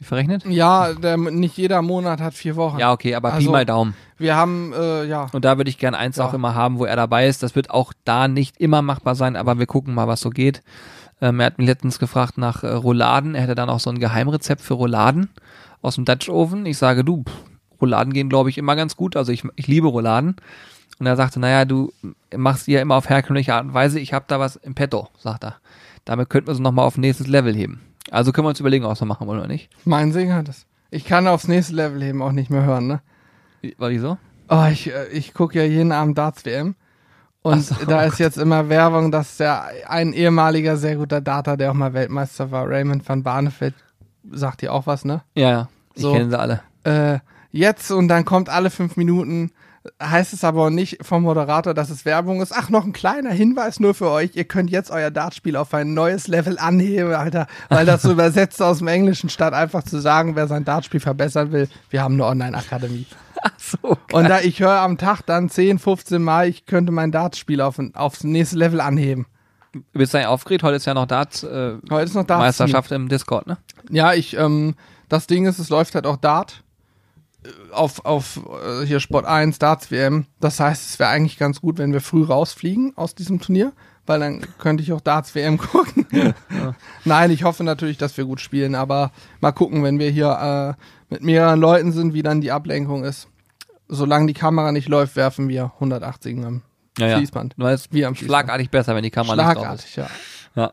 Wie 0.01 0.05
verrechnet? 0.05 0.45
Ja, 0.47 0.93
der, 0.93 1.17
nicht 1.17 1.57
jeder 1.57 1.83
Monat 1.83 2.21
hat 2.21 2.35
vier 2.35 2.57
Wochen. 2.57 2.81
Ja, 2.81 2.91
okay, 2.91 3.15
aber 3.15 3.29
Pi 3.31 3.37
Also- 3.37 3.53
mal 3.53 3.65
Daumen. 3.65 3.95
Wir 4.19 4.35
haben, 4.35 4.73
äh, 4.73 5.05
ja, 5.05 5.29
Und 5.33 5.45
da 5.45 5.57
würde 5.57 5.71
ich 5.71 5.79
gern 5.79 5.95
eins 5.95 6.17
Ja. 6.17 6.25
auch 6.27 6.35
immer 6.35 6.57
haben, 6.57 6.81
wo 6.81 6.85
er 6.85 6.97
dabei 6.97 7.29
ist. 7.29 7.45
Das 7.45 7.55
wird 7.55 7.71
auch 7.71 7.93
da 8.05 8.27
nicht 8.27 8.61
immer 8.61 8.83
machbar 8.83 9.15
sein, 9.15 9.37
aber 9.37 9.61
wir 9.61 9.67
gucken 9.67 9.95
mal, 9.95 10.09
was 10.09 10.21
so 10.21 10.31
geht. 10.31 10.63
Ähm, 11.21 11.39
er 11.39 11.47
hat 11.47 11.59
mich 11.59 11.69
letztens 11.69 12.01
gefragt 12.01 12.39
nach 12.39 12.65
äh, 12.65 12.73
Rouladen. 12.73 13.37
Er 13.37 13.43
hätte 13.43 13.55
dann 13.55 13.71
auch 13.71 13.79
so 13.79 13.91
ein 13.91 14.01
Geheimrezept 14.01 14.61
für 14.63 14.75
Rouladen 14.75 15.31
aus 15.81 15.95
dem 15.95 16.05
Dutch 16.05 16.29
Oven. 16.29 16.67
Ich 16.67 16.79
sage, 16.79 17.05
du, 17.05 17.23
pff, 17.23 17.33
Rouladen 17.83 18.13
gehen, 18.15 18.29
glaube 18.31 18.49
ich, 18.49 18.57
immer 18.59 18.77
ganz 18.77 18.97
gut. 18.97 19.17
Also 19.17 19.33
ich, 19.33 19.43
ich 19.57 19.67
liebe 19.67 19.89
Rouladen. 19.89 20.37
Und 20.99 21.07
er 21.07 21.17
sagte, 21.17 21.41
naja, 21.41 21.65
du 21.65 21.93
machst 22.37 22.67
die 22.67 22.73
ja 22.73 22.81
immer 22.81 22.95
auf 22.95 23.09
herkömmliche 23.09 23.55
Art 23.55 23.65
und 23.65 23.75
Weise. 23.75 23.99
Ich 23.99 24.13
habe 24.13 24.25
da 24.29 24.39
was 24.41 24.57
im 24.57 24.75
Petto, 24.75 25.09
sagt 25.19 25.45
er. 25.45 25.57
Damit 26.05 26.31
könnten 26.31 26.47
wir 26.49 26.53
es 26.53 26.59
nochmal 26.61 26.87
auf 26.87 26.97
nächstes 26.97 27.27
Level 27.27 27.55
heben. 27.55 27.81
Also 28.11 28.33
können 28.33 28.47
wir 28.47 28.51
uns 28.51 28.61
überlegen, 28.61 28.85
ob 28.85 28.99
wir 29.01 29.07
machen 29.07 29.27
wollen 29.27 29.41
oder 29.41 29.49
nicht. 29.49 29.69
mein 29.85 30.13
Singen 30.13 30.35
hat 30.35 30.49
es. 30.49 30.67
Ich 30.91 31.05
kann 31.05 31.27
aufs 31.27 31.49
nächste 31.49 31.75
Level 31.75 32.03
heben 32.03 32.23
auch 32.23 32.33
nicht 32.33 32.51
mehr 32.51 32.65
hören, 32.65 32.87
ne? 32.87 33.01
War 33.79 33.91
die 33.91 33.99
so? 33.99 34.19
Oh, 34.49 34.67
ich, 34.71 34.93
äh, 34.93 35.09
ich 35.09 35.33
gucke 35.35 35.59
ja 35.59 35.65
jeden 35.65 35.93
Abend 35.93 36.19
Darts 36.19 36.45
WM. 36.45 36.75
Und 37.43 37.65
so, 37.65 37.75
da 37.87 38.03
oh 38.05 38.07
ist 38.07 38.19
jetzt 38.19 38.37
immer 38.39 38.69
Werbung, 38.69 39.11
dass 39.11 39.39
der 39.39 39.65
ein 39.89 40.13
ehemaliger 40.13 40.77
sehr 40.77 40.97
guter 40.97 41.21
Data, 41.21 41.57
der 41.57 41.71
auch 41.71 41.75
mal 41.75 41.95
Weltmeister 41.95 42.51
war, 42.51 42.69
Raymond 42.69 43.09
van 43.09 43.23
Barneveld, 43.23 43.75
sagt 44.31 44.61
dir 44.63 44.73
auch 44.73 44.87
was, 44.87 45.05
ne? 45.05 45.23
Ja, 45.35 45.51
ja. 45.51 45.69
Ich 45.95 46.03
So. 46.03 46.13
kenne 46.13 46.31
sie 46.31 46.39
alle. 46.39 46.61
Äh, 46.85 47.19
jetzt 47.53 47.91
und 47.91 48.09
dann 48.09 48.25
kommt 48.25 48.49
alle 48.49 48.71
fünf 48.71 48.97
Minuten, 48.97 49.53
heißt 50.03 50.33
es 50.33 50.45
aber 50.45 50.67
auch 50.67 50.71
nicht 50.71 51.05
vom 51.05 51.23
Moderator, 51.23 51.75
dass 51.75 51.91
es 51.91 52.05
Werbung 52.05 52.41
ist. 52.41 52.53
Ach, 52.55 52.71
noch 52.71 52.85
ein 52.85 52.93
kleiner 52.93 53.31
Hinweis 53.31 53.81
nur 53.81 53.95
für 53.95 54.11
euch. 54.11 54.31
Ihr 54.35 54.45
könnt 54.45 54.71
jetzt 54.71 54.91
euer 54.91 55.11
Dartspiel 55.11 55.57
auf 55.57 55.75
ein 55.75 55.95
neues 55.95 56.29
Level 56.29 56.59
anheben, 56.59 57.13
Alter, 57.15 57.47
weil 57.69 57.87
das 57.87 58.03
so 58.03 58.13
übersetzt 58.13 58.63
aus 58.63 58.79
dem 58.79 58.89
Englischen, 58.89 59.29
statt 59.29 59.55
einfach 59.55 59.83
zu 59.83 60.01
sagen, 60.01 60.37
wer 60.37 60.49
sein 60.49 60.65
Dartspiel 60.65 61.01
verbessern 61.01 61.53
will. 61.53 61.69
Wir 61.91 62.03
haben 62.03 62.15
eine 62.15 62.27
Online-Akademie. 62.27 63.07
Ach 63.43 63.53
so. 63.59 63.99
Und 64.13 64.29
da 64.29 64.41
ich 64.41 64.61
höre 64.61 64.81
am 64.81 64.99
Tag 64.99 65.23
dann 65.23 65.49
10, 65.49 65.79
15 65.81 66.23
Mal, 66.23 66.49
ich 66.49 66.67
könnte 66.67 66.93
mein 66.93 67.11
Dartspiel 67.11 67.61
auf, 67.61 67.81
aufs 67.95 68.23
nächste 68.23 68.57
Level 68.57 68.81
anheben. 68.81 69.27
Bist 69.93 70.13
du 70.13 70.19
eigentlich 70.19 70.29
aufgeregt? 70.29 70.63
Heute 70.63 70.77
ist 70.77 70.85
ja 70.85 70.95
noch 70.95 71.07
Darts 71.07 71.43
äh, 71.43 71.77
Heute 71.91 72.05
ist 72.05 72.15
noch 72.15 72.27
Dart. 72.27 72.41
Meisterschaft 72.41 72.93
im 72.93 73.09
Discord, 73.09 73.47
ne? 73.47 73.57
Ja, 73.91 74.13
ich, 74.13 74.37
ähm, 74.37 74.75
das 75.09 75.27
Ding 75.27 75.47
ist, 75.47 75.59
es 75.59 75.71
läuft 75.71 75.95
halt 75.95 76.07
auch 76.07 76.19
Dart 76.19 76.63
auf, 77.73 78.05
auf 78.05 78.41
äh, 78.83 78.87
hier 78.87 79.01
Sport 79.01 79.25
1, 79.27 79.59
Darts 79.59 79.91
WM. 79.91 80.27
Das 80.41 80.61
heißt, 80.61 80.91
es 80.91 80.99
wäre 80.99 81.11
eigentlich 81.11 81.39
ganz 81.39 81.61
gut, 81.61 81.79
wenn 81.79 81.93
wir 81.93 82.01
früh 82.01 82.23
rausfliegen 82.25 82.93
aus 82.97 83.15
diesem 83.15 83.41
Turnier, 83.41 83.73
weil 84.07 84.21
dann 84.21 84.41
könnte 84.59 84.83
ich 84.83 84.93
auch 84.93 85.01
Darts 85.01 85.35
WM 85.35 85.59
gucken. 85.59 86.07
Nein, 87.05 87.31
ich 87.31 87.45
hoffe 87.45 87.65
natürlich, 87.65 87.99
dass 87.99 88.17
wir 88.17 88.25
gut 88.25 88.41
spielen, 88.41 88.75
aber 88.75 89.11
mal 89.41 89.53
gucken, 89.53 89.83
wenn 89.83 89.99
wir 89.99 90.11
hier 90.11 90.77
äh, 90.79 91.13
mit 91.13 91.23
mehreren 91.23 91.61
Leuten 91.61 91.93
sind, 91.93 92.15
wie 92.15 92.23
dann 92.23 92.41
die 92.41 92.53
Ablenkung 92.53 93.05
ist. 93.05 93.29
solange 93.89 94.27
die 94.27 94.35
Kamera 94.35 94.73
nicht 94.73 94.89
läuft, 94.89 95.17
werfen 95.17 95.49
wir 95.49 95.73
180 95.75 96.39
am 96.45 96.63
Ja, 96.99 97.09
ja. 97.09 97.17
Fließband. 97.19 97.59
Nur 97.59 97.69
Wie 97.69 97.73
am 97.73 98.15
Fließband. 98.15 98.19
schlagartig 98.19 98.71
besser, 98.71 98.95
wenn 98.95 99.03
die 99.03 99.11
Kamera 99.11 99.37
nicht 99.37 99.57
drauf 99.57 99.75
ist. 99.75 99.89
Schlagartig, 99.91 99.97
ja. 99.97 100.07
Ja. 100.55 100.73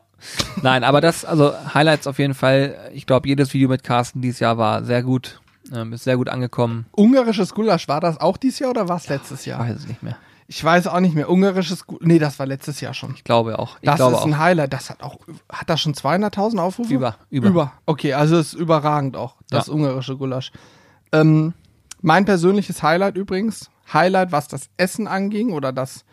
Nein, 0.62 0.84
aber 0.84 1.00
das, 1.00 1.24
also 1.24 1.52
Highlights 1.74 2.06
auf 2.06 2.18
jeden 2.18 2.34
Fall. 2.34 2.90
Ich 2.92 3.06
glaube, 3.06 3.26
jedes 3.28 3.54
Video 3.54 3.68
mit 3.70 3.82
Carsten 3.82 4.20
dieses 4.20 4.38
Jahr 4.40 4.58
war 4.58 4.84
sehr 4.84 5.02
gut. 5.02 5.40
Ähm, 5.72 5.92
ist 5.92 6.04
sehr 6.04 6.16
gut 6.16 6.28
angekommen. 6.28 6.86
Ungarisches 6.92 7.54
Gulasch, 7.54 7.86
war 7.88 8.00
das 8.00 8.18
auch 8.20 8.36
dieses 8.36 8.58
Jahr 8.58 8.70
oder 8.70 8.88
war 8.88 8.96
es 8.96 9.08
letztes 9.08 9.40
Ich 9.40 9.46
Jahr? 9.46 9.60
weiß 9.60 9.76
es 9.76 9.86
nicht 9.88 10.02
mehr. 10.02 10.16
Ich 10.48 10.64
weiß 10.64 10.88
auch 10.88 10.98
nicht 10.98 11.14
mehr. 11.14 11.30
Ungarisches 11.30 11.86
Gulasch, 11.86 12.04
nee, 12.06 12.18
das 12.18 12.38
war 12.40 12.46
letztes 12.46 12.80
Jahr 12.80 12.92
schon. 12.92 13.14
Ich 13.14 13.22
glaube 13.22 13.58
auch. 13.58 13.76
Ich 13.80 13.86
Das 13.86 13.96
glaube 13.96 14.16
ist 14.16 14.22
auch. 14.22 14.26
ein 14.26 14.38
Highlight. 14.38 14.72
Das 14.72 14.90
hat 14.90 15.02
auch, 15.02 15.18
hat 15.48 15.70
das 15.70 15.80
schon 15.80 15.94
200.000 15.94 16.58
Aufrufe? 16.58 16.92
Über, 16.92 17.16
über. 17.30 17.48
Über. 17.48 17.72
Okay, 17.86 18.14
also 18.14 18.36
ist 18.38 18.54
überragend 18.54 19.16
auch, 19.16 19.36
das 19.48 19.68
Ja. 19.68 19.72
ungarische 19.74 20.16
Gulasch. 20.16 20.50
Ähm, 21.12 21.54
mein 22.02 22.24
persönliches 22.24 22.82
Highlight 22.82 23.16
übrigens, 23.16 23.70
Highlight, 23.92 24.32
was 24.32 24.48
das 24.48 24.70
Essen 24.76 25.06
anging 25.06 25.52
oder 25.52 25.72
das, 25.72 26.04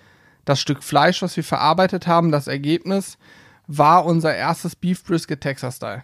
das 0.45 0.59
Stück 0.59 0.83
Fleisch, 0.83 1.21
was 1.23 1.35
wir 1.35 1.43
verarbeitet 1.43 2.05
haben, 2.05 2.31
das 2.31 2.47
Ergebnis, 2.47 3.17
war 3.67 4.05
unser 4.05 4.35
erstes 4.35 4.75
Beef 4.75 5.03
Brisket 5.03 5.41
Texas 5.41 5.77
Style. 5.77 6.03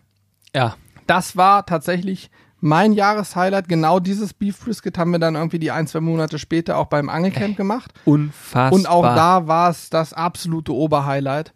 Ja. 0.55 0.75
Das 1.05 1.35
war 1.37 1.65
tatsächlich 1.65 2.31
mein 2.63 2.93
Jahreshighlight. 2.93 3.67
Genau 3.67 3.99
dieses 3.99 4.33
Beef 4.33 4.63
Brisket 4.63 4.97
haben 4.97 5.11
wir 5.11 5.19
dann 5.19 5.35
irgendwie 5.35 5.59
die 5.59 5.71
ein, 5.71 5.85
zwei 5.85 5.99
Monate 5.99 6.39
später 6.39 6.77
auch 6.77 6.85
beim 6.85 7.09
Angelcamp 7.09 7.57
gemacht. 7.57 7.93
Unfassbar. 8.05 8.71
Und 8.71 8.87
auch 8.87 9.03
da 9.03 9.47
war 9.47 9.69
es 9.69 9.89
das 9.89 10.13
absolute 10.13 10.73
Oberhighlight. 10.73 11.53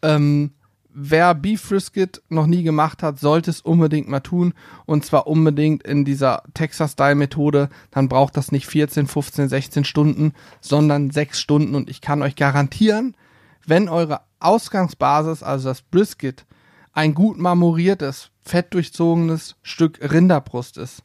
Ähm, 0.00 0.52
wer 0.88 1.34
Beef 1.34 1.68
Brisket 1.68 2.22
noch 2.30 2.46
nie 2.46 2.62
gemacht 2.62 3.02
hat, 3.02 3.20
sollte 3.20 3.50
es 3.50 3.60
unbedingt 3.60 4.08
mal 4.08 4.20
tun. 4.20 4.54
Und 4.86 5.04
zwar 5.04 5.26
unbedingt 5.26 5.82
in 5.82 6.06
dieser 6.06 6.42
Texas-Style-Methode. 6.54 7.68
Dann 7.90 8.08
braucht 8.08 8.34
das 8.38 8.50
nicht 8.50 8.66
14, 8.66 9.06
15, 9.06 9.50
16 9.50 9.84
Stunden, 9.84 10.32
sondern 10.62 11.10
6 11.10 11.38
Stunden. 11.38 11.74
Und 11.74 11.90
ich 11.90 12.00
kann 12.00 12.22
euch 12.22 12.36
garantieren, 12.36 13.14
wenn 13.66 13.90
eure 13.90 14.22
Ausgangsbasis, 14.40 15.42
also 15.42 15.68
das 15.68 15.82
Brisket, 15.82 16.46
ein 16.92 17.14
gut 17.14 17.38
marmoriertes, 17.38 18.30
fettdurchzogenes 18.42 19.56
Stück 19.62 19.98
Rinderbrust 20.00 20.78
ist, 20.78 21.02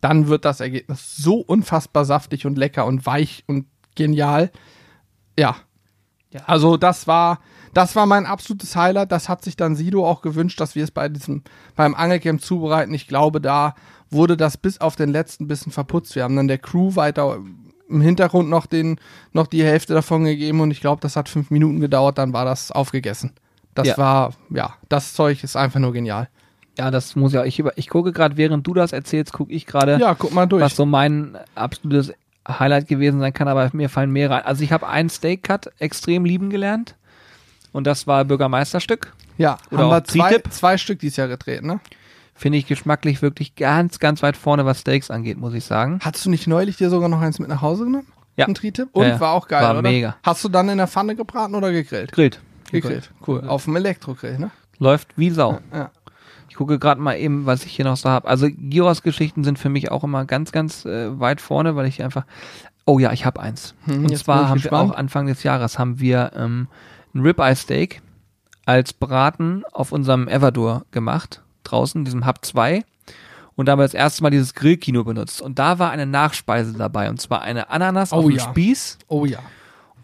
dann 0.00 0.28
wird 0.28 0.44
das 0.44 0.60
Ergebnis 0.60 1.16
so 1.16 1.36
unfassbar 1.36 2.04
saftig 2.04 2.44
und 2.46 2.58
lecker 2.58 2.84
und 2.84 3.06
weich 3.06 3.44
und 3.46 3.66
genial. 3.94 4.50
Ja. 5.38 5.56
Ja. 6.30 6.42
Also 6.46 6.76
das 6.76 7.06
war, 7.06 7.40
das 7.72 7.96
war 7.96 8.06
mein 8.06 8.26
absolutes 8.26 8.76
Highlight. 8.76 9.12
Das 9.12 9.28
hat 9.28 9.44
sich 9.44 9.56
dann 9.56 9.76
Sido 9.76 10.06
auch 10.06 10.20
gewünscht, 10.20 10.60
dass 10.60 10.74
wir 10.74 10.84
es 10.84 10.90
bei 10.90 11.08
diesem, 11.08 11.42
beim 11.76 11.94
Angelcamp 11.94 12.42
zubereiten. 12.42 12.92
Ich 12.92 13.08
glaube, 13.08 13.40
da 13.40 13.74
wurde 14.10 14.36
das 14.36 14.56
bis 14.56 14.80
auf 14.80 14.96
den 14.96 15.10
letzten 15.10 15.48
bisschen 15.48 15.72
verputzt. 15.72 16.14
Wir 16.16 16.24
haben 16.24 16.36
dann 16.36 16.48
der 16.48 16.58
Crew 16.58 16.96
weiter 16.96 17.38
im 17.88 18.00
Hintergrund 18.00 18.48
noch 18.48 18.66
den, 18.66 18.98
noch 19.32 19.46
die 19.46 19.64
Hälfte 19.64 19.94
davon 19.94 20.24
gegeben 20.24 20.60
und 20.60 20.70
ich 20.70 20.80
glaube, 20.80 21.00
das 21.00 21.16
hat 21.16 21.28
fünf 21.28 21.50
Minuten 21.50 21.80
gedauert, 21.80 22.18
dann 22.18 22.32
war 22.32 22.44
das 22.44 22.70
aufgegessen. 22.70 23.32
Das 23.74 23.88
Ja. 23.88 23.98
war, 23.98 24.32
ja, 24.50 24.74
das 24.88 25.14
Zeug 25.14 25.42
ist 25.44 25.56
einfach 25.56 25.80
nur 25.80 25.92
genial. 25.92 26.28
Ja, 26.78 26.90
das 26.90 27.14
muss 27.16 27.32
ja. 27.32 27.44
Ich, 27.44 27.58
über, 27.58 27.76
ich 27.76 27.88
gucke 27.88 28.12
gerade, 28.12 28.36
während 28.36 28.66
du 28.66 28.74
das 28.74 28.92
erzählst, 28.92 29.32
gucke 29.32 29.52
ich 29.52 29.66
gerade, 29.66 29.98
Ja, 30.00 30.14
guck 30.14 30.32
mal 30.32 30.46
durch. 30.46 30.62
was 30.62 30.76
so 30.76 30.86
mein 30.86 31.36
absolutes 31.54 32.12
Highlight 32.48 32.88
gewesen 32.88 33.20
sein 33.20 33.32
kann, 33.32 33.48
aber 33.48 33.70
mir 33.72 33.88
fallen 33.88 34.10
mehrere 34.10 34.36
ein. 34.38 34.44
Also 34.44 34.62
ich 34.64 34.72
habe 34.72 34.86
ein 34.88 35.08
Steak 35.08 35.42
Cut 35.44 35.70
extrem 35.78 36.24
lieben 36.24 36.50
gelernt. 36.50 36.94
Und 37.72 37.86
das 37.86 38.06
war 38.06 38.24
Bürgermeisterstück. 38.24 39.12
Ja, 39.36 39.58
Oder 39.72 39.84
haben 39.84 39.90
wir 39.90 40.04
zwei, 40.04 40.38
zwei 40.50 40.78
Stück 40.78 41.00
dieses 41.00 41.16
Jahr 41.16 41.26
gedreht, 41.26 41.64
ne? 41.64 41.80
Finde 42.36 42.58
ich 42.58 42.66
geschmacklich 42.66 43.22
wirklich 43.22 43.56
ganz, 43.56 43.98
ganz 43.98 44.22
weit 44.22 44.36
vorne, 44.36 44.64
was 44.64 44.80
Steaks 44.80 45.10
angeht, 45.10 45.38
muss 45.38 45.54
ich 45.54 45.64
sagen. 45.64 45.98
Hattest 46.02 46.26
du 46.26 46.30
nicht 46.30 46.46
neulich 46.46 46.76
dir 46.76 46.90
sogar 46.90 47.08
noch 47.08 47.20
eins 47.20 47.38
mit 47.40 47.48
nach 47.48 47.62
Hause 47.62 47.84
genommen? 47.84 48.06
Ja. 48.36 48.46
Ein 48.46 48.54
Tritip? 48.54 48.88
Und 48.92 49.06
ja. 49.06 49.18
war 49.20 49.32
auch 49.32 49.46
geil, 49.48 49.62
War 49.62 49.70
oder? 49.78 49.82
mega. 49.82 50.16
Hast 50.24 50.42
du 50.44 50.48
dann 50.48 50.68
in 50.68 50.78
der 50.78 50.88
Pfanne 50.88 51.14
gebraten 51.16 51.54
oder 51.54 51.70
gegrillt? 51.72 52.10
Grillt. 52.12 52.40
Gegrillt, 52.82 53.10
cool. 53.26 53.46
Auf 53.46 53.64
dem 53.64 53.76
Elektrogrill, 53.76 54.38
ne? 54.38 54.50
Läuft 54.78 55.16
wie 55.16 55.30
Sau. 55.30 55.60
Ja. 55.72 55.90
Ich 56.48 56.56
gucke 56.56 56.78
gerade 56.78 57.00
mal 57.00 57.16
eben, 57.16 57.46
was 57.46 57.64
ich 57.64 57.72
hier 57.72 57.84
noch 57.84 57.96
so 57.96 58.08
habe. 58.08 58.28
Also 58.28 58.48
Gyros-Geschichten 58.48 59.42
sind 59.44 59.58
für 59.58 59.68
mich 59.68 59.90
auch 59.90 60.04
immer 60.04 60.24
ganz, 60.24 60.52
ganz 60.52 60.84
äh, 60.84 61.18
weit 61.18 61.40
vorne, 61.40 61.74
weil 61.74 61.86
ich 61.86 62.02
einfach. 62.02 62.24
Oh 62.86 62.98
ja, 62.98 63.12
ich 63.12 63.24
habe 63.24 63.40
eins. 63.40 63.74
Hm, 63.86 64.04
Und 64.04 64.16
zwar 64.18 64.48
haben 64.48 64.60
gespannt. 64.60 64.90
wir 64.90 64.94
auch 64.94 64.98
Anfang 64.98 65.26
des 65.26 65.42
Jahres 65.42 65.78
haben 65.78 65.98
wir 66.00 66.32
ähm, 66.36 66.68
ein 67.14 67.20
Ribeye 67.20 67.56
Steak 67.56 68.02
als 68.66 68.92
Braten 68.92 69.64
auf 69.72 69.90
unserem 69.90 70.28
Everdor 70.28 70.84
gemacht, 70.90 71.42
draußen, 71.64 72.04
diesem 72.04 72.26
Hub 72.26 72.44
2. 72.44 72.84
Und 73.56 73.66
da 73.66 73.72
haben 73.72 73.78
wir 73.78 73.84
das 73.84 73.94
erste 73.94 74.22
Mal 74.22 74.30
dieses 74.30 74.54
Grillkino 74.54 75.02
benutzt. 75.04 75.40
Und 75.40 75.58
da 75.58 75.78
war 75.78 75.90
eine 75.90 76.06
Nachspeise 76.06 76.72
dabei. 76.74 77.08
Und 77.08 77.20
zwar 77.20 77.42
eine 77.42 77.70
Ananas 77.70 78.12
Oh 78.12 78.16
auf 78.16 78.24
dem 78.26 78.36
ja. 78.36 78.42
Spieß. 78.42 78.98
Oh 79.08 79.24
ja. 79.24 79.38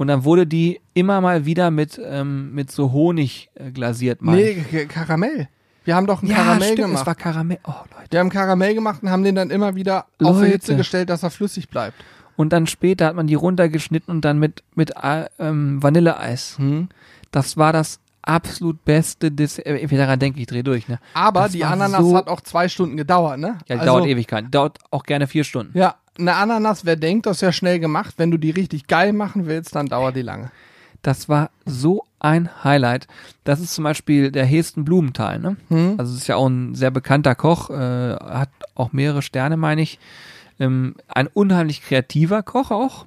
Und 0.01 0.07
dann 0.07 0.25
wurde 0.25 0.47
die 0.47 0.81
immer 0.95 1.21
mal 1.21 1.45
wieder 1.45 1.71
mit, 1.71 2.01
ähm, 2.03 2.55
mit 2.55 2.71
so 2.71 2.91
Honig 2.91 3.51
äh, 3.55 3.71
glasiert. 3.71 4.23
mein 4.23 4.37
Nee, 4.37 4.87
Karamell. 4.89 5.49
Wir 5.85 5.95
haben 5.95 6.07
doch 6.07 6.23
ein 6.23 6.27
ja, 6.29 6.37
Karamell 6.37 6.63
stimmt, 6.73 6.79
gemacht. 6.79 7.01
es 7.03 7.07
war 7.07 7.15
Karamell. 7.15 7.59
Oh, 7.65 7.73
Leute. 7.95 8.07
wir 8.11 8.21
haben 8.21 8.31
Karamell 8.31 8.75
gemacht 8.75 9.03
und 9.03 9.11
haben 9.11 9.25
den 9.25 9.35
dann 9.35 9.51
immer 9.51 9.75
wieder 9.75 10.07
auf 10.23 10.39
die 10.39 10.45
Leute. 10.45 10.47
Hitze 10.47 10.77
gestellt, 10.77 11.11
dass 11.11 11.23
er 11.23 11.29
flüssig 11.29 11.69
bleibt. 11.69 12.03
Und 12.37 12.51
dann 12.55 12.67
später 12.67 13.05
hat 13.09 13.15
man 13.15 13.27
die 13.27 13.35
runtergeschnitten 13.35 14.11
und 14.15 14.25
dann 14.25 14.39
mit, 14.39 14.63
mit 14.75 14.93
äh, 14.97 15.27
ähm, 15.39 15.83
Vanilleeis. 15.83 16.57
Hm. 16.57 16.89
Das 17.31 17.59
war 17.59 17.75
das 17.75 18.01
absolut 18.23 18.83
beste 18.87 19.31
Dessert. 19.31 19.67
Äh, 19.67 19.87
daran 19.87 20.19
denke, 20.19 20.41
ich 20.41 20.47
drehe 20.47 20.65
durch, 20.65 20.89
ne? 20.89 20.99
Aber 21.13 21.43
Das 21.43 21.53
die 21.53 21.65
Ananas 21.65 22.01
so- 22.01 22.17
hat 22.17 22.29
auch 22.29 22.41
zwei 22.41 22.69
Stunden 22.69 22.97
gedauert, 22.97 23.39
ne? 23.39 23.59
Ja, 23.67 23.77
Also, 23.77 23.85
dauert 23.87 24.07
Ewigkeit. 24.07 24.47
Dauert 24.51 24.79
auch 24.91 25.03
gerne 25.03 25.27
vier 25.27 25.45
Stunden. 25.45 25.77
Ja, 25.77 25.97
eine 26.19 26.35
Ananas, 26.35 26.85
wer 26.85 26.97
denkt, 26.97 27.27
das 27.27 27.39
ist 27.39 27.43
ja 27.43 27.53
schnell 27.53 27.79
gemacht. 27.79 28.15
Wenn 28.17 28.31
du 28.31 28.39
die 28.39 28.51
richtig 28.51 28.87
geil 28.87 29.13
machen 29.13 29.47
willst, 29.47 29.75
dann 29.75 29.87
dauert 29.87 30.17
die 30.17 30.23
lange. 30.23 30.51
Das 31.03 31.29
war 31.29 31.51
so 31.65 32.05
ein 32.19 32.51
Highlight. 32.63 33.07
Das 33.45 33.61
ist 33.61 33.75
zum 33.75 33.85
Beispiel 33.85 34.31
der 34.31 34.45
Hesten 34.45 34.85
Blumenthal, 34.85 35.39
ne? 35.39 35.57
Hm? 35.69 35.95
Also 35.97 36.13
es 36.13 36.21
ist 36.21 36.27
ja 36.27 36.37
auch 36.37 36.47
ein 36.47 36.75
sehr 36.75 36.91
bekannter 36.91 37.35
Koch, 37.35 37.71
äh, 37.71 37.75
hat 38.17 38.51
auch 38.75 38.93
mehrere 38.93 39.23
Sterne, 39.23 39.57
meine 39.57 39.81
ich. 39.81 39.99
Ähm, 40.59 40.97
ein 41.09 41.27
unheimlich 41.27 41.83
kreativer 41.83 42.43
Koch 42.43 42.71
auch. 42.71 43.07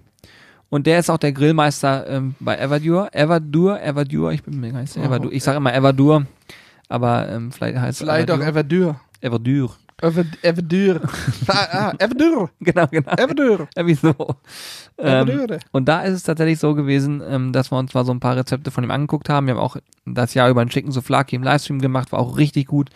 Und 0.69 0.87
der 0.87 0.97
ist 0.97 1.11
auch 1.11 1.19
der 1.19 1.33
Grillmeister 1.33 2.09
ähm, 2.09 2.33
bei 2.39 2.57
Everdur. 2.57 3.09
Everdur, 3.13 3.79
Everdur, 3.79 4.31
ich 4.31 4.41
bin 4.41 4.59
mir 4.59 4.71
gar 4.71 4.81
nicht 4.81 4.91
sicher. 4.91 5.05
Oh, 5.05 5.13
Everdur. 5.13 5.31
Ich 5.31 5.43
sage 5.43 5.57
immer 5.57 5.71
Everdur, 5.71 6.25
aber 6.89 7.29
ähm, 7.29 7.51
vielleicht 7.51 7.77
heißt 7.77 7.99
Vielleicht 7.99 8.29
es 8.29 8.35
auch 8.35 8.41
Everdur. 8.41 8.99
Everdur. 9.21 9.75
Everdur. 10.01 11.01
ah, 11.47 11.67
ah. 11.71 11.93
Genau, 11.97 12.49
genau. 12.87 13.11
Everdur. 13.11 13.67
Irgendwie 13.75 13.95
so. 13.95 14.15
Ähm, 14.97 15.57
und 15.71 15.87
da 15.87 16.01
ist 16.01 16.13
es 16.13 16.23
tatsächlich 16.23 16.59
so 16.59 16.75
gewesen, 16.75 17.21
ähm, 17.27 17.51
dass 17.53 17.71
wir 17.71 17.77
uns 17.77 17.93
mal 17.93 18.05
so 18.05 18.13
ein 18.13 18.19
paar 18.19 18.35
Rezepte 18.35 18.71
von 18.71 18.83
ihm 18.83 18.91
angeguckt 18.91 19.29
haben. 19.29 19.47
Wir 19.47 19.55
haben 19.55 19.61
auch 19.61 19.77
das 20.05 20.33
Jahr 20.33 20.49
über 20.49 20.61
einen 20.61 20.71
schicken 20.71 20.91
Souflaki 20.91 21.35
im 21.35 21.43
Livestream 21.43 21.79
gemacht, 21.79 22.11
war 22.11 22.19
auch 22.19 22.37
richtig 22.37 22.67
gut. 22.67 22.89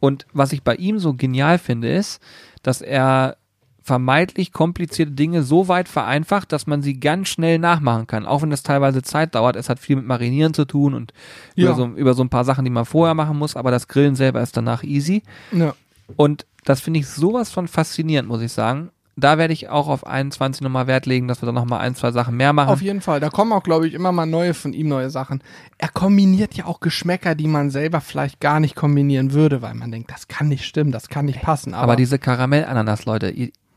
Und 0.00 0.26
was 0.32 0.52
ich 0.52 0.62
bei 0.62 0.74
ihm 0.76 0.98
so 0.98 1.14
genial 1.14 1.58
finde, 1.58 1.92
ist, 1.92 2.20
dass 2.62 2.80
er 2.82 3.36
vermeintlich 3.84 4.52
komplizierte 4.52 5.12
Dinge 5.12 5.42
so 5.42 5.68
weit 5.68 5.88
vereinfacht, 5.88 6.52
dass 6.52 6.66
man 6.66 6.80
sie 6.80 6.98
ganz 6.98 7.28
schnell 7.28 7.58
nachmachen 7.58 8.06
kann. 8.06 8.24
Auch 8.24 8.40
wenn 8.40 8.48
das 8.48 8.62
teilweise 8.62 9.02
Zeit 9.02 9.34
dauert. 9.34 9.56
Es 9.56 9.68
hat 9.68 9.78
viel 9.78 9.96
mit 9.96 10.06
Marinieren 10.06 10.54
zu 10.54 10.64
tun 10.64 10.94
und 10.94 11.12
Ja. 11.54 11.66
über, 11.66 11.74
so, 11.74 11.86
über 11.88 12.14
so 12.14 12.24
ein 12.24 12.30
paar 12.30 12.44
Sachen, 12.44 12.64
die 12.64 12.70
man 12.70 12.86
vorher 12.86 13.14
machen 13.14 13.36
muss. 13.38 13.56
Aber 13.56 13.70
das 13.70 13.86
Grillen 13.86 14.14
selber 14.14 14.40
ist 14.40 14.56
danach 14.56 14.82
easy. 14.84 15.22
Ja. 15.52 15.74
Und 16.16 16.46
das 16.64 16.80
finde 16.80 17.00
ich 17.00 17.08
sowas 17.08 17.50
von 17.50 17.68
faszinierend, 17.68 18.28
muss 18.28 18.42
ich 18.42 18.52
sagen. 18.52 18.90
Da 19.16 19.38
werde 19.38 19.52
ich 19.52 19.68
auch 19.68 19.86
auf 19.86 20.06
21 20.06 20.60
nochmal 20.62 20.88
Wert 20.88 21.06
legen, 21.06 21.28
dass 21.28 21.40
wir 21.40 21.46
da 21.46 21.52
nochmal 21.52 21.80
ein, 21.80 21.94
zwei 21.94 22.10
Sachen 22.10 22.36
mehr 22.36 22.52
machen. 22.52 22.70
Auf 22.70 22.82
jeden 22.82 23.00
Fall. 23.00 23.20
Da 23.20 23.30
kommen 23.30 23.52
auch, 23.52 23.62
glaube 23.62 23.86
ich, 23.86 23.94
immer 23.94 24.10
mal 24.10 24.26
neue 24.26 24.54
von 24.54 24.72
ihm, 24.72 24.88
neue 24.88 25.08
Sachen. 25.08 25.40
Er 25.78 25.88
kombiniert 25.88 26.54
ja 26.54 26.64
auch 26.64 26.80
Geschmäcker, 26.80 27.36
die 27.36 27.46
man 27.46 27.70
selber 27.70 28.00
vielleicht 28.00 28.40
gar 28.40 28.58
nicht 28.58 28.74
kombinieren 28.74 29.32
würde, 29.32 29.62
weil 29.62 29.74
man 29.74 29.92
denkt, 29.92 30.10
das 30.10 30.26
kann 30.26 30.48
nicht 30.48 30.64
stimmen, 30.64 30.90
das 30.90 31.08
kann 31.08 31.26
nicht 31.26 31.42
passen. 31.42 31.74
Aber, 31.74 31.84
Aber 31.84 31.96
diese 31.96 32.18
Karamell-Ananas, 32.18 33.04
Leute, 33.04 33.32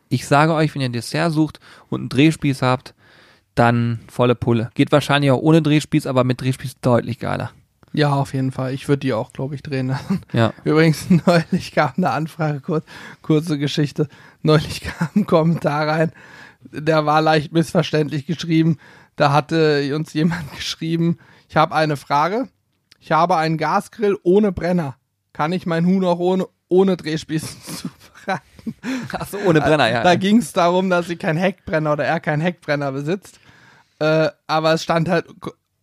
ich 0.10 0.28
sage 0.28 0.54
euch, 0.54 0.74
wenn 0.74 0.82
ihr 0.82 0.90
ein 0.90 0.94
Dessert 0.94 1.32
sucht 1.32 1.60
und 1.90 2.00
einen 2.00 2.10
Drehspieß 2.10 2.64
habt, 2.64 2.96
dann 3.54 4.00
volle 4.08 4.34
Pulle. 4.34 4.72
Geht 4.74 4.92
wahrscheinlich 4.92 5.30
auch 5.30 5.42
ohne 5.42 5.62
Drehspieß, 5.62 6.08
aber 6.08 6.24
mit 6.24 6.42
Drehspieß 6.42 6.80
deutlich 6.82 7.20
geiler. 7.20 7.52
Ja, 7.98 8.12
auf 8.12 8.34
jeden 8.34 8.52
Fall. 8.52 8.74
Ich 8.74 8.88
würde 8.88 9.00
die 9.00 9.14
auch, 9.14 9.34
glaube 9.34 9.56
ich, 9.56 9.64
drehen 9.64 9.88
lassen. 9.88 10.22
Ja. 10.32 10.54
Übrigens, 10.64 11.08
neulich 11.26 11.72
kam 11.74 11.94
eine 11.98 12.12
Anfrage, 12.12 12.62
kurz, 12.62 12.86
kurze 13.24 13.58
Geschichte. 13.58 14.08
Neulich 14.44 14.82
kam 14.82 15.10
ein 15.16 15.26
Kommentar 15.26 15.88
rein, 15.88 16.12
der 16.62 17.06
war 17.06 17.22
leicht 17.22 17.52
missverständlich 17.52 18.28
geschrieben. 18.28 18.78
Da 19.16 19.32
hatte 19.32 19.96
uns 19.96 20.14
jemand 20.14 20.54
geschrieben, 20.54 21.18
ich 21.50 21.56
habe 21.56 21.74
eine 21.74 21.98
Frage. 21.98 22.48
Ich 23.00 23.12
habe 23.12 23.38
einen 23.38 23.58
Gasgrill 23.58 24.18
ohne 24.22 24.52
Brenner. 24.52 24.96
Kann 25.34 25.52
ich 25.52 25.66
mein 25.66 25.86
Huhn 25.86 26.04
auch 26.04 26.20
ohne, 26.20 26.48
ohne 26.68 26.98
Drehspieß 26.98 27.78
zubereiten? 27.78 28.76
Achso, 29.12 29.38
ohne 29.46 29.62
Brenner, 29.62 29.90
ja. 29.90 30.04
Da 30.04 30.16
ging 30.16 30.38
es 30.38 30.54
darum, 30.54 30.90
dass 30.90 31.08
sie 31.08 31.16
keinen 31.16 31.38
Heckbrenner 31.38 31.94
oder 31.94 32.06
er 32.06 32.20
keinen 32.20 32.42
Heckbrenner 32.42 32.92
besitzt. 32.92 33.40
Äh, 34.00 34.30
aber 34.46 34.74
es 34.74 34.84
stand 34.84 35.10
halt 35.10 35.26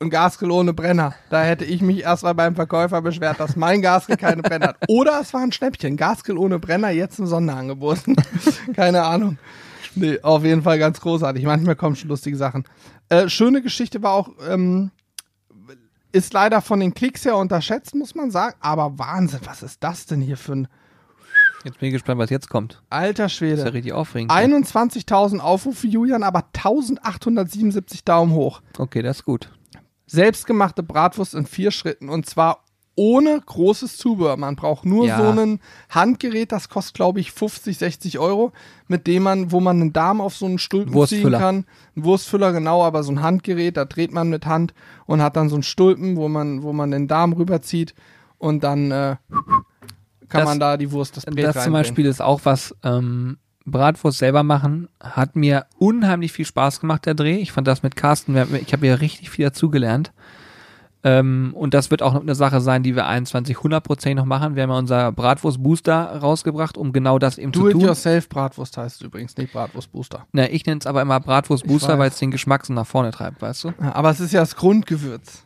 ein 0.01 0.11
Gasgrill 0.11 0.51
ohne 0.51 0.73
Brenner. 0.73 1.15
Da 1.31 1.43
hätte 1.43 1.65
ich 1.65 1.81
mich 1.81 2.03
erstmal 2.03 2.35
beim 2.35 2.55
Verkäufer 2.55 3.01
beschwert, 3.03 3.41
dass 3.41 3.57
mein 3.57 3.81
Gasgrill 3.83 4.17
keine 4.17 4.43
Brenner 4.43 4.69
hat. 4.69 4.77
Oder 4.89 5.21
es 5.21 5.33
war 5.33 5.41
ein 5.41 5.53
Schnäppchen. 5.53 5.97
Gasgrill 5.97 6.37
ohne 6.39 6.59
Brenner, 6.59 6.91
jetzt 6.91 7.19
im 7.19 7.27
Sonderangebot. 7.27 8.01
keine 8.75 9.05
Ahnung. 9.05 9.39
Nee, 9.95 10.19
auf 10.23 10.45
jeden 10.45 10.63
Fall 10.63 10.79
ganz 10.79 11.01
großartig. 11.01 11.45
Manchmal 11.45 11.77
kommen 11.77 11.97
schon 11.97 12.09
lustige 12.09 12.37
Sachen. 12.37 12.65
Äh, 13.09 13.29
schöne 13.29 13.63
Geschichte 13.63 14.03
war 14.03 14.13
auch, 14.13 14.31
ähm, 14.49 14.91
ist 16.13 16.33
leider 16.33 16.61
von 16.61 16.81
den 16.81 16.95
Klicks 16.95 17.25
her 17.25 17.37
unterschätzt, 17.37 17.95
muss 17.95 18.15
man 18.15 18.31
sagen. 18.31 18.57
Aber 18.61 18.99
Wahnsinn, 18.99 19.41
was 19.45 19.63
ist 19.63 19.83
das 19.83 20.07
denn 20.07 20.21
hier 20.21 20.37
für 20.37 20.53
ein 20.53 20.69
Jetzt 21.65 21.79
bin 21.79 21.89
ich 21.89 21.95
gespannt, 21.95 22.19
was 22.19 22.29
jetzt 22.29 22.51
kommt. 22.51 22.83
alter 22.91 23.23
Das 23.25 23.33
ist 23.33 23.41
ja 23.41 23.47
Schwede? 23.57 23.73
richtig 23.73 23.95
aufregend. 23.95 24.31
21.000 24.31 25.39
Aufrufe, 25.39 25.87
Julian, 25.87 26.23
aber 26.23 26.45
1877 26.55 28.05
Daumen 28.05 28.33
hoch. 28.33 28.61
Okay, 28.77 29.01
das 29.01 29.19
ist 29.19 29.25
gut. 29.25 29.51
Selbstgemachte 30.07 30.83
Bratwurst 30.83 31.35
in 31.35 31.47
vier 31.47 31.71
Schritten 31.71 32.09
und 32.09 32.27
zwar 32.27 32.61
ohne 32.97 33.41
großes 33.45 33.97
Zubehör. 33.97 34.37
Man 34.37 34.55
braucht 34.55 34.85
nur 34.87 35.05
Ja. 35.07 35.19
so 35.19 35.41
ein 35.41 35.59
Handgerät, 35.91 36.53
das 36.53 36.69
kostet, 36.69 36.95
glaube 36.95 37.19
ich, 37.19 37.33
50, 37.33 37.77
60 37.79 38.21
Euro, 38.21 38.53
mit 38.87 39.09
dem 39.09 39.25
man, 39.25 39.51
wo 39.51 39.59
man 39.59 39.81
einen 39.81 39.93
Darm 39.93 40.21
auf 40.21 40.37
so 40.37 40.47
einen 40.47 40.59
Stulpen 40.59 41.05
ziehen 41.09 41.33
kann. 41.33 41.65
Ein 41.97 42.05
Wurstfüller, 42.05 42.53
genau, 42.53 42.85
aber 42.85 43.03
so 43.03 43.11
ein 43.11 43.21
Handgerät, 43.21 43.77
da 43.77 43.85
dreht 43.85 44.13
man 44.13 44.29
mit 44.31 44.47
Hand 44.47 44.75
und 45.07 45.21
hat 45.23 45.35
dann 45.37 45.49
so 45.49 45.57
einen 45.57 45.65
Stulpen, 45.65 46.17
wo 46.17 46.29
man, 46.29 46.63
wo 46.63 46.73
man 46.73 46.93
den 46.93 47.09
Darm 47.09 47.33
rüberzieht 47.33 47.95
und 48.39 48.63
dann 48.63 48.93
äh, 48.93 49.17
kann 50.29 50.41
Das- 50.43 50.45
man 50.45 50.61
da 50.61 50.77
die 50.77 50.93
Wurst, 50.93 51.17
das 51.17 51.25
Brät 51.27 51.47
Das 51.47 51.65
zum. 51.65 51.73
Beispiel 51.73 52.07
ist 52.07 52.23
auch 52.23 52.43
was, 52.45 52.77
ähm, 52.85 53.39
Bratwurst 53.67 54.19
selber 54.19 54.43
machen, 54.43 54.89
hat 55.01 55.37
mir 55.37 55.67
unheimlich 55.79 56.33
viel 56.33 56.45
Spaß 56.45 56.81
gemacht, 56.81 57.07
der 57.07 57.15
Dreh. 57.15 57.37
Ich 57.39 57.53
fand 57.53 57.67
das 57.67 57.83
mit 57.83 57.97
Carsten, 57.97 58.37
ich 58.37 58.73
habe 58.73 58.87
hier 58.87 59.01
richtig 59.01 59.31
viel 59.31 59.47
dazugelernt. 59.47 60.13
Ähm, 61.07 61.53
und 61.55 61.75
das 61.75 61.91
wird 61.91 62.01
auch 62.01 62.15
noch 62.15 62.23
eine 62.23 62.35
Sache 62.35 62.63
sein, 62.63 62.83
die 62.83 62.97
wir 62.97 63.07
21 63.07 63.59
100% 63.59 64.15
noch 64.15 64.25
machen. 64.25 64.57
Wir 64.57 64.63
haben 64.63 64.71
ja 64.71 64.79
unser 64.79 65.13
Bratwurst-Booster 65.13 66.17
rausgebracht, 66.21 66.79
um 66.79 66.93
genau 66.95 67.19
das 67.19 67.37
eben 67.37 67.53
Do 67.53 67.61
zu 67.61 67.67
it 67.69 67.73
tun. 67.75 67.83
yourself 67.83 68.29
Bratwurst 68.31 68.79
heißt 68.79 68.97
es 68.97 69.03
übrigens, 69.03 69.37
nicht 69.37 69.53
Bratwurst 69.53 69.93
Booster. 69.93 70.27
Na, 70.33 70.49
ich 70.51 70.65
nenne 70.65 70.81
es 70.81 70.87
aber 70.87 71.03
immer 71.03 71.21
Bratwurst-Booster, 71.21 71.99
weil 71.99 72.09
es 72.09 72.19
den 72.19 72.31
Geschmack 72.31 72.65
so 72.65 72.73
nach 72.73 72.87
vorne 72.87 73.11
treibt, 73.11 73.43
weißt 73.43 73.65
du? 73.65 73.75
Ja, 73.81 73.95
Aber 73.95 74.11
es 74.11 74.21
ist 74.21 74.33
ja 74.33 74.41
das 74.41 74.57
Grundgewürz. 74.57 75.45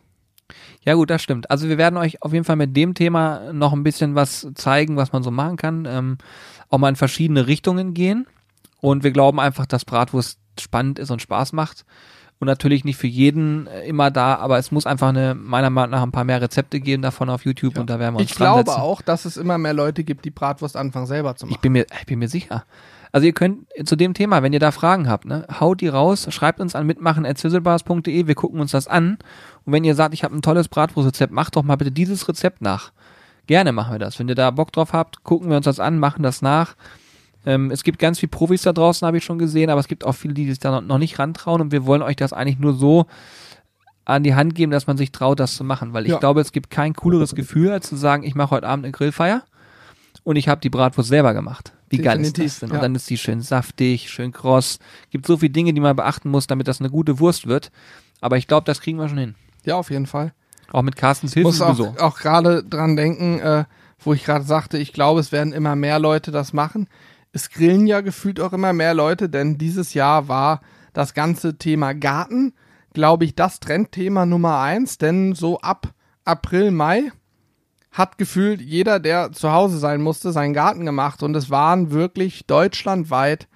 Ja 0.85 0.93
gut, 0.93 1.09
das 1.09 1.21
stimmt. 1.21 1.51
Also 1.51 1.67
wir 1.67 1.77
werden 1.77 1.97
euch 1.97 2.21
auf 2.23 2.31
jeden 2.31 2.45
Fall 2.45 2.55
mit 2.55 2.75
dem 2.75 2.93
Thema 2.93 3.51
noch 3.51 3.73
ein 3.73 3.83
bisschen 3.83 4.15
was 4.15 4.47
zeigen, 4.55 4.95
was 4.95 5.11
man 5.11 5.23
so 5.23 5.29
machen 5.29 5.57
kann. 5.57 5.85
Ähm, 5.85 6.17
auch 6.69 6.77
mal 6.77 6.89
in 6.89 6.95
verschiedene 6.95 7.47
Richtungen 7.47 7.93
gehen. 7.93 8.27
Und 8.81 9.03
wir 9.03 9.11
glauben 9.11 9.39
einfach, 9.39 9.65
dass 9.65 9.85
Bratwurst 9.85 10.39
spannend 10.59 10.99
ist 10.99 11.11
und 11.11 11.21
Spaß 11.21 11.53
macht. 11.53 11.85
Und 12.39 12.47
natürlich 12.47 12.85
nicht 12.85 12.95
für 12.95 13.07
jeden 13.07 13.67
äh, 13.67 13.85
immer 13.85 14.11
da, 14.11 14.35
aber 14.35 14.57
es 14.57 14.71
muss 14.71 14.85
einfach 14.85 15.09
eine, 15.09 15.35
meiner 15.35 15.69
Meinung 15.69 15.91
nach 15.91 16.03
ein 16.03 16.13
paar 16.13 16.23
mehr 16.23 16.41
Rezepte 16.41 16.79
geben 16.79 17.01
davon 17.01 17.29
auf 17.29 17.43
YouTube 17.43 17.77
und 17.77 17.89
da 17.89 17.99
werden 17.99 18.15
wir 18.15 18.19
uns 18.21 18.31
Ich 18.31 18.37
glaube 18.37 18.59
setzen. 18.71 18.79
auch, 18.79 19.01
dass 19.01 19.25
es 19.25 19.35
immer 19.35 19.57
mehr 19.57 19.73
Leute 19.73 20.05
gibt, 20.05 20.23
die 20.23 20.29
Bratwurst 20.31 20.77
anfangen 20.77 21.05
selber 21.05 21.35
zu 21.35 21.45
machen. 21.45 21.55
Ich 21.55 21.59
bin 21.59 21.73
mir, 21.73 21.85
ich 21.99 22.05
bin 22.05 22.17
mir 22.19 22.29
sicher. 22.29 22.63
Also 23.11 23.25
ihr 23.27 23.33
könnt 23.33 23.67
zu 23.83 23.97
dem 23.97 24.13
Thema, 24.13 24.41
wenn 24.41 24.53
ihr 24.53 24.59
da 24.61 24.71
Fragen 24.71 25.09
habt, 25.09 25.25
ne, 25.25 25.45
haut 25.59 25.81
die 25.81 25.89
raus, 25.89 26.27
schreibt 26.29 26.61
uns 26.61 26.75
an 26.75 26.85
mitmachen.zizzlebars.de, 26.85 28.27
wir 28.27 28.35
gucken 28.35 28.61
uns 28.61 28.71
das 28.71 28.87
an. 28.87 29.17
Und 29.65 29.73
wenn 29.73 29.83
ihr 29.83 29.95
sagt, 29.95 30.13
ich 30.13 30.23
habe 30.23 30.35
ein 30.35 30.41
tolles 30.41 30.69
Bratwurstrezept, 30.69 31.33
macht 31.33 31.55
doch 31.57 31.63
mal 31.63 31.75
bitte 31.75 31.91
dieses 31.91 32.27
Rezept 32.29 32.61
nach. 32.61 32.91
Gerne 33.49 33.71
machen 33.71 33.93
wir 33.95 33.97
das. 33.97 34.19
Wenn 34.19 34.29
ihr 34.29 34.35
da 34.35 34.51
Bock 34.51 34.71
drauf 34.71 34.93
habt, 34.93 35.23
gucken 35.23 35.49
wir 35.49 35.57
uns 35.57 35.63
das 35.65 35.79
an, 35.79 35.97
machen 35.97 36.21
das 36.21 36.43
nach. 36.43 36.75
Ähm, 37.47 37.71
es 37.71 37.83
gibt 37.83 37.97
ganz 37.97 38.19
viele 38.19 38.29
Profis 38.29 38.61
da 38.61 38.73
draußen, 38.73 39.07
habe 39.07 39.17
ich 39.17 39.23
schon 39.25 39.39
gesehen, 39.39 39.71
aber 39.71 39.79
es 39.79 39.87
gibt 39.87 40.05
auch 40.05 40.13
viele, 40.13 40.35
die 40.35 40.47
sich 40.47 40.59
da 40.59 40.81
noch- 40.81 40.97
nicht 40.99 41.17
rantrauen 41.17 41.59
und 41.59 41.71
wir 41.71 41.87
wollen 41.87 42.03
euch 42.03 42.15
das 42.15 42.31
eigentlich 42.31 42.59
nur 42.59 42.73
so 42.75 43.07
an 44.05 44.21
die 44.21 44.35
Hand 44.35 44.53
geben, 44.53 44.71
dass 44.71 44.85
man 44.85 44.97
sich 44.97 45.11
traut, 45.11 45.39
das 45.39 45.55
zu 45.55 45.63
machen. 45.63 45.93
Weil 45.93 46.05
ich 46.05 46.11
Ja. 46.11 46.19
glaube, 46.19 46.41
es 46.41 46.51
gibt 46.51 46.69
kein 46.69 46.93
cooleres 46.93 47.33
Gefühl, 47.33 47.71
als 47.71 47.89
zu 47.89 47.95
sagen, 47.95 48.21
ich 48.23 48.35
mache 48.35 48.51
heute 48.51 48.67
Abend 48.67 48.85
eine 48.85 48.91
Grillfeier 48.91 49.41
und 50.23 50.35
ich 50.35 50.47
habe 50.47 50.61
die 50.61 50.69
Bratwurst 50.69 51.09
selber 51.09 51.33
gemacht. 51.33 51.73
Wie 51.89 51.97
geil 51.97 52.19
ist 52.21 52.37
das 52.37 52.59
denn? 52.59 52.69
ja. 52.69 52.75
Und 52.75 52.83
dann 52.83 52.93
ist 52.93 53.09
die 53.09 53.17
schön 53.17 53.41
saftig, 53.41 54.11
schön 54.11 54.31
kross. 54.31 54.77
Gibt 55.09 55.25
so 55.25 55.37
viele 55.37 55.49
Dinge, 55.51 55.73
die 55.73 55.81
man 55.81 55.95
beachten 55.95 56.29
muss, 56.29 56.45
damit 56.45 56.67
das 56.67 56.81
eine 56.81 56.91
gute 56.91 57.19
Wurst 57.19 57.47
wird. 57.47 57.71
Aber 58.21 58.37
ich 58.37 58.45
glaube, 58.45 58.65
das 58.65 58.79
kriegen 58.79 58.99
wir 58.99 59.09
schon 59.09 59.17
hin. 59.17 59.33
Ja, 59.65 59.75
auf 59.77 59.89
jeden 59.89 60.05
Fall. 60.05 60.33
Auch 60.71 60.81
mit 60.81 60.95
Carstens 60.95 61.33
Hilfe 61.33 61.47
muss 61.47 61.61
auch, 61.61 61.75
sowieso. 61.75 61.99
auch 61.99 62.17
gerade 62.17 62.63
dran 62.63 62.95
denken, 62.95 63.39
äh, 63.39 63.65
wo 63.99 64.13
ich 64.13 64.23
gerade 64.23 64.45
sagte, 64.45 64.77
ich 64.77 64.93
glaube, 64.93 65.19
es 65.19 65.31
werden 65.31 65.53
immer 65.53 65.75
mehr 65.75 65.99
Leute 65.99 66.31
das 66.31 66.53
machen. 66.53 66.87
Es 67.31 67.49
grillen 67.49 67.87
ja 67.87 68.01
gefühlt 68.01 68.39
auch 68.39 68.53
immer 68.53 68.73
mehr 68.73 68.93
Leute, 68.93 69.29
denn 69.29 69.57
dieses 69.57 69.93
Jahr 69.93 70.27
war 70.27 70.61
das 70.93 71.13
ganze 71.13 71.57
Thema 71.57 71.93
Garten, 71.93 72.53
glaube 72.93 73.25
ich, 73.25 73.35
das 73.35 73.59
Trendthema 73.59 74.25
Nummer 74.25 74.59
eins, 74.59 74.97
denn 74.97 75.35
so 75.35 75.59
ab 75.59 75.93
April, 76.25 76.71
Mai 76.71 77.11
hat 77.91 78.17
gefühlt 78.17 78.61
jeder, 78.61 78.99
der 78.99 79.31
zu 79.31 79.51
Hause 79.51 79.79
sein 79.79 80.01
musste, 80.01 80.31
seinen 80.31 80.53
Garten 80.53 80.85
gemacht 80.85 81.23
und 81.23 81.35
es 81.35 81.49
waren 81.49 81.91
wirklich 81.91 82.45
deutschlandweit 82.45 83.47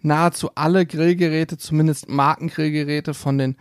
nahezu 0.00 0.50
alle 0.54 0.86
Grillgeräte, 0.86 1.58
zumindest 1.58 2.08
Markengrillgeräte 2.08 3.14
von 3.14 3.38
den 3.38 3.56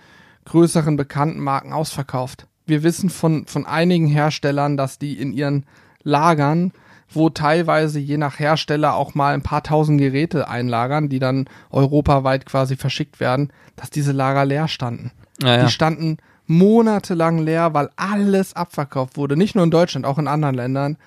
größeren 0.45 0.95
bekannten 0.95 1.39
Marken 1.39 1.74
ausverkauft. 1.74 2.47
Wir 2.66 2.84
wissen 2.84 3.09
von, 3.09 3.45
von 3.45 3.66
einigen 3.66 4.07
Herstellern, 4.07 4.78
dass 4.78 4.97
die 4.97 5.20
in 5.20 5.34
ihren 5.34 5.66
Lagern, 6.03 6.72
wo 7.09 7.30
teilweise 7.30 7.99
je 7.99 8.18
nach 8.18 8.39
Hersteller 8.39 8.95
auch 8.95 9.16
mal 9.16 9.34
ein 9.34 9.43
paar 9.43 9.63
tausend 9.63 9.99
Geräte 9.99 10.47
einlagern, 10.47 11.09
die 11.09 11.20
dann 11.20 11.47
europaweit 11.70 12.45
quasi 12.45 12.76
verschickt 12.76 13.20
werden, 13.20 13.51
dass 13.76 13.89
diese 13.89 14.11
Lager 14.11 14.45
leer 14.45 14.68
standen. 14.68 15.11
Ja, 15.41 15.57
ja. 15.57 15.66
Die 15.66 15.72
standen 15.72 16.18
monatelang 16.47 17.39
leer, 17.39 17.74
weil 17.74 17.89
alles 17.95 18.55
abverkauft 18.55 19.18
wurde. 19.18 19.38
Nicht 19.38 19.55
nur 19.55 19.63
in 19.63 19.72
Deutschland, 19.72 20.05
auch 20.05 20.18
in 20.18 20.28
anderen 20.28 20.55
Ländern. 20.55 20.97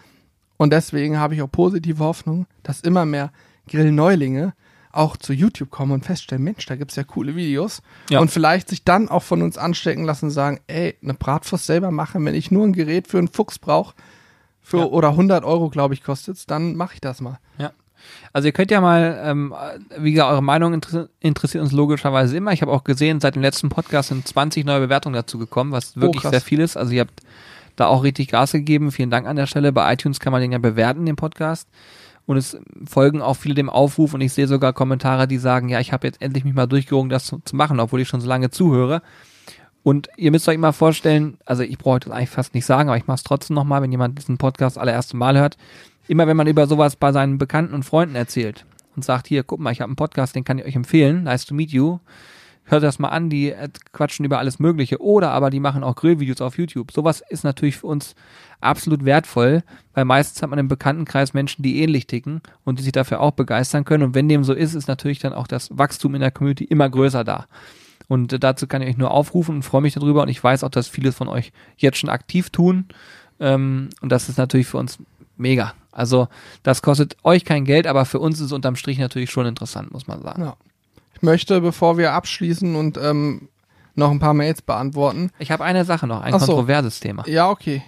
Und 0.56 0.72
deswegen 0.72 1.18
habe 1.18 1.34
ich 1.34 1.42
auch 1.42 1.50
positive 1.50 2.02
Hoffnung, 2.02 2.46
dass 2.62 2.80
immer 2.80 3.04
mehr 3.04 3.30
Grillneulinge 3.68 4.54
auch 4.92 5.16
zu 5.16 5.32
YouTube 5.32 5.70
kommen 5.70 5.92
und 5.92 6.04
feststellen, 6.04 6.42
Mensch, 6.44 6.64
da 6.66 6.76
gibt's 6.76 6.96
ja 6.96 7.04
coole 7.04 7.36
Videos. 7.36 7.82
Ja. 8.10 8.20
Und 8.20 8.30
vielleicht 8.30 8.68
sich 8.68 8.84
dann 8.84 9.08
auch 9.08 9.22
von 9.22 9.42
uns 9.42 9.58
anstecken 9.58 10.04
lassen 10.04 10.26
und 10.26 10.30
sagen, 10.30 10.60
ey, 10.66 10.96
eine 11.02 11.14
Bratwurst 11.14 11.66
selber 11.66 11.90
machen, 11.90 12.24
wenn 12.24 12.34
ich 12.34 12.50
nur 12.50 12.64
ein 12.66 12.72
Gerät 12.72 13.08
für 13.08 13.18
einen 13.18 13.28
Fuchs 13.28 13.58
brauche, 13.58 13.94
für 14.62 14.78
Ja. 14.78 14.84
oder 14.86 15.10
100 15.10 15.44
Euro, 15.44 15.68
glaube 15.70 15.94
ich, 15.94 16.02
kostet's, 16.02 16.46
dann 16.46 16.74
mache 16.76 16.94
ich 16.94 17.00
das 17.00 17.20
mal. 17.20 17.38
Ja. 17.58 17.72
Also 18.32 18.46
ihr 18.46 18.52
könnt 18.52 18.70
ja 18.70 18.80
mal, 18.80 19.20
ähm, 19.24 19.52
wie 19.98 20.12
gesagt, 20.12 20.30
eure 20.30 20.42
Meinung 20.42 20.72
inter 20.72 21.08
interessiert 21.20 21.62
uns 21.64 21.72
logischerweise 21.72 22.36
immer. 22.36 22.52
Ich 22.52 22.62
habe 22.62 22.70
auch 22.72 22.84
gesehen, 22.84 23.20
seit 23.20 23.34
dem 23.34 23.42
letzten 23.42 23.68
Podcast 23.70 24.10
sind 24.10 24.26
20 24.26 24.64
neue 24.64 24.80
Bewertungen 24.80 25.14
dazu 25.14 25.36
gekommen, 25.38 25.72
was 25.72 25.96
wirklich 25.96 26.22
krass. 26.22 26.30
sehr 26.30 26.40
viel 26.40 26.60
ist. 26.60 26.76
Also 26.76 26.92
ihr 26.92 27.00
habt 27.00 27.20
da 27.76 27.86
auch 27.88 28.04
richtig 28.04 28.28
Gas 28.28 28.52
gegeben. 28.52 28.92
Vielen 28.92 29.10
Dank 29.10 29.26
an 29.26 29.36
der 29.36 29.46
Stelle. 29.46 29.72
Bei 29.72 29.92
iTunes 29.92 30.20
kann 30.20 30.30
man 30.32 30.40
den 30.40 30.52
ja 30.52 30.58
bewerten, 30.58 31.06
den 31.06 31.16
Podcast. 31.16 31.68
Und 32.28 32.36
es 32.36 32.58
folgen 32.86 33.22
auch 33.22 33.38
viele 33.38 33.54
dem 33.54 33.70
Aufruf 33.70 34.12
und 34.12 34.20
ich 34.20 34.34
sehe 34.34 34.46
sogar 34.46 34.74
Kommentare, 34.74 35.26
die 35.26 35.38
sagen, 35.38 35.70
ja, 35.70 35.80
ich 35.80 35.94
habe 35.94 36.06
jetzt 36.06 36.20
endlich 36.20 36.44
mich 36.44 36.52
mal 36.52 36.66
durchgerungen, 36.66 37.08
das 37.08 37.24
zu, 37.24 37.38
zu 37.42 37.56
machen, 37.56 37.80
obwohl 37.80 38.02
ich 38.02 38.08
schon 38.08 38.20
so 38.20 38.28
lange 38.28 38.50
zuhöre. 38.50 39.00
Und 39.82 40.10
ihr 40.18 40.30
müsst 40.30 40.46
euch 40.46 40.56
immer 40.56 40.74
vorstellen, 40.74 41.38
also 41.46 41.62
ich 41.62 41.78
brauche 41.78 42.00
das 42.00 42.12
eigentlich 42.12 42.28
fast 42.28 42.52
nicht 42.52 42.66
sagen, 42.66 42.90
aber 42.90 42.98
ich 42.98 43.06
mache 43.06 43.14
es 43.14 43.22
trotzdem 43.22 43.54
nochmal, 43.54 43.80
wenn 43.80 43.92
jemand 43.92 44.18
diesen 44.18 44.36
Podcast 44.36 44.76
allererste 44.76 45.16
Mal 45.16 45.38
hört. 45.38 45.56
Immer 46.06 46.26
wenn 46.26 46.36
man 46.36 46.46
über 46.46 46.66
sowas 46.66 46.96
bei 46.96 47.12
seinen 47.12 47.38
Bekannten 47.38 47.72
und 47.72 47.84
Freunden 47.84 48.14
erzählt 48.14 48.66
und 48.94 49.06
sagt, 49.06 49.26
hier, 49.26 49.42
guck 49.42 49.60
mal, 49.60 49.72
ich 49.72 49.80
habe 49.80 49.88
einen 49.88 49.96
Podcast, 49.96 50.36
den 50.36 50.44
kann 50.44 50.58
ich 50.58 50.66
euch 50.66 50.76
empfehlen, 50.76 51.22
nice 51.22 51.46
to 51.46 51.54
meet 51.54 51.70
you. 51.70 51.98
Hört 52.70 52.82
das 52.82 52.98
mal 52.98 53.08
an, 53.08 53.30
die 53.30 53.50
äh, 53.50 53.68
quatschen 53.92 54.24
über 54.24 54.38
alles 54.38 54.58
Mögliche. 54.58 55.00
Oder 55.00 55.30
aber 55.30 55.50
die 55.50 55.58
machen 55.58 55.82
auch 55.82 55.96
Grillvideos 55.96 56.42
auf 56.42 56.58
YouTube. 56.58 56.92
Sowas 56.92 57.22
ist 57.28 57.42
natürlich 57.42 57.78
für 57.78 57.86
uns 57.86 58.14
absolut 58.60 59.04
wertvoll, 59.04 59.62
weil 59.94 60.04
meistens 60.04 60.42
hat 60.42 60.50
man 60.50 60.58
im 60.58 60.68
Bekanntenkreis 60.68 61.32
Menschen, 61.32 61.62
die 61.62 61.80
ähnlich 61.82 62.06
ticken 62.06 62.42
und 62.64 62.78
die 62.78 62.82
sich 62.82 62.92
dafür 62.92 63.20
auch 63.20 63.30
begeistern 63.30 63.84
können. 63.84 64.04
Und 64.04 64.14
wenn 64.14 64.28
dem 64.28 64.44
so 64.44 64.52
ist, 64.52 64.74
ist 64.74 64.86
natürlich 64.86 65.18
dann 65.18 65.32
auch 65.32 65.46
das 65.46 65.76
Wachstum 65.76 66.14
in 66.14 66.20
der 66.20 66.30
Community 66.30 66.64
immer 66.64 66.90
größer 66.90 67.24
da. 67.24 67.46
Und 68.06 68.32
äh, 68.34 68.38
dazu 68.38 68.66
kann 68.66 68.82
ich 68.82 68.88
euch 68.88 68.98
nur 68.98 69.12
aufrufen 69.12 69.56
und 69.56 69.62
freue 69.62 69.82
mich 69.82 69.94
darüber. 69.94 70.22
Und 70.22 70.28
ich 70.28 70.44
weiß 70.44 70.62
auch, 70.62 70.70
dass 70.70 70.88
viele 70.88 71.12
von 71.12 71.28
euch 71.28 71.52
jetzt 71.78 71.98
schon 71.98 72.10
aktiv 72.10 72.50
tun. 72.50 72.86
Ähm, 73.40 73.88
und 74.02 74.10
das 74.12 74.28
ist 74.28 74.36
natürlich 74.36 74.66
für 74.66 74.78
uns 74.78 74.98
mega. 75.38 75.72
Also 75.90 76.28
das 76.62 76.82
kostet 76.82 77.16
euch 77.24 77.44
kein 77.44 77.64
Geld, 77.64 77.86
aber 77.86 78.04
für 78.04 78.18
uns 78.18 78.38
ist 78.38 78.46
es 78.46 78.52
unterm 78.52 78.76
Strich 78.76 78.98
natürlich 78.98 79.30
schon 79.30 79.46
interessant, 79.46 79.90
muss 79.90 80.06
man 80.06 80.22
sagen. 80.22 80.42
Ja. 80.42 80.56
Ich 81.18 81.22
möchte, 81.22 81.60
bevor 81.60 81.98
wir 81.98 82.12
abschließen 82.12 82.76
und 82.76 82.96
ähm, 82.96 83.48
noch 83.96 84.10
ein 84.10 84.20
paar 84.20 84.34
Mails 84.34 84.62
beantworten, 84.62 85.30
Ich 85.40 85.50
habe 85.50 85.64
eine 85.64 85.84
Sache 85.84 86.06
noch, 86.06 86.20
ein 86.20 86.32
Ach 86.32 86.40
so. 86.40 86.46
kontroverses 86.46 87.00
Thema. 87.00 87.26
Ja, 87.26 87.50
okay. 87.50 87.82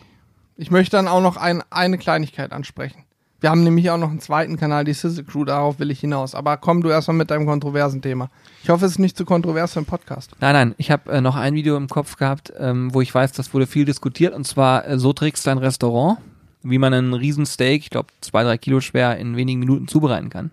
Ich 0.56 0.70
möchte 0.70 0.96
dann 0.96 1.06
auch 1.08 1.22
noch 1.22 1.36
ein, 1.36 1.62
eine 1.70 1.96
Kleinigkeit 1.96 2.52
ansprechen. 2.52 3.04
Wir 3.40 3.48
haben 3.50 3.62
nämlich 3.64 3.88
auch 3.90 3.96
noch 3.96 4.10
einen 4.10 4.20
zweiten 4.20 4.58
Kanal, 4.58 4.84
die 4.84 4.92
Sizzle 4.92 5.24
Crew, 5.24 5.44
darauf 5.44 5.78
will 5.78 5.90
ich 5.90 6.00
hinaus. 6.00 6.34
Aber 6.34 6.56
komm 6.58 6.82
du 6.82 6.90
erstmal 6.90 7.16
mit 7.16 7.30
deinem 7.30 7.46
kontroversen 7.46 8.02
Thema. 8.02 8.28
Ich 8.62 8.68
hoffe, 8.68 8.84
es 8.84 8.92
ist 8.92 8.98
nicht 8.98 9.16
zu 9.16 9.24
kontrovers 9.24 9.72
für 9.72 9.78
einen 9.78 9.86
Podcast. 9.86 10.32
Nein, 10.40 10.52
nein, 10.52 10.74
ich 10.76 10.90
habe 10.90 11.10
äh, 11.10 11.20
noch 11.20 11.36
ein 11.36 11.54
Video 11.54 11.76
im 11.76 11.88
Kopf 11.88 12.16
gehabt, 12.16 12.52
ähm, 12.58 12.92
wo 12.92 13.00
ich 13.00 13.14
weiß, 13.14 13.32
das 13.32 13.54
wurde 13.54 13.66
viel 13.66 13.84
diskutiert 13.86 14.34
und 14.34 14.44
zwar 14.46 14.86
äh, 14.86 14.98
so 14.98 15.12
trägst 15.14 15.46
du 15.46 15.50
ein 15.50 15.58
Restaurant, 15.58 16.18
wie 16.62 16.78
man 16.78 16.92
einen 16.92 17.14
riesen 17.14 17.46
Steak, 17.46 17.82
ich 17.84 17.90
glaube 17.90 18.08
zwei, 18.20 18.42
drei 18.42 18.58
Kilo 18.58 18.80
schwer, 18.80 19.16
in 19.16 19.36
wenigen 19.36 19.60
Minuten 19.60 19.88
zubereiten 19.88 20.28
kann. 20.28 20.50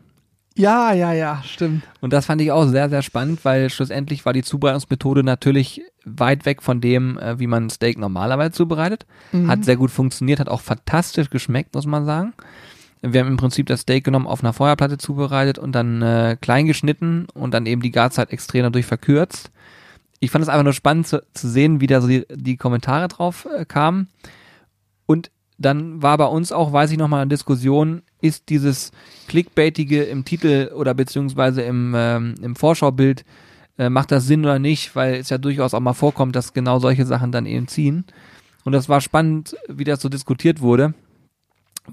Ja, 0.58 0.92
ja, 0.92 1.14
ja, 1.14 1.44
stimmt. 1.46 1.84
Und 2.02 2.14
das 2.14 2.26
fand 2.26 2.42
ich 2.42 2.52
auch 2.52 2.66
sehr, 2.66 2.90
sehr 2.90 3.04
spannend, 3.04 3.46
weil 3.46 3.70
schlussendlich 3.70 4.26
war 4.26 4.34
die 4.34 4.44
Zubereitungsmethode 4.44 5.24
natürlich 5.24 5.82
weit 6.04 6.46
weg 6.46 6.64
von 6.64 6.82
dem, 6.82 7.18
äh, 7.20 7.40
wie 7.40 7.48
man 7.48 7.70
Steak 7.70 7.98
normalerweise 7.98 8.52
zubereitet. 8.52 9.06
Hat 9.48 9.66
sehr 9.66 9.76
gut 9.76 9.92
funktioniert, 9.92 10.40
hat 10.40 10.50
auch 10.50 10.62
fantastisch 10.62 11.30
geschmeckt, 11.30 11.76
muss 11.76 11.86
man 11.86 12.06
sagen. 12.06 12.34
Wir 13.02 13.22
haben 13.22 13.28
im 13.28 13.38
Prinzip 13.38 13.68
das 13.68 13.82
Steak 13.82 14.04
genommen, 14.04 14.26
auf 14.26 14.44
einer 14.44 14.54
Feuerplatte 14.54 14.98
zubereitet 14.98 15.60
und 15.60 15.74
dann 15.74 16.02
äh, 16.02 16.38
klein 16.42 16.66
geschnitten 16.66 17.28
und 17.34 17.54
dann 17.54 17.68
eben 17.68 17.82
die 17.82 17.92
Garzeit 17.92 18.32
extrem 18.32 18.64
dadurch 18.64 18.88
verkürzt. 18.88 19.52
Ich 20.20 20.32
fand 20.32 20.42
es 20.42 20.50
einfach 20.50 20.64
nur 20.64 20.74
spannend 20.74 21.08
zu, 21.08 21.22
zu 21.34 21.48
sehen, 21.48 21.80
wie 21.80 21.88
da 21.88 22.02
so 22.02 22.08
die, 22.08 22.26
die 22.34 22.58
Kommentare 22.58 23.08
drauf 23.08 23.48
äh, 23.56 23.66
kamen. 23.66 24.08
Und 25.06 25.30
dann 25.60 26.02
war 26.02 26.18
bei 26.18 26.26
uns 26.26 26.52
auch, 26.52 26.74
weiß 26.74 26.92
ich 26.92 26.98
noch 26.98 27.08
mal, 27.08 27.22
eine 27.22 27.30
Diskussion, 27.30 28.02
ist 28.22 28.50
dieses 28.50 28.92
Clickbaitige 29.28 30.04
im 30.04 30.26
Titel 30.26 30.72
oder 30.76 30.94
beziehungsweise 30.94 31.62
im, 31.62 31.94
ähm, 31.96 32.36
im 32.42 32.56
Vorschaubild, 32.56 33.26
äh, 33.78 33.90
macht 33.90 34.12
das 34.12 34.26
Sinn 34.26 34.44
oder 34.44 34.60
nicht, 34.60 34.96
weil 34.96 35.16
es 35.16 35.30
ja 35.30 35.38
durchaus 35.38 35.74
auch 35.74 35.80
mal 35.80 35.94
vorkommt, 35.94 36.36
dass 36.36 36.54
genau 36.54 36.80
solche 36.80 37.06
Sachen 37.06 37.32
dann 37.32 37.46
eben 37.46 37.68
ziehen. 37.68 38.06
Und 38.64 38.74
das 38.74 38.90
war 38.90 39.02
spannend, 39.02 39.56
wie 39.68 39.84
das 39.84 40.02
so 40.02 40.10
diskutiert 40.10 40.62
wurde 40.62 40.94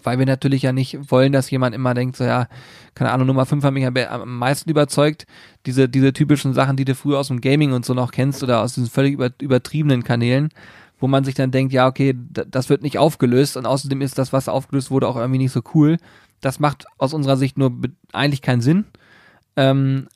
weil 0.02 0.18
wir 0.18 0.26
natürlich 0.26 0.62
ja 0.62 0.72
nicht 0.72 1.10
wollen, 1.10 1.32
dass 1.32 1.50
jemand 1.50 1.74
immer 1.74 1.94
denkt, 1.94 2.16
so 2.16 2.24
ja, 2.24 2.48
keine 2.94 3.12
Ahnung, 3.12 3.26
Nummer 3.26 3.46
5 3.46 3.62
hat 3.64 3.72
mich 3.72 3.86
am 3.86 4.38
meisten 4.38 4.68
überzeugt. 4.70 5.26
Diese, 5.66 5.88
diese 5.88 6.12
typischen 6.12 6.54
Sachen, 6.54 6.76
die 6.76 6.84
du 6.84 6.94
früher 6.94 7.18
aus 7.18 7.28
dem 7.28 7.40
Gaming 7.40 7.72
und 7.72 7.84
so 7.84 7.94
noch 7.94 8.10
kennst 8.10 8.42
oder 8.42 8.62
aus 8.62 8.74
diesen 8.74 8.90
völlig 8.90 9.14
über, 9.14 9.30
übertriebenen 9.40 10.02
Kanälen, 10.02 10.48
wo 10.98 11.06
man 11.06 11.24
sich 11.24 11.34
dann 11.34 11.50
denkt, 11.50 11.72
ja, 11.72 11.86
okay, 11.86 12.14
das 12.30 12.68
wird 12.68 12.82
nicht 12.82 12.98
aufgelöst 12.98 13.56
und 13.56 13.66
außerdem 13.66 14.00
ist 14.00 14.18
das, 14.18 14.32
was 14.32 14.48
aufgelöst 14.48 14.90
wurde, 14.90 15.08
auch 15.08 15.16
irgendwie 15.16 15.38
nicht 15.38 15.52
so 15.52 15.60
cool. 15.74 15.98
Das 16.40 16.60
macht 16.60 16.84
aus 16.98 17.14
unserer 17.14 17.36
Sicht 17.36 17.58
nur 17.58 17.72
eigentlich 18.12 18.42
keinen 18.42 18.60
Sinn. 18.60 18.84
Ähm, 19.56 20.08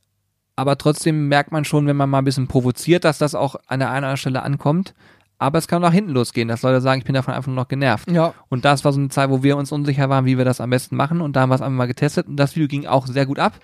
aber 0.57 0.77
trotzdem 0.77 1.29
merkt 1.29 1.53
man 1.53 1.65
schon, 1.65 1.87
wenn 1.87 1.97
man 1.97 2.11
mal 2.11 2.19
ein 2.19 2.25
bisschen 2.25 2.49
provoziert, 2.49 3.05
dass 3.05 3.19
das 3.19 3.35
auch 3.35 3.57
an 3.67 3.79
der 3.79 3.91
einen 3.91 3.99
oder 3.99 4.09
anderen 4.09 4.17
Stelle 4.17 4.43
ankommt. 4.43 4.95
Aber 5.39 5.59
es 5.59 5.69
kann 5.69 5.85
auch 5.85 5.93
hinten 5.93 6.11
losgehen, 6.11 6.49
dass 6.49 6.63
Leute 6.63 6.81
sagen, 6.81 6.99
ich 6.99 7.05
bin 7.05 7.15
davon 7.15 7.33
einfach 7.33 7.47
nur 7.47 7.55
noch 7.55 7.69
genervt. 7.69 8.11
Ja. 8.11 8.35
Und 8.49 8.65
das 8.65 8.85
war 8.85 8.93
so 8.93 8.99
eine 8.99 9.09
Zeit, 9.09 9.31
wo 9.31 9.45
wir 9.45 9.57
uns 9.57 9.71
unsicher 9.71 10.09
waren, 10.09 10.25
wie 10.25 10.37
wir 10.37 10.45
das 10.45 10.61
am 10.61 10.71
besten 10.71 10.97
machen. 10.97 11.21
Und 11.21 11.37
da 11.37 11.43
haben 11.43 11.51
wir 11.51 11.55
es 11.55 11.63
einmal 11.63 11.87
mal 11.87 11.87
getestet 11.87 12.27
und 12.27 12.37
das 12.37 12.57
Video 12.57 12.67
ging 12.67 12.87
auch 12.87 13.07
sehr 13.07 13.25
gut 13.25 13.39
ab. 13.39 13.61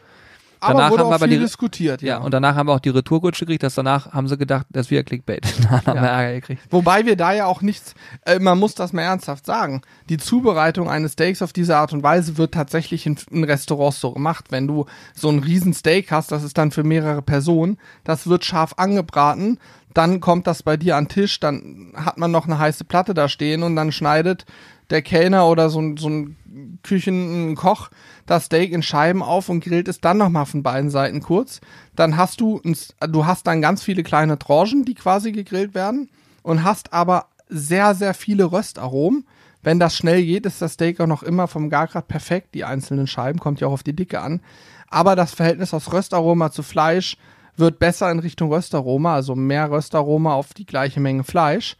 Aber 0.64 0.74
Danach 0.74 0.90
wurde 0.90 1.02
haben 1.04 1.10
wir 1.10 1.14
aber 1.16 1.28
viel 1.28 1.38
die- 1.38 1.44
diskutiert, 1.44 2.02
Ja, 2.02 2.08
ja. 2.08 2.18
und 2.18 2.32
danach 2.32 2.54
haben 2.56 2.68
wir 2.68 2.72
auch 2.74 2.80
die 2.80 2.88
Retourkutsche 2.90 3.44
gekriegt, 3.46 3.62
dass 3.62 3.74
danach 3.74 4.12
haben 4.12 4.28
sie 4.28 4.36
gedacht, 4.36 4.66
das 4.70 4.90
wieder 4.90 5.02
Clickbait. 5.04 5.44
Dann 5.62 5.70
haben 5.86 5.96
Ja. 5.96 6.02
wir 6.02 6.08
Ärger 6.08 6.32
gekriegt. 6.40 6.62
Wobei 6.70 7.06
wir 7.06 7.16
da 7.16 7.32
ja 7.32 7.46
auch 7.46 7.62
nichts, 7.62 7.94
äh, 8.26 8.38
man 8.38 8.58
muss 8.58 8.74
das 8.74 8.92
mal 8.92 9.02
ernsthaft 9.02 9.46
sagen. 9.46 9.82
Die 10.08 10.16
Zubereitung 10.18 10.88
eines 10.88 11.12
Steaks 11.12 11.42
auf 11.42 11.52
diese 11.52 11.76
Art 11.76 11.92
und 11.92 12.02
Weise 12.02 12.36
wird 12.38 12.54
tatsächlich 12.54 13.06
in, 13.06 13.16
in 13.30 13.44
Restaurants 13.44 14.00
so 14.00 14.12
gemacht. 14.12 14.46
Wenn 14.50 14.66
du 14.66 14.86
so 15.14 15.28
ein 15.28 15.38
riesen 15.40 15.74
Steak 15.74 16.10
hast, 16.10 16.32
das 16.32 16.42
ist 16.42 16.56
dann 16.58 16.70
für 16.70 16.82
mehrere 16.84 17.22
Personen, 17.22 17.78
das 18.04 18.26
wird 18.26 18.44
scharf 18.44 18.74
angebraten, 18.76 19.58
dann 19.92 20.20
kommt 20.20 20.46
das 20.46 20.62
bei 20.62 20.76
dir 20.76 20.96
an 20.96 21.04
den 21.04 21.08
Tisch, 21.10 21.38
dann 21.40 21.92
hat 21.94 22.18
man 22.18 22.30
noch 22.30 22.46
eine 22.46 22.58
heiße 22.58 22.84
Platte 22.84 23.14
da 23.14 23.28
stehen 23.28 23.62
und 23.62 23.76
dann 23.76 23.92
schneidet 23.92 24.44
der 24.90 25.02
Kellner 25.02 25.46
oder 25.46 25.70
so 25.70 25.80
so 25.96 26.08
ein 26.08 26.36
Küchenkoch 26.84 27.90
das 28.26 28.44
Steak 28.44 28.72
in 28.72 28.82
Scheiben 28.82 29.22
auf 29.22 29.48
und 29.48 29.64
grillt 29.64 29.88
es 29.88 30.00
dann 30.00 30.18
nochmal 30.18 30.46
von 30.46 30.62
beiden 30.62 30.90
Seiten 30.90 31.20
kurz. 31.20 31.60
Dann 31.96 32.16
hast 32.16 32.40
du, 32.40 32.60
du 33.00 33.26
hast 33.26 33.46
dann 33.46 33.60
ganz 33.60 33.82
viele 33.82 34.04
kleine 34.04 34.38
Tranchen, 34.38 34.84
die 34.84 34.94
quasi 34.94 35.32
gegrillt 35.32 35.74
werden 35.74 36.08
und 36.42 36.62
hast 36.62 36.92
aber 36.92 37.26
sehr, 37.48 37.94
sehr 37.94 38.14
viele 38.14 38.52
Röstaromen. 38.52 39.26
Wenn 39.62 39.80
das 39.80 39.96
schnell 39.96 40.22
geht, 40.22 40.46
ist 40.46 40.62
das 40.62 40.74
Steak 40.74 41.00
auch 41.00 41.06
noch 41.06 41.22
immer 41.22 41.48
vom 41.48 41.70
Gargrad 41.70 42.06
perfekt. 42.06 42.54
Die 42.54 42.64
einzelnen 42.64 43.06
Scheiben 43.06 43.40
kommt 43.40 43.60
ja 43.60 43.66
auch 43.66 43.72
auf 43.72 43.82
die 43.82 43.96
Dicke 43.96 44.20
an. 44.20 44.40
Aber 44.88 45.16
das 45.16 45.32
Verhältnis 45.32 45.72
aus 45.74 45.92
Röstaroma 45.92 46.50
zu 46.50 46.62
Fleisch 46.62 47.16
wird 47.56 47.78
besser 47.78 48.10
in 48.10 48.18
Richtung 48.18 48.52
Röstaroma, 48.52 49.14
also 49.14 49.34
mehr 49.34 49.70
Röstaroma 49.70 50.34
auf 50.34 50.54
die 50.54 50.66
gleiche 50.66 51.00
Menge 51.00 51.24
Fleisch. 51.24 51.76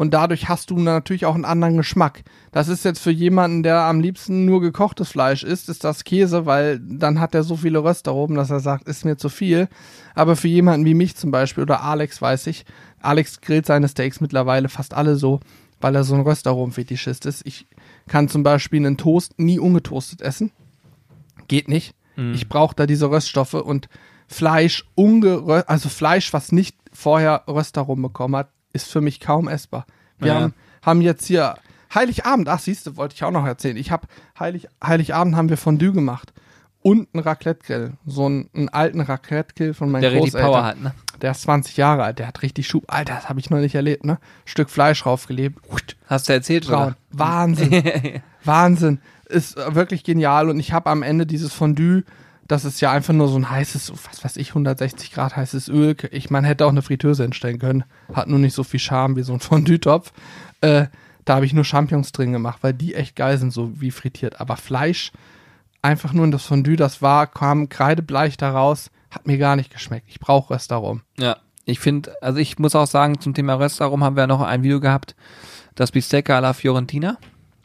Und 0.00 0.14
dadurch 0.14 0.48
hast 0.48 0.70
du 0.70 0.78
natürlich 0.78 1.26
auch 1.26 1.34
einen 1.34 1.44
anderen 1.44 1.76
Geschmack. 1.76 2.22
Das 2.52 2.68
ist 2.68 2.86
jetzt 2.86 3.00
für 3.00 3.10
jemanden, 3.10 3.62
der 3.62 3.82
am 3.82 4.00
liebsten 4.00 4.46
nur 4.46 4.62
gekochtes 4.62 5.10
Fleisch 5.10 5.42
isst, 5.44 5.68
ist 5.68 5.84
das 5.84 6.04
Käse, 6.04 6.46
weil 6.46 6.80
dann 6.80 7.20
hat 7.20 7.34
er 7.34 7.42
so 7.42 7.54
viele 7.54 7.84
Röstaromen, 7.84 8.34
dass 8.34 8.48
er 8.48 8.60
sagt, 8.60 8.88
ist 8.88 9.04
mir 9.04 9.18
zu 9.18 9.28
viel. 9.28 9.68
Aber 10.14 10.36
für 10.36 10.48
jemanden 10.48 10.86
wie 10.86 10.94
mich 10.94 11.16
zum 11.16 11.30
Beispiel 11.30 11.64
oder 11.64 11.82
Alex 11.82 12.22
weiß 12.22 12.46
ich, 12.46 12.64
Alex 13.02 13.42
grillt 13.42 13.66
seine 13.66 13.88
Steaks 13.88 14.22
mittlerweile 14.22 14.70
fast 14.70 14.94
alle 14.94 15.16
so, 15.16 15.40
weil 15.82 15.94
er 15.94 16.04
so 16.04 16.14
ein 16.14 16.22
Röstaromenfetischist 16.22 17.26
ist. 17.26 17.46
Ich 17.46 17.66
kann 18.08 18.30
zum 18.30 18.42
Beispiel 18.42 18.80
einen 18.80 18.96
Toast 18.96 19.38
nie 19.38 19.58
ungetoastet 19.58 20.22
essen. 20.22 20.50
Geht 21.46 21.68
nicht. 21.68 21.94
Ich 22.32 22.48
brauche 22.48 22.74
da 22.74 22.86
diese 22.86 23.10
Röststoffe 23.10 23.52
und 23.52 23.90
Fleisch 24.28 24.86
ungerö 24.94 25.62
also 25.66 25.90
Fleisch, 25.90 26.32
was 26.32 26.52
nicht 26.52 26.74
vorher 26.90 27.44
Röstaromen 27.46 28.04
bekommen 28.04 28.36
hat, 28.36 28.48
ist 28.72 28.90
für 28.90 29.00
mich 29.00 29.20
kaum 29.20 29.48
essbar. 29.48 29.86
Wir 30.18 30.28
Ja. 30.32 30.40
haben, 30.40 30.54
haben 30.82 31.00
jetzt 31.02 31.26
hier 31.26 31.56
Heiligabend, 31.94 32.48
ach 32.48 32.60
siehst 32.60 32.86
du, 32.86 32.96
wollte 32.96 33.14
ich 33.16 33.24
auch 33.24 33.30
noch 33.32 33.44
erzählen. 33.46 33.76
Ich 33.76 33.90
habe 33.90 34.06
Heilig, 34.38 34.68
Heiligabend 34.84 35.34
haben 35.36 35.48
wir 35.48 35.56
Fondue 35.56 35.92
gemacht 35.92 36.32
und 36.82 37.08
einen 37.12 37.22
Raclette-Grill, 37.24 37.94
so 38.06 38.26
einen, 38.26 38.48
einen 38.54 38.68
alten 38.68 39.00
Raclette-Grill 39.00 39.74
von 39.74 39.90
meinen 39.90 40.02
Der 40.02 40.12
Großeltern. 40.12 40.50
Power 40.52 40.64
hat, 40.64 40.80
ne? 40.80 40.94
Der 41.20 41.32
ist 41.32 41.42
20 41.42 41.76
Jahre 41.76 42.04
alt, 42.04 42.18
der 42.18 42.28
hat 42.28 42.40
richtig 42.42 42.66
Schub. 42.68 42.84
Alter, 42.86 43.14
das 43.16 43.28
habe 43.28 43.40
ich 43.40 43.50
noch 43.50 43.58
nicht 43.58 43.74
erlebt, 43.74 44.04
ne? 44.04 44.18
Stück 44.46 44.70
Fleisch 44.70 45.04
raufgelebt. 45.04 45.58
Hast 46.06 46.28
du 46.28 46.32
erzählt, 46.32 46.66
Braun. 46.66 46.82
oder? 46.88 46.96
Wahnsinn. 47.10 48.22
Wahnsinn. 48.44 49.00
Ist 49.26 49.56
wirklich 49.74 50.02
genial 50.04 50.48
und 50.48 50.58
ich 50.60 50.72
habe 50.72 50.88
am 50.90 51.02
Ende 51.02 51.26
dieses 51.26 51.52
Fondue, 51.52 52.04
das 52.50 52.64
ist 52.64 52.80
ja 52.80 52.90
einfach 52.90 53.14
nur 53.14 53.28
so 53.28 53.36
ein 53.36 53.48
heißes, 53.48 53.92
was 54.10 54.24
weiß 54.24 54.36
ich, 54.36 54.48
160 54.48 55.12
Grad 55.12 55.36
heißes 55.36 55.68
Öl. 55.68 55.96
Ich 56.10 56.30
meine, 56.30 56.48
hätte 56.48 56.66
auch 56.66 56.70
eine 56.70 56.82
Fritteuse 56.82 57.22
entstellen 57.22 57.60
können. 57.60 57.84
Hat 58.12 58.26
nur 58.26 58.40
nicht 58.40 58.54
so 58.54 58.64
viel 58.64 58.80
Charme 58.80 59.14
wie 59.14 59.22
so 59.22 59.32
ein 59.32 59.40
Fondue-Topf. 59.40 60.12
Äh, 60.60 60.86
da 61.24 61.36
habe 61.36 61.46
ich 61.46 61.52
nur 61.52 61.64
Champignons 61.64 62.10
drin 62.10 62.32
gemacht, 62.32 62.58
weil 62.62 62.74
die 62.74 62.96
echt 62.96 63.14
geil 63.14 63.38
sind, 63.38 63.52
so 63.52 63.80
wie 63.80 63.92
frittiert. 63.92 64.40
Aber 64.40 64.56
Fleisch, 64.56 65.12
einfach 65.80 66.12
nur 66.12 66.24
in 66.24 66.32
das 66.32 66.44
Fondue, 66.44 66.74
das 66.74 67.00
war, 67.00 67.28
kam 67.28 67.68
kreidebleich 67.68 68.36
da 68.36 68.50
raus, 68.50 68.90
hat 69.10 69.28
mir 69.28 69.38
gar 69.38 69.54
nicht 69.54 69.72
geschmeckt. 69.72 70.06
Ich 70.08 70.18
brauche 70.18 70.52
Restaurant. 70.52 71.02
Ja, 71.20 71.36
ich 71.66 71.78
finde, 71.78 72.12
also 72.20 72.40
ich 72.40 72.58
muss 72.58 72.74
auch 72.74 72.88
sagen, 72.88 73.20
zum 73.20 73.32
Thema 73.32 73.54
Restaurant 73.54 74.02
haben 74.02 74.16
wir 74.16 74.26
noch 74.26 74.40
ein 74.40 74.64
Video 74.64 74.80
gehabt, 74.80 75.14
das 75.76 75.92
Bistecca 75.92 76.36
alla 76.36 76.52
Fiorentina. 76.52 77.16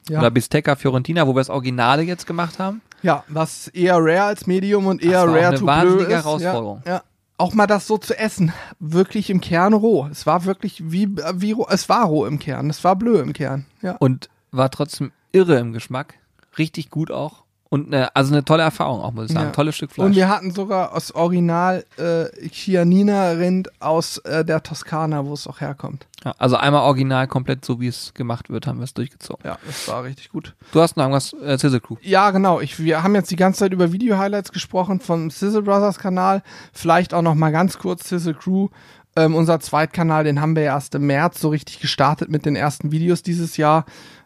Ja. 0.10 0.20
Oder 0.20 0.30
Bistecca 0.30 0.76
Fiorentina, 0.76 1.26
wo 1.26 1.34
wir 1.34 1.40
das 1.40 1.50
Originale 1.50 2.04
jetzt 2.04 2.28
gemacht 2.28 2.60
haben. 2.60 2.82
Ja, 3.06 3.24
was 3.28 3.68
eher 3.68 3.98
rare 3.98 4.24
als 4.24 4.48
Medium 4.48 4.88
und 4.88 5.04
eher 5.04 5.26
rare 5.26 5.48
eine 5.48 5.60
to 5.60 5.66
wahnsinnige 5.68 6.06
bleu 6.06 6.16
ist. 6.16 6.26
Herausforderung. 6.26 6.82
Ja, 6.86 6.92
ja. 6.92 7.04
Auch 7.38 7.54
mal 7.54 7.68
das 7.68 7.86
so 7.86 8.00
zu 8.00 8.18
essen, 8.18 8.52
wirklich 8.80 9.30
im 9.30 9.42
Kern 9.42 9.74
roh. 9.74 10.08
Es 10.10 10.26
war 10.26 10.46
wirklich 10.46 10.92
wie, 10.92 11.16
wie 11.16 11.52
roh, 11.52 11.68
es 11.70 11.88
war 11.88 12.06
roh 12.06 12.26
im 12.26 12.40
Kern, 12.40 12.68
es 12.70 12.84
war 12.84 12.96
bleu 12.96 13.20
im 13.20 13.34
Kern. 13.34 13.68
Ja. 13.84 13.96
Und 14.00 14.30
war 14.52 14.72
trotzdem 14.72 15.12
irre 15.32 15.60
im 15.60 15.72
Geschmack. 15.72 16.16
Richtig 16.58 16.90
gut 16.90 17.12
auch. 17.12 17.44
Und 17.68 17.88
eine, 17.88 18.16
also 18.16 18.32
eine 18.32 18.46
tolle 18.46 18.62
Erfahrung 18.62 19.02
auch, 19.02 19.12
muss 19.12 19.26
ich 19.26 19.34
sagen. 19.34 19.48
Ja. 19.48 19.52
Tolles 19.52 19.76
Stück 19.76 19.92
Fleisch. 19.92 20.06
Und 20.06 20.16
wir 20.16 20.30
hatten 20.30 20.52
sogar 20.52 20.94
aus 20.94 21.12
Original 21.12 21.84
äh, 21.98 22.26
Chianina-Rind 22.48 23.82
aus 23.82 24.20
äh, 24.20 24.46
der 24.46 24.62
Toskana, 24.62 25.26
wo 25.26 25.34
es 25.34 25.48
auch 25.48 25.62
herkommt. 25.62 26.06
ja, 26.24 26.36
also 26.38 26.58
einmal 26.58 26.82
original 26.84 27.28
komplett 27.28 27.66
so, 27.66 27.80
wie 27.82 27.88
es 27.88 28.14
gemacht 28.14 28.50
wird, 28.52 28.68
haben 28.68 28.78
wir 28.78 28.84
es 28.84 28.94
durchgezogen. 28.94 29.44
Ja, 29.44 29.58
das 29.66 29.88
war 29.88 30.04
richtig 30.04 30.30
gut. 30.30 30.54
Du 30.72 30.80
hast 30.80 30.96
noch 30.96 31.06
irgendwas, 31.06 31.34
äh, 31.34 31.58
Sizzle 31.58 31.82
Crew. 31.82 31.96
Ja, 32.02 32.30
genau. 32.32 32.62
Ich, 32.62 32.80
wir 32.80 33.02
haben 33.02 33.16
jetzt 33.16 33.32
die 33.32 33.36
ganze 33.36 33.60
Zeit 33.60 33.74
über 33.74 33.92
Video-Highlights 33.92 34.52
gesprochen 34.52 35.00
vom 35.00 35.32
Sizzle 35.32 35.64
Brothers 35.64 35.98
Kanal. 35.98 36.44
Vielleicht 36.72 37.16
auch 37.16 37.24
noch 37.24 37.36
mal 37.36 37.52
ganz 37.52 37.80
kurz 37.80 38.08
Sizzle 38.08 38.36
Crew. 38.36 38.70
Ähm, 39.18 39.34
unser 39.34 39.60
Zweitkanal, 39.60 40.24
den 40.24 40.42
haben 40.42 40.56
wir 40.56 40.64
erst 40.64 40.94
im 40.94 41.08
März 41.08 41.40
so 41.40 41.50
richtig 41.50 41.80
gestartet 41.80 42.30
mit 42.30 42.46
den 42.46 42.56
ersten 42.56 42.92
Videos 42.92 43.24
dieses 43.24 43.58
Jahr. 43.58 43.86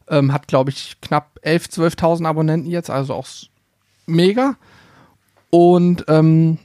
Ähm, 0.10 0.34
hat, 0.34 0.48
glaube 0.48 0.72
ich, 0.72 0.98
knapp 1.02 1.40
11.000, 1.44 1.96
12.000 1.98 2.28
Abonnenten 2.28 2.70
jetzt, 2.70 2.90
also 2.90 3.14
auch 3.14 3.28
mega. 4.08 4.56
Und 5.52 6.06
ähm, 6.08 6.58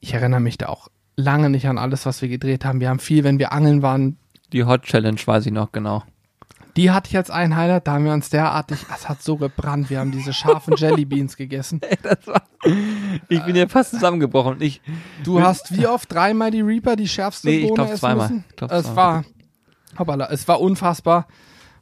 ich 0.00 0.14
erinnere 0.14 0.40
mich 0.40 0.58
da 0.58 0.68
auch 0.68 0.88
lange 1.16 1.50
nicht 1.50 1.66
an 1.68 1.78
alles, 1.78 2.06
was 2.06 2.22
wir 2.22 2.28
gedreht 2.28 2.64
haben. 2.64 2.80
Wir 2.80 2.88
haben 2.88 2.98
viel, 2.98 3.24
wenn 3.24 3.38
wir 3.38 3.52
angeln 3.52 3.82
waren, 3.82 4.16
Die 4.52 4.64
Hot 4.64 4.82
Challenge 4.82 5.20
weiß 5.24 5.46
ich 5.46 5.52
noch 5.52 5.70
genau. 5.72 6.02
die 6.76 6.90
hatte 6.90 7.12
jetzt 7.12 7.30
ein 7.30 7.54
Highlight, 7.56 7.86
da 7.86 7.92
haben 7.94 8.04
wir 8.04 8.12
uns 8.12 8.30
derartig, 8.30 8.78
es 8.94 9.08
hat 9.08 9.22
so 9.22 9.36
gebrannt, 9.36 9.90
wir 9.90 9.98
haben 10.00 10.12
diese 10.12 10.32
scharfen 10.32 10.74
Jellybeans 10.76 11.36
gegessen. 11.36 11.80
Ich 13.30 13.42
bin 13.44 13.56
ja 13.56 13.66
fast 13.68 13.90
zusammengebrochen. 13.92 14.60
Ich, 14.60 14.82
Du 15.24 15.40
hast 15.40 15.74
wie 15.74 15.86
oft 15.86 16.12
dreimal 16.12 16.50
die 16.50 16.60
Reaper, 16.60 16.94
die 16.94 17.08
schärfste 17.08 17.48
Nee, 17.48 17.56
ich 17.60 17.62
Bohne 17.62 17.74
glaub 17.76 17.86
essen 17.88 17.98
zweimal. 18.00 18.28
müssen? 18.28 18.44
Ich 18.50 18.56
glaub 18.56 18.70
es 18.70 18.82
zweimal. 18.82 18.96
war, 18.96 19.24
hoppala, 19.98 20.28
es 20.30 20.46
war 20.46 20.60
unfassbar. 20.60 21.26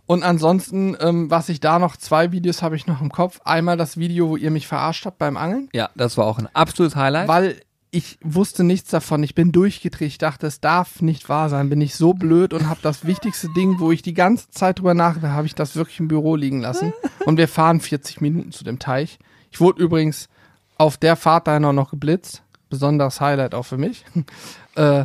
Und 0.09 0.23
ansonsten, 0.23 0.97
ähm, 1.01 1.31
was 1.31 1.51
ich 1.51 1.61
da 1.61 1.79
noch, 1.79 1.95
zwei 1.95 2.33
Videos 2.33 2.63
habe 2.63 2.77
ich 2.77 2.87
noch 2.87 3.03
im 3.03 3.13
Kopf. 3.13 3.41
Einmal 3.45 3.77
das 3.77 3.99
Video, 3.99 4.31
wo 4.31 4.37
ihr 4.39 4.51
mich 4.51 4.67
verarscht 4.67 5.05
habt 5.05 5.19
beim 5.19 5.37
Angeln, 5.37 5.69
ja, 5.75 5.91
das 5.97 6.17
war 6.17 6.25
auch 6.25 6.39
ein 6.39 6.49
absolutes 6.55 6.97
Highlight. 6.97 7.29
weil 7.29 7.61
ich 7.91 8.19
wusste 8.23 8.65
nichts 8.65 8.89
davon. 8.89 9.23
Ich 9.23 9.35
bin 9.35 9.53
durchgedreht. 9.53 10.09
Ich 10.09 10.17
dachte, 10.17 10.47
es 10.47 10.61
darf 10.61 11.03
nicht 11.03 11.29
wahr 11.29 11.51
sein. 11.51 11.69
Bin 11.69 11.83
ich 11.83 11.95
so 11.95 12.15
blöd 12.15 12.55
und 12.55 12.71
habe 12.71 12.81
das 12.83 13.05
wichtigste 13.05 13.49
Ding, 13.57 13.81
wo 13.81 13.93
ich 13.93 14.01
die 14.01 14.15
ganze 14.15 14.49
Zeit 14.49 14.79
drüber 14.79 14.95
nachgedacht 14.95 15.33
habe, 15.33 15.47
ich 15.47 15.55
das 15.55 15.77
wirklich 15.77 16.01
im 16.01 16.09
Büro 16.09 16.37
liegen 16.37 16.63
lassen. 16.63 16.95
Und 17.27 17.37
wir 17.37 17.49
fahren 17.49 17.81
40 17.81 18.23
Minuten 18.23 18.53
zu 18.53 18.65
dem 18.65 18.79
Teich. 18.79 19.19
Ich 19.51 19.61
wurde 19.61 19.83
übrigens 19.83 20.31
auf 20.79 20.97
der 20.97 21.17
Fahrt 21.17 21.47
dahin 21.47 21.67
auch 21.67 21.75
noch 21.75 21.91
geblitzt. 21.91 22.43
Besonderes 22.71 23.21
Highlight 23.21 23.55
auch 23.55 23.65
für 23.65 23.77
mich. 23.77 24.07
äh, 24.75 25.05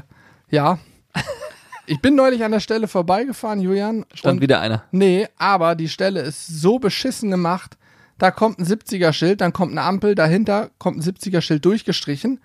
ja. 0.49 0.79
Ich 1.85 1.99
bin 1.99 2.15
neulich 2.15 2.43
an 2.43 2.51
der 2.51 2.59
Stelle 2.59 2.87
vorbeigefahren, 2.87 3.59
Julian. 3.59 4.05
Stand 4.13 4.41
wieder 4.41 4.61
einer. 4.61 4.83
Nee, 4.91 5.27
aber 5.37 5.75
die 5.75 5.89
Stelle 5.89 6.21
ist 6.21 6.47
so 6.47 6.79
beschissen 6.79 7.29
gemacht, 7.29 7.77
da 8.17 8.31
kommt 8.31 8.59
ein 8.59 8.65
70er-Schild, 8.65 9.41
dann 9.41 9.53
kommt 9.53 9.71
eine 9.71 9.81
Ampel, 9.81 10.15
dahinter 10.15 10.69
kommt 10.77 10.97
ein 10.97 11.01
70er-Schild 11.01 11.65
durchgestrichen. 11.65 12.39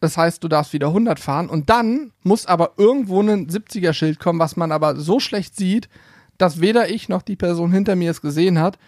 Das 0.00 0.16
heißt, 0.16 0.42
du 0.42 0.48
darfst 0.48 0.72
wieder 0.72 0.88
100 0.88 1.20
fahren 1.20 1.48
und 1.48 1.70
dann 1.70 2.12
muss 2.22 2.46
aber 2.46 2.72
irgendwo 2.76 3.20
ein 3.20 3.48
70er-Schild 3.48 4.18
kommen, 4.18 4.38
was 4.38 4.56
man 4.56 4.72
aber 4.72 4.96
so 4.96 5.20
schlecht 5.20 5.56
sieht, 5.56 5.88
dass 6.36 6.60
weder 6.60 6.88
ich 6.88 7.08
noch 7.08 7.22
die 7.22 7.36
Person 7.36 7.72
hinter 7.72 7.96
mir 7.96 8.10
es 8.10 8.20
gesehen 8.20 8.60
hat. 8.60 8.78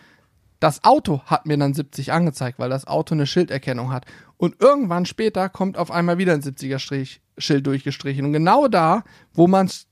Das 0.61 0.84
Auto 0.84 1.22
hat 1.26 1.47
mir 1.47 1.57
dann 1.57 1.74
70 1.74 2.12
angezeigt, 2.12 2.59
weil 2.59 2.70
das 2.70 2.86
Auto 2.86 3.14
eine 3.14 3.26
Schilderkennung 3.26 3.93
hat. 3.93 4.07
Und 4.36 4.61
irgendwann 4.61 5.07
später 5.07 5.49
kommt 5.49 5.76
auf 5.76 5.91
einmal 5.91 6.18
wieder 6.18 6.34
ein 6.34 6.43
70er-Schild 7.41 7.66
durchgestrichen. 7.66 8.24
Und 8.24 8.32
genau 8.32 8.68
da, 8.68 9.05
wo 9.34 9.47
man 9.47 9.66
es, 9.66 9.86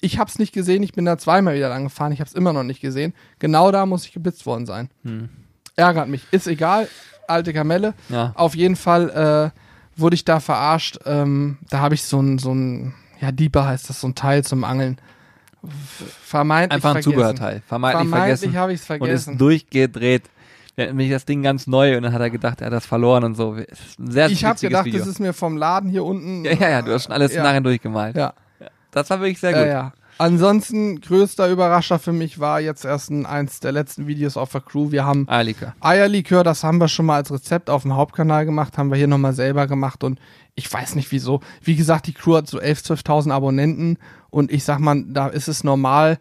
ich 0.00 0.18
habe 0.18 0.30
es 0.30 0.38
nicht 0.38 0.52
gesehen, 0.52 0.82
ich 0.82 0.92
bin 0.92 1.04
da 1.04 1.18
zweimal 1.18 1.54
wieder 1.54 1.68
lang 1.68 1.84
gefahren, 1.84 2.12
ich 2.12 2.20
habe 2.20 2.28
es 2.28 2.34
immer 2.34 2.52
noch 2.52 2.62
nicht 2.62 2.80
gesehen. 2.80 3.14
Genau 3.38 3.70
da 3.72 3.86
muss 3.86 4.04
ich 4.04 4.12
geblitzt 4.12 4.46
worden 4.46 4.66
sein. 4.66 4.90
Hm. 5.04 5.28
Ärgert 5.76 6.08
mich. 6.08 6.22
Ist 6.30 6.46
egal, 6.46 6.88
alte 7.26 7.52
Kamelle. 7.52 7.94
Ja. 8.08 8.32
Auf 8.34 8.54
jeden 8.54 8.76
Fall 8.76 9.52
äh, 9.54 10.00
wurde 10.00 10.14
ich 10.14 10.24
da 10.24 10.40
verarscht. 10.40 10.98
Ähm, 11.04 11.58
da 11.70 11.80
habe 11.80 11.94
ich 11.94 12.02
so 12.02 12.20
ein, 12.20 12.38
so 12.38 12.52
ein, 12.52 12.94
ja, 13.20 13.32
Dieber 13.32 13.66
heißt 13.66 13.88
das, 13.88 14.00
so 14.00 14.08
ein 14.08 14.14
Teil 14.14 14.44
zum 14.44 14.64
Angeln. 14.64 14.98
Vermeintlich 16.24 16.76
Einfach 16.76 16.90
ein 16.90 17.02
vergessen. 17.02 17.12
Zubehörteil. 17.12 17.62
Vermeintlich, 17.66 18.08
Vermeintlich 18.08 18.38
vergessen. 18.40 18.58
habe 18.60 18.72
ich 18.72 18.80
es 18.80 18.88
Und 18.90 18.94
ist 18.94 18.98
vergessen. 19.00 19.38
durchgedreht. 19.38 20.22
Nämlich 20.86 21.10
das 21.10 21.24
Ding 21.24 21.42
ganz 21.42 21.66
neu 21.66 21.96
und 21.96 22.04
dann 22.04 22.12
hat 22.12 22.20
er 22.20 22.30
gedacht, 22.30 22.60
er 22.60 22.66
hat 22.68 22.72
das 22.72 22.86
verloren 22.86 23.24
und 23.24 23.34
so. 23.34 23.56
Sehr 23.98 24.28
Ich 24.30 24.44
habe 24.44 24.58
gedacht, 24.58 24.84
Video. 24.86 24.98
das 25.00 25.08
ist 25.08 25.18
mir 25.20 25.32
vom 25.32 25.56
Laden 25.56 25.90
hier 25.90 26.04
unten. 26.04 26.44
ja, 26.44 26.52
ja, 26.52 26.68
ja, 26.70 26.82
du 26.82 26.92
hast 26.92 27.04
schon 27.04 27.12
alles 27.12 27.34
Ja. 27.34 27.42
nachher 27.42 27.60
durchgemalt. 27.60 28.16
Ja, 28.16 28.32
Das 28.92 29.10
war 29.10 29.20
wirklich 29.20 29.40
sehr 29.40 29.50
ja, 29.50 29.58
gut. 29.58 29.66
ja. 29.68 29.92
Ansonsten, 30.20 31.00
größter 31.00 31.48
Überrascher 31.48 32.00
für 32.00 32.12
mich 32.12 32.40
war 32.40 32.60
jetzt 32.60 32.84
erst 32.84 33.10
ein, 33.10 33.24
eins 33.24 33.60
der 33.60 33.70
letzten 33.70 34.08
Videos 34.08 34.36
auf 34.36 34.50
der 34.50 34.60
Crew. 34.60 34.90
Wir 34.90 35.04
haben 35.04 35.28
Eierlikör. 35.28 35.74
Eierlikör, 35.80 36.42
das 36.42 36.64
haben 36.64 36.78
wir 36.80 36.88
schon 36.88 37.06
mal 37.06 37.16
als 37.16 37.30
Rezept 37.32 37.70
auf 37.70 37.82
dem 37.82 37.94
Hauptkanal 37.94 38.44
gemacht, 38.44 38.78
haben 38.78 38.90
wir 38.90 38.96
hier 38.96 39.06
nochmal 39.06 39.32
selber 39.32 39.68
gemacht 39.68 40.02
und 40.02 40.18
ich 40.56 40.72
weiß 40.72 40.96
nicht 40.96 41.12
wieso. 41.12 41.40
Wie 41.62 41.76
gesagt, 41.76 42.08
die 42.08 42.12
Crew 42.14 42.34
hat 42.36 42.48
so 42.48 42.58
11.000, 42.58 43.04
12.000 43.04 43.30
Abonnenten 43.32 43.96
und 44.30 44.50
ich 44.50 44.64
sag 44.64 44.80
mal, 44.80 45.04
da 45.06 45.28
ist 45.28 45.46
es 45.46 45.62
normal, 45.62 46.18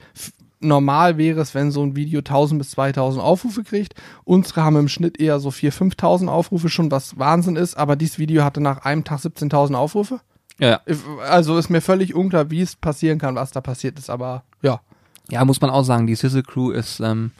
normal 0.59 1.17
wäre 1.17 1.41
es, 1.41 1.53
wenn 1.55 1.71
so 1.71 1.83
ein 1.83 1.95
Video 1.95 2.21
1.000 2.21 2.57
bis 2.57 2.77
2.000 2.77 3.19
Aufrufe 3.19 3.63
kriegt. 3.63 3.93
Unsere 4.23 4.63
haben 4.63 4.77
im 4.77 4.87
Schnitt 4.87 5.19
eher 5.19 5.39
so 5.39 5.49
4.000, 5.49 5.95
5.000 5.95 6.27
Aufrufe 6.27 6.69
schon, 6.69 6.91
was 6.91 7.17
Wahnsinn 7.17 7.55
ist, 7.55 7.75
aber 7.75 7.95
dieses 7.95 8.17
Video 8.19 8.43
hatte 8.43 8.61
nach 8.61 8.85
einem 8.85 9.03
Tag 9.03 9.19
17.000 9.19 9.75
Aufrufe. 9.75 10.19
Ja. 10.59 10.81
Also 11.29 11.57
ist 11.57 11.69
mir 11.69 11.81
völlig 11.81 12.15
unklar, 12.15 12.49
wie 12.49 12.61
es 12.61 12.75
passieren 12.75 13.19
kann, 13.19 13.35
was 13.35 13.51
da 13.51 13.61
passiert 13.61 13.99
ist, 13.99 14.09
aber 14.09 14.43
ja. 14.61 14.81
Ja, 15.29 15.43
muss 15.45 15.61
man 15.61 15.69
auch 15.69 15.83
sagen, 15.83 16.07
die 16.07 16.15
Sizzle 16.15 16.43
Crew 16.43 16.71
ist 16.71 16.99
ähm, 17.01 17.31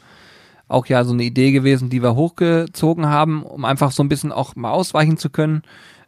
auch 0.68 0.86
ja 0.86 1.04
so 1.04 1.14
eine 1.14 1.24
Idee 1.24 1.52
gewesen, 1.52 1.88
die 1.88 2.02
wir 2.02 2.14
hochgezogen 2.14 3.06
haben, 3.06 3.42
um 3.42 3.64
einfach 3.64 3.92
so 3.92 4.02
ein 4.02 4.08
bisschen 4.08 4.30
auch 4.30 4.54
mal 4.56 4.70
ausweichen 4.70 5.16
zu 5.16 5.30
können. 5.30 5.62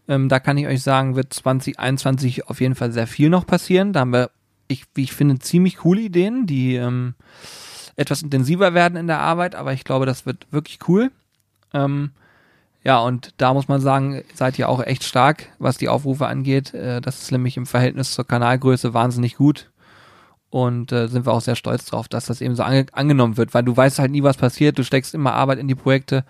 Ähm, 0.07 0.29
da 0.29 0.39
kann 0.41 0.59
ich 0.59 0.67
euch 0.67 0.83
sagen, 0.83 1.17
wird 1.17 1.33
2021 1.33 2.49
auf 2.49 2.61
jeden 2.61 2.75
Fall 2.75 2.93
sehr 2.93 3.07
viel 3.07 3.31
noch 3.31 3.47
passieren. 3.47 3.93
Da 3.93 4.01
haben 4.01 4.13
wir, 4.13 4.31
ich, 4.71 4.85
wie 4.95 5.03
ich 5.03 5.13
finde, 5.13 5.39
ziemlich 5.39 5.79
coole 5.79 6.01
Ideen, 6.01 6.47
die 6.47 6.77
ähm, 6.77 7.15
etwas 7.97 8.23
intensiver 8.23 8.75
werden 8.75 8.97
in 8.97 9.07
der 9.07 9.21
Arbeit, 9.21 9.55
aber 9.55 9.73
ich 9.73 9.85
glaube, 9.85 10.07
das 10.07 10.27
wird 10.27 10.47
wirklich 10.51 10.79
cool. 10.89 11.11
Ähm, 11.73 12.13
ja, 12.83 12.99
und 12.99 13.35
da 13.37 13.53
muss 13.53 13.69
man 13.69 13.81
sagen, 13.81 14.23
seid 14.35 14.59
ihr 14.59 14.69
auch 14.69 14.83
echt 14.83 15.05
stark, 15.05 15.49
was 15.59 15.77
die 15.77 15.89
Aufrufe 15.89 16.27
angeht. 16.27 16.73
Äh, 16.73 17.01
das 17.01 17.23
ist 17.23 17.33
nämlich 17.33 17.57
im 17.57 17.67
Verhältnis 17.67 18.13
zur 18.13 18.27
Kanalgröße 18.27 18.95
wahnsinnig 18.95 19.37
gut. 19.37 19.71
Und 20.49 20.91
äh, 20.91 21.07
sind 21.07 21.27
wir 21.27 21.33
auch 21.33 21.43
sehr 21.43 21.57
stolz 21.57 21.85
drauf, 21.85 22.09
dass 22.09 22.27
das 22.27 22.41
eben 22.41 22.57
so 22.57 22.65
ange 22.65 22.87
angenommen 22.93 23.37
wird, 23.37 23.55
weil 23.55 23.63
du 23.63 23.77
weißt 23.77 23.99
halt 24.01 24.11
nie, 24.11 24.23
was 24.23 24.37
passiert. 24.37 24.79
Du 24.79 24.83
steckst 24.83 25.15
immer 25.15 25.35
Arbeit 25.35 25.59
in 25.59 25.69
die 25.69 25.77
Projekte 25.77 26.25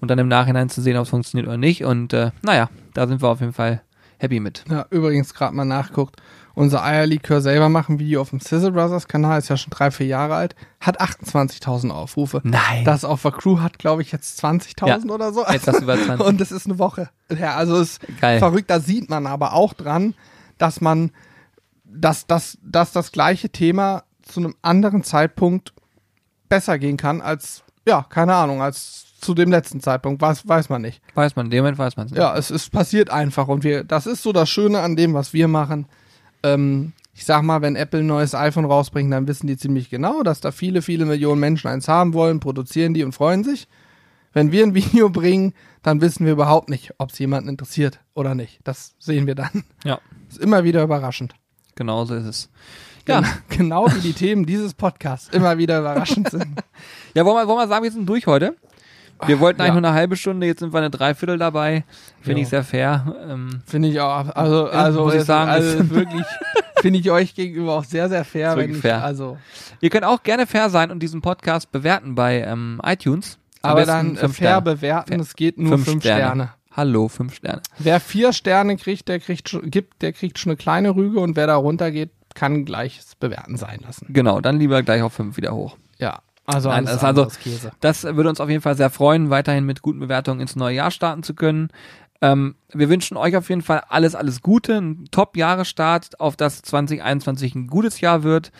und 0.00 0.08
dann 0.10 0.18
im 0.18 0.26
Nachhinein 0.26 0.70
zu 0.70 0.80
sehen, 0.80 0.96
ob 0.96 1.04
es 1.04 1.10
funktioniert 1.10 1.46
oder 1.46 1.58
nicht. 1.58 1.84
Und 1.84 2.12
äh, 2.12 2.30
naja, 2.42 2.68
da 2.94 3.06
sind 3.06 3.22
wir 3.22 3.28
auf 3.28 3.40
jeden 3.40 3.52
Fall 3.52 3.82
happy 4.18 4.40
mit. 4.40 4.64
Ja, 4.68 4.86
übrigens 4.90 5.34
gerade 5.34 5.54
mal 5.54 5.64
nachguckt. 5.64 6.16
Unser 6.54 6.82
Eierlikör 6.84 7.40
selber 7.40 7.68
machen 7.68 7.98
Video 7.98 8.20
auf 8.20 8.30
dem 8.30 8.40
Sizzle 8.40 8.72
Brothers 8.72 9.08
Kanal, 9.08 9.38
ist 9.38 9.48
ja 9.48 9.56
schon 9.56 9.70
drei, 9.70 9.90
vier 9.90 10.06
Jahre 10.06 10.34
alt, 10.34 10.56
hat 10.80 11.00
28.000 11.00 11.90
Aufrufe. 11.90 12.40
Nein. 12.44 12.84
Das 12.84 13.04
auf 13.04 13.22
der 13.22 13.32
Crew 13.32 13.60
hat, 13.60 13.78
glaube 13.78 14.02
ich, 14.02 14.12
jetzt 14.12 14.42
20.000 14.44 14.86
Ja, 14.88 15.14
oder 15.14 15.32
so. 15.32 15.44
du 15.44 15.70
über 15.78 15.96
20. 15.96 16.20
Und 16.26 16.40
das 16.40 16.52
ist 16.52 16.66
eine 16.66 16.78
Woche. 16.78 17.10
Ja, 17.36 17.54
also 17.54 17.76
ist 17.80 18.00
Geil. 18.20 18.38
verrückt. 18.38 18.70
Da 18.70 18.80
sieht 18.80 19.08
man 19.10 19.26
aber 19.26 19.52
auch 19.52 19.74
dran, 19.74 20.14
dass 20.58 20.80
man, 20.80 21.12
dass, 21.84 22.26
dass, 22.26 22.58
dass 22.62 22.92
das 22.92 23.12
gleiche 23.12 23.50
Thema 23.50 24.04
zu 24.22 24.40
einem 24.40 24.54
anderen 24.62 25.04
Zeitpunkt 25.04 25.72
besser 26.48 26.78
gehen 26.78 26.96
kann 26.96 27.20
als, 27.20 27.62
ja, 27.86 28.04
keine 28.08 28.34
Ahnung, 28.34 28.60
als 28.60 29.06
zu 29.20 29.34
dem 29.34 29.50
letzten 29.50 29.80
Zeitpunkt. 29.80 30.20
Weiß, 30.20 30.48
weiß 30.48 30.68
man 30.68 30.82
nicht. 30.82 31.00
Weiß 31.14 31.36
man, 31.36 31.46
in 31.46 31.50
dem 31.50 31.62
Moment 31.64 31.78
weiß 31.78 31.96
man 31.96 32.06
es 32.06 32.12
nicht. 32.12 32.20
Ja, 32.20 32.36
es, 32.36 32.50
es 32.50 32.70
passiert 32.70 33.10
einfach 33.10 33.48
und 33.48 33.64
wir, 33.64 33.84
das 33.84 34.06
ist 34.06 34.22
so 34.22 34.32
das 34.32 34.48
Schöne 34.50 34.80
an 34.80 34.96
dem, 34.96 35.14
was 35.14 35.32
wir 35.32 35.46
machen. 35.48 35.86
Ähm, 36.42 36.92
ich 37.14 37.24
sag 37.24 37.42
mal, 37.42 37.60
wenn 37.60 37.76
Apple 37.76 38.00
ein 38.00 38.06
neues 38.06 38.34
iPhone 38.34 38.64
rausbringt, 38.64 39.12
dann 39.12 39.28
wissen 39.28 39.46
die 39.46 39.56
ziemlich 39.56 39.90
genau, 39.90 40.22
dass 40.22 40.40
da 40.40 40.52
viele, 40.52 40.80
viele 40.80 41.04
Millionen 41.04 41.40
Menschen 41.40 41.68
eins 41.68 41.86
haben 41.88 42.14
wollen, 42.14 42.40
produzieren 42.40 42.94
die 42.94 43.04
und 43.04 43.12
freuen 43.12 43.44
sich. 43.44 43.68
Wenn 44.32 44.52
wir 44.52 44.62
ein 44.64 44.74
Video 44.74 45.10
bringen, 45.10 45.52
dann 45.82 46.00
wissen 46.00 46.24
wir 46.24 46.32
überhaupt 46.32 46.68
nicht, 46.70 46.94
ob 46.98 47.10
es 47.10 47.18
jemanden 47.18 47.48
interessiert 47.48 48.00
oder 48.14 48.34
nicht. 48.34 48.60
Das 48.64 48.94
sehen 48.98 49.26
wir 49.26 49.34
dann. 49.34 49.64
Ja, 49.84 50.00
Ist 50.28 50.38
immer 50.38 50.64
wieder 50.64 50.82
überraschend. 50.82 51.34
genau 51.74 52.04
so 52.04 52.14
ist 52.14 52.26
es. 52.26 52.50
Ja, 53.08 53.22
Genau 53.48 53.86
wie 53.92 54.00
die 54.00 54.12
Themen 54.12 54.46
dieses 54.46 54.72
Podcasts 54.74 55.28
immer 55.34 55.58
wieder 55.58 55.80
überraschend 55.80 56.30
sind. 56.30 56.46
ja 57.14 57.24
wollen, 57.24 57.36
wir, 57.36 57.48
wollen 57.48 57.58
wir 57.58 57.68
sagen, 57.68 57.82
wir 57.84 57.90
sind 57.90 58.08
durch 58.08 58.26
heute? 58.26 58.56
Wir 59.26 59.40
wollten 59.40 59.60
eigentlich 59.60 59.74
ja. 59.74 59.80
nur 59.80 59.90
eine 59.90 59.98
halbe 59.98 60.16
Stunde, 60.16 60.46
jetzt 60.46 60.60
sind 60.60 60.72
wir 60.72 60.78
eine 60.78 60.90
Dreiviertel 60.90 61.38
dabei. 61.38 61.84
Finde 62.20 62.42
ich 62.42 62.48
sehr 62.48 62.64
fair. 62.64 63.14
Ähm, 63.28 63.62
Finde 63.66 63.88
ich 63.88 64.00
auch. 64.00 64.34
Also, 64.34 64.68
also 64.68 65.04
muss 65.04 65.14
ich 65.14 65.24
sagen, 65.24 65.50
also 65.50 65.90
wirklich 65.90 66.24
finde 66.80 67.00
ich 67.00 67.10
euch 67.10 67.34
gegenüber 67.34 67.74
auch 67.74 67.84
sehr, 67.84 68.08
sehr 68.08 68.24
fair. 68.24 68.56
Wenn 68.56 68.70
ich, 68.70 68.78
fair. 68.78 69.04
Also, 69.04 69.38
ihr 69.80 69.90
könnt 69.90 70.04
auch 70.04 70.22
gerne 70.22 70.46
fair 70.46 70.70
sein 70.70 70.90
und 70.90 71.00
diesen 71.00 71.20
Podcast 71.20 71.70
bewerten 71.72 72.14
bei 72.14 72.42
ähm, 72.42 72.80
iTunes. 72.84 73.38
Am 73.62 73.72
aber 73.72 73.84
dann 73.84 74.16
äh, 74.16 74.20
fünf 74.20 74.36
fair 74.36 74.48
Sterne. 74.48 74.62
bewerten, 74.62 75.08
Fair. 75.08 75.20
es 75.20 75.36
geht 75.36 75.58
nur 75.58 75.78
fünf, 75.78 76.02
Sterne. 76.02 76.50
Hallo, 76.72 77.08
fünf 77.08 77.34
Sterne. 77.34 77.60
Wer 77.78 78.00
vier 78.00 78.32
Sterne 78.32 78.76
kriegt, 78.76 79.08
der 79.08 79.20
kriegt 79.20 79.48
schon, 79.48 79.70
gibt, 79.70 80.02
der 80.02 80.12
kriegt 80.12 80.38
schon 80.38 80.50
eine 80.50 80.56
kleine 80.56 80.94
Rüge 80.94 81.20
und 81.20 81.36
wer 81.36 81.46
da 81.46 81.56
runter 81.56 81.90
geht, 81.90 82.10
kann 82.34 82.64
gleich 82.64 82.96
das 82.96 83.16
Bewerten 83.16 83.56
sein 83.56 83.80
lassen. 83.82 84.06
Genau, 84.08 84.40
dann 84.40 84.58
lieber 84.58 84.82
gleich 84.82 85.02
auf 85.02 85.12
fünf 85.12 85.36
wieder 85.36 85.54
hoch. 85.54 85.76
Ja, 85.98 86.20
also 86.46 86.68
Nein, 86.68 86.84
das 86.84 87.04
also-. 87.04 87.28
Das 87.80 88.04
würde 88.04 88.28
uns 88.28 88.40
auf 88.40 88.48
jeden 88.48 88.62
Fall 88.62 88.76
sehr 88.76 88.90
freuen, 88.90 89.30
weiterhin 89.30 89.64
mit 89.64 89.82
guten 89.82 90.00
Bewertungen 90.00 90.40
ins 90.40 90.56
neue 90.56 90.76
Jahr 90.76 90.90
starten 90.90 91.22
zu 91.22 91.34
können. 91.34 91.68
Ähm, 92.22 92.56
wir 92.72 92.88
wünschen 92.88 93.16
euch 93.16 93.36
auf 93.36 93.48
jeden 93.48 93.62
Fall 93.62 93.82
alles, 93.88 94.14
alles 94.14 94.42
Gute, 94.42 94.76
ein 94.76 95.06
Top-Jahresstart, 95.10 96.20
auf 96.20 96.36
das 96.36 96.62
2021 96.62 97.54
ein 97.54 97.66
gutes 97.66 98.00
Jahr 98.00 98.22
wird. 98.22 98.52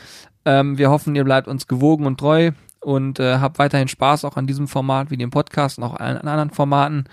Ähm, 0.44 0.78
wir 0.78 0.90
hoffen, 0.90 1.14
ihr 1.14 1.24
bleibt 1.24 1.48
uns 1.48 1.66
gewogen 1.66 2.06
und 2.06 2.18
treu 2.18 2.52
und 2.80 3.20
äh, 3.20 3.38
habt 3.38 3.58
weiterhin 3.58 3.88
Spaß 3.88 4.24
auch 4.24 4.36
an 4.36 4.46
diesem 4.46 4.68
Format 4.68 5.10
wie 5.10 5.18
dem 5.18 5.30
Podcast 5.30 5.78
und 5.78 5.84
auch 5.84 5.94
an 5.94 6.16
anderen 6.16 6.50
Formaten. 6.50 7.04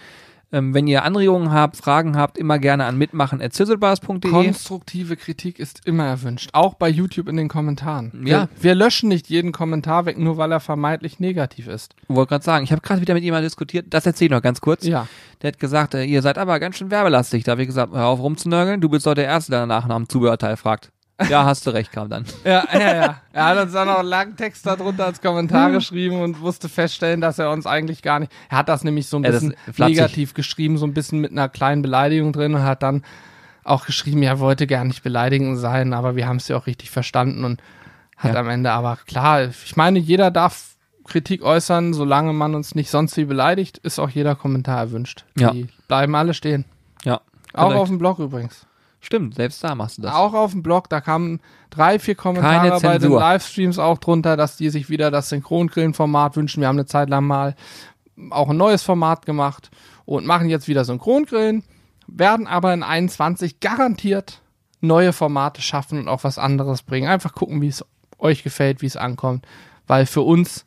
Ähm, 0.52 0.74
wenn 0.74 0.88
ihr 0.88 1.04
Anregungen 1.04 1.52
habt, 1.52 1.76
Fragen 1.76 2.16
habt, 2.16 2.38
immer 2.38 2.58
gerne 2.58 2.86
an 2.86 2.98
mitmachen.zizzlebars.de. 2.98 4.32
Konstruktive 4.32 5.18
Kritik 5.18 5.60
ist 5.60 5.86
immer 5.86 6.06
erwünscht, 6.06 6.52
auch 6.54 6.76
bei 6.76 6.88
YouTube 6.88 7.28
in 7.28 7.36
den 7.36 7.50
Kommentaren. 7.50 8.12
Ja. 8.26 8.48
Wir, 8.56 8.64
wir 8.64 8.76
löschen 8.76 9.10
nicht 9.10 9.28
jeden 9.30 9.52
Kommentar 9.52 10.06
weg, 10.06 10.18
nur 10.18 10.38
weil 10.38 10.52
er 10.54 10.62
vermeintlich 10.62 11.20
negativ 11.20 11.68
ist. 11.68 11.96
Wollte 12.08 12.30
gerade 12.30 12.46
sagen, 12.46 12.64
ich 12.64 12.72
habe 12.72 12.82
gerade 12.82 13.02
wieder 13.02 13.14
mit 13.14 13.24
jemandem 13.24 13.48
diskutiert, 13.48 13.88
das 13.90 14.06
erzähle 14.06 14.28
ich 14.28 14.32
noch 14.32 14.42
ganz 14.42 14.62
kurz. 14.62 14.86
Ja. 14.86 15.08
Der 15.42 15.50
hat 15.50 15.60
gesagt, 15.60 15.94
äh, 15.94 16.06
ihr 16.06 16.22
seid 16.22 16.38
aber 16.38 16.60
ganz 16.60 16.78
schön 16.78 16.92
werbelastig. 16.92 17.44
Da 17.44 17.52
habe 17.52 17.64
ich 17.64 17.68
gesagt, 17.68 17.94
hör 17.94 18.06
auf 18.06 18.22
rumzunörgeln, 18.22 18.80
du 18.80 18.88
bist 18.88 19.06
doch 19.06 19.16
der 19.16 19.26
Erste, 19.26 19.52
der 19.52 19.62
danach 19.62 19.86
nach 19.86 19.98
dem 19.98 20.08
Zubehörteil 20.08 20.56
fragt. 20.56 20.92
Ja, 21.30 21.46
hast 21.46 21.66
du 21.66 21.72
recht, 21.72 21.92
kam 21.92 22.10
dann. 22.10 22.26
Ja, 22.46 22.64
ja, 22.74 22.96
ja. 22.96 23.22
Er 23.34 23.46
hat 23.46 23.58
uns 23.58 23.74
dann 23.74 23.90
auch 23.90 24.00
einen 24.00 24.08
langen 24.08 24.36
Text 24.36 24.66
darunter 24.68 25.06
als 25.06 25.20
Kommentar 25.20 25.72
geschrieben 25.72 26.22
und 26.22 26.40
musste 26.42 26.70
feststellen, 26.70 27.22
dass 27.22 27.40
er 27.40 27.50
uns 27.52 27.66
eigentlich 27.66 28.04
gar 28.04 28.20
nicht. 28.20 28.32
Er 28.50 28.60
hat 28.60 28.70
das 28.70 28.84
nämlich 28.84 29.08
so 29.08 29.18
ein 29.18 29.24
Ja, 29.24 29.32
bisschen 29.32 29.56
flapsig. 29.72 29.96
negativ 29.98 30.34
geschrieben, 30.36 30.78
so 30.78 30.86
ein 30.86 30.94
bisschen 30.94 31.20
mit 31.20 31.32
einer 31.32 31.50
kleinen 31.50 31.82
Beleidigung 31.82 32.34
drin 32.34 32.54
und 32.54 32.62
hat 32.64 32.84
dann 32.84 33.04
auch 33.64 33.86
geschrieben, 33.88 34.22
er 34.22 34.40
wollte 34.40 34.68
gar 34.68 34.86
nicht 34.86 35.02
beleidigend 35.02 35.58
sein, 35.58 35.94
aber 35.94 36.16
wir 36.16 36.28
haben 36.28 36.38
es 36.38 36.48
ja 36.50 36.56
auch 36.56 36.68
richtig 36.68 36.92
verstanden 36.92 37.44
und 37.46 37.62
hat 38.16 38.36
Ja. 38.36 38.40
am 38.40 38.50
Ende 38.50 38.72
aber 38.72 38.98
klar, 39.08 39.46
ich 39.46 39.76
meine, 39.76 39.98
jeder 39.98 40.30
darf 40.30 40.76
Kritik 41.04 41.42
äußern, 41.42 41.94
solange 41.94 42.32
man 42.32 42.54
uns 42.54 42.76
nicht 42.76 42.92
sonst 42.92 43.18
wie 43.18 43.26
beleidigt, 43.26 43.80
ist 43.80 43.98
auch 43.98 44.10
jeder 44.10 44.36
Kommentar 44.36 44.78
erwünscht. 44.80 45.26
Ja. 45.36 45.50
Die 45.52 45.68
bleiben 45.88 46.14
alle 46.16 46.36
stehen. 46.36 46.66
Ja. 47.04 47.22
Auch 47.54 47.64
korrekt. 47.64 47.80
auf 47.80 47.88
dem 47.88 47.98
Blog 47.98 48.20
übrigens. 48.20 48.67
Stimmt, 49.00 49.36
selbst 49.36 49.64
da 49.64 49.76
machst 49.76 49.98
du 49.98 50.02
das. 50.02 50.14
Auch 50.14 50.34
auf 50.34 50.52
dem 50.52 50.64
Blog, 50.64 50.90
da 50.90 51.02
kamen 51.02 51.40
drei, 51.70 52.00
vier 52.00 52.16
Kommentare 52.16 52.70
Keine 52.70 52.80
bei 52.82 52.98
den. 52.98 53.12
Livestreams 53.12 53.80
auch 53.80 54.00
drunter, 54.00 54.36
dass 54.38 54.58
die 54.58 54.70
sich 54.70 54.90
wieder 54.90 55.12
das 55.12 55.30
Synchrongrillen-Format 55.30 56.36
wünschen. 56.36 56.62
Wir 56.62 56.68
haben 56.68 56.78
eine 56.78 56.86
Zeit 56.86 57.10
lang 57.10 57.26
mal 57.26 57.56
auch 58.32 58.50
ein 58.50 58.58
neues 58.58 58.84
Format 58.84 59.26
gemacht 59.26 59.70
und 60.06 60.26
machen 60.26 60.50
jetzt 60.50 60.68
wieder 60.68 60.84
Synchrongrillen, 60.84 61.64
werden 62.08 62.48
aber 62.48 62.74
in 62.74 62.82
21 62.82 63.60
garantiert 63.60 64.42
neue 64.82 65.14
Formate 65.14 65.62
schaffen 65.62 66.00
und 66.00 66.08
auch 66.08 66.24
was 66.24 66.40
anderes 66.40 66.82
bringen. 66.82 67.08
Einfach 67.08 67.34
gucken, 67.34 67.62
wie 67.62 67.68
es 67.68 67.86
euch 68.18 68.44
gefällt, 68.44 68.82
wie 68.82 68.88
es 68.88 68.98
ankommt, 68.98 69.46
weil 69.86 70.06
für 70.06 70.22
uns 70.22 70.66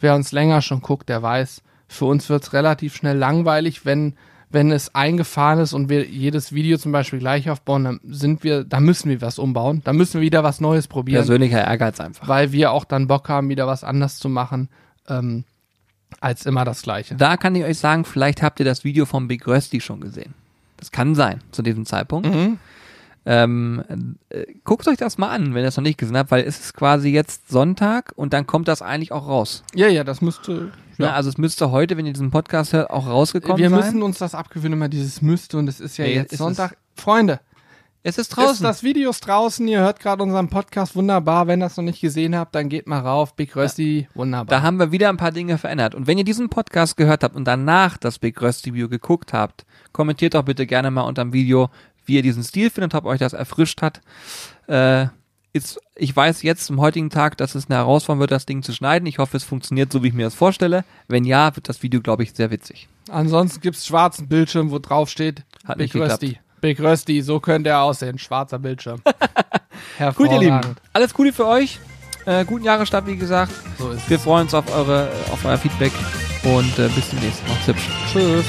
wer 0.00 0.14
uns 0.14 0.32
länger 0.32 0.62
schon 0.62 0.80
guckt, 0.80 1.08
der 1.08 1.22
weiß, 1.22 1.62
für 1.88 2.04
uns 2.06 2.28
wird's 2.28 2.52
relativ 2.52 2.96
schnell 2.96 3.16
langweilig, 3.16 3.84
wenn, 3.84 4.16
wenn 4.56 4.72
es 4.72 4.94
eingefahren 4.94 5.58
ist 5.58 5.74
und 5.74 5.90
wir 5.90 6.06
jedes 6.06 6.54
Video 6.54 6.78
zum 6.78 6.90
Beispiel 6.90 7.18
gleich 7.18 7.50
aufbauen, 7.50 7.84
dann 7.84 8.00
sind 8.08 8.42
wir, 8.42 8.64
da 8.64 8.80
müssen 8.80 9.10
wir 9.10 9.20
was 9.20 9.38
umbauen, 9.38 9.82
da 9.84 9.92
müssen 9.92 10.14
wir 10.14 10.22
wieder 10.22 10.42
was 10.44 10.62
Neues 10.62 10.88
probieren, 10.88 11.18
Persönlicher 11.18 11.62
Ehrgeiz 11.62 12.00
einfach. 12.00 12.26
weil 12.26 12.52
wir 12.52 12.72
auch 12.72 12.86
dann 12.86 13.06
Bock 13.06 13.28
haben, 13.28 13.50
wieder 13.50 13.66
was 13.66 13.84
anders 13.84 14.16
zu 14.16 14.30
machen, 14.30 14.70
ähm, 15.08 15.44
als 16.20 16.46
immer 16.46 16.64
das 16.64 16.80
Gleiche. 16.80 17.16
Da 17.16 17.36
kann 17.36 17.54
ich 17.54 17.64
euch 17.64 17.76
sagen, 17.76 18.06
vielleicht 18.06 18.42
habt 18.42 18.58
ihr 18.58 18.64
das 18.64 18.82
Video 18.82 19.04
vom 19.04 19.28
Big 19.28 19.46
Rösti 19.46 19.82
schon 19.82 20.00
gesehen. 20.00 20.32
Das 20.78 20.90
kann 20.90 21.14
sein, 21.14 21.42
zu 21.52 21.60
diesem 21.60 21.84
Zeitpunkt. 21.84 22.26
Mhm. 22.26 22.58
Ähm, 23.28 24.16
äh, 24.28 24.44
guckt 24.62 24.86
euch 24.86 24.96
das 24.98 25.18
mal 25.18 25.30
an, 25.30 25.52
wenn 25.52 25.62
ihr 25.64 25.68
es 25.68 25.76
noch 25.76 25.82
nicht 25.82 25.98
gesehen 25.98 26.16
habt, 26.16 26.30
weil 26.30 26.44
es 26.44 26.60
ist 26.60 26.74
quasi 26.74 27.08
jetzt 27.10 27.48
Sonntag 27.48 28.12
und 28.14 28.32
dann 28.32 28.46
kommt 28.46 28.68
das 28.68 28.82
eigentlich 28.82 29.10
auch 29.10 29.26
raus. 29.26 29.64
Ja, 29.74 29.88
ja, 29.88 30.04
das 30.04 30.20
müsste, 30.20 30.70
Ne? 30.98 31.06
ja. 31.06 31.12
Also 31.12 31.28
es 31.28 31.36
müsste 31.36 31.70
heute, 31.72 31.96
wenn 31.98 32.06
ihr 32.06 32.12
diesen 32.14 32.30
Podcast 32.30 32.72
hört, 32.72 32.88
auch 32.88 33.06
rausgekommen 33.06 33.58
wir 33.58 33.68
sein. 33.68 33.78
müssen 33.80 34.02
uns 34.02 34.18
das 34.18 34.34
abgewöhnen, 34.34 34.74
immer 34.74 34.88
dieses 34.88 35.20
müsste 35.22 35.58
und 35.58 35.68
es 35.68 35.78
ist 35.80 35.96
ja 35.98 36.04
Nee, 36.06 36.14
jetzt 36.14 36.32
es 36.32 36.38
Sonntag. 36.38 36.76
Freunde, 36.94 37.40
es 38.02 38.16
ist 38.16 38.28
Ist 38.30 38.36
draußen. 38.36 38.62
das 38.62 38.82
Video 38.84 39.10
ist 39.10 39.20
draußen, 39.26 39.66
ihr 39.66 39.80
hört 39.80 39.98
gerade 40.00 40.22
unseren 40.22 40.48
Podcast 40.48 40.94
wunderbar. 40.94 41.48
Wenn 41.48 41.60
ihr 41.60 41.66
das 41.66 41.76
noch 41.76 41.84
nicht 41.84 42.00
gesehen 42.00 42.36
habt, 42.36 42.54
dann 42.54 42.68
geht 42.68 42.86
mal 42.86 43.00
rauf. 43.00 43.34
Big 43.34 43.54
Rösti, 43.56 44.08
wunderbar. 44.14 44.46
Da 44.56 44.62
haben 44.62 44.78
wir 44.78 44.92
wieder 44.92 45.08
ein 45.08 45.16
paar 45.16 45.32
Dinge 45.32 45.58
verändert. 45.58 45.94
Und 45.96 46.06
wenn 46.06 46.16
ihr 46.16 46.24
diesen 46.24 46.48
Podcast 46.48 46.96
gehört 46.96 47.24
habt 47.24 47.34
und 47.34 47.44
danach 47.44 47.96
das 47.98 48.20
Big 48.20 48.40
Rösti 48.40 48.72
Video 48.72 48.88
geguckt 48.88 49.32
habt, 49.32 49.66
kommentiert 49.92 50.34
doch 50.34 50.44
bitte 50.44 50.64
gerne 50.66 50.90
mal 50.92 51.02
unter 51.02 51.22
dem 51.24 51.32
Video, 51.32 51.68
wie 52.06 52.16
ihr 52.16 52.22
diesen 52.22 52.42
Stil 52.42 52.70
findet, 52.70 52.94
ob 52.94 53.04
euch 53.04 53.18
das 53.18 53.32
erfrischt 53.32 53.82
hat. 53.82 54.00
Äh, 54.66 55.06
ist, 55.52 55.80
ich 55.94 56.14
weiß 56.14 56.42
jetzt 56.42 56.70
am 56.70 56.80
heutigen 56.80 57.10
Tag, 57.10 57.36
dass 57.38 57.54
es 57.54 57.66
eine 57.68 57.76
Herausforderung 57.76 58.20
wird, 58.20 58.30
das 58.30 58.46
Ding 58.46 58.62
zu 58.62 58.72
schneiden. 58.72 59.06
Ich 59.06 59.18
hoffe, 59.18 59.36
es 59.36 59.44
funktioniert 59.44 59.90
so, 59.90 60.02
wie 60.02 60.08
ich 60.08 60.14
mir 60.14 60.24
das 60.24 60.34
vorstelle. 60.34 60.84
Wenn 61.08 61.24
ja, 61.24 61.54
wird 61.56 61.68
das 61.68 61.82
Video, 61.82 62.00
glaube 62.00 62.22
ich, 62.22 62.32
sehr 62.32 62.50
witzig. 62.50 62.88
Ansonsten 63.10 63.60
gibt's 63.60 63.86
schwarzen 63.86 64.28
Bildschirm, 64.28 64.70
wo 64.70 64.78
drauf 64.78 65.08
steht 65.08 65.44
Hat 65.64 65.78
Big. 65.78 65.94
Rösti. 65.94 66.38
Big 66.60 66.80
Rösti, 66.80 67.22
so 67.22 67.40
könnte 67.40 67.70
er 67.70 67.82
aussehen. 67.82 68.18
Schwarzer 68.18 68.58
Bildschirm. 68.58 69.00
Gut, 70.14 70.30
ihr 70.30 70.40
Lieben. 70.40 70.60
Alles 70.92 71.14
Gute 71.14 71.32
für 71.32 71.46
euch. 71.46 71.78
Äh, 72.26 72.44
guten 72.44 72.64
Jahresstart, 72.64 73.06
wie 73.06 73.16
gesagt. 73.16 73.52
So 73.78 73.90
ist 73.90 74.08
Wir 74.10 74.18
freuen 74.18 74.42
uns 74.42 74.54
auf 74.54 74.72
eure, 74.74 75.08
auf 75.32 75.44
euer 75.44 75.58
Feedback 75.58 75.92
und 76.42 76.78
äh, 76.78 76.88
bis 76.88 77.10
demnächst. 77.10 77.46
Macht's 77.48 77.68
hübsch. 77.68 77.88
Tschüss. 78.12 78.46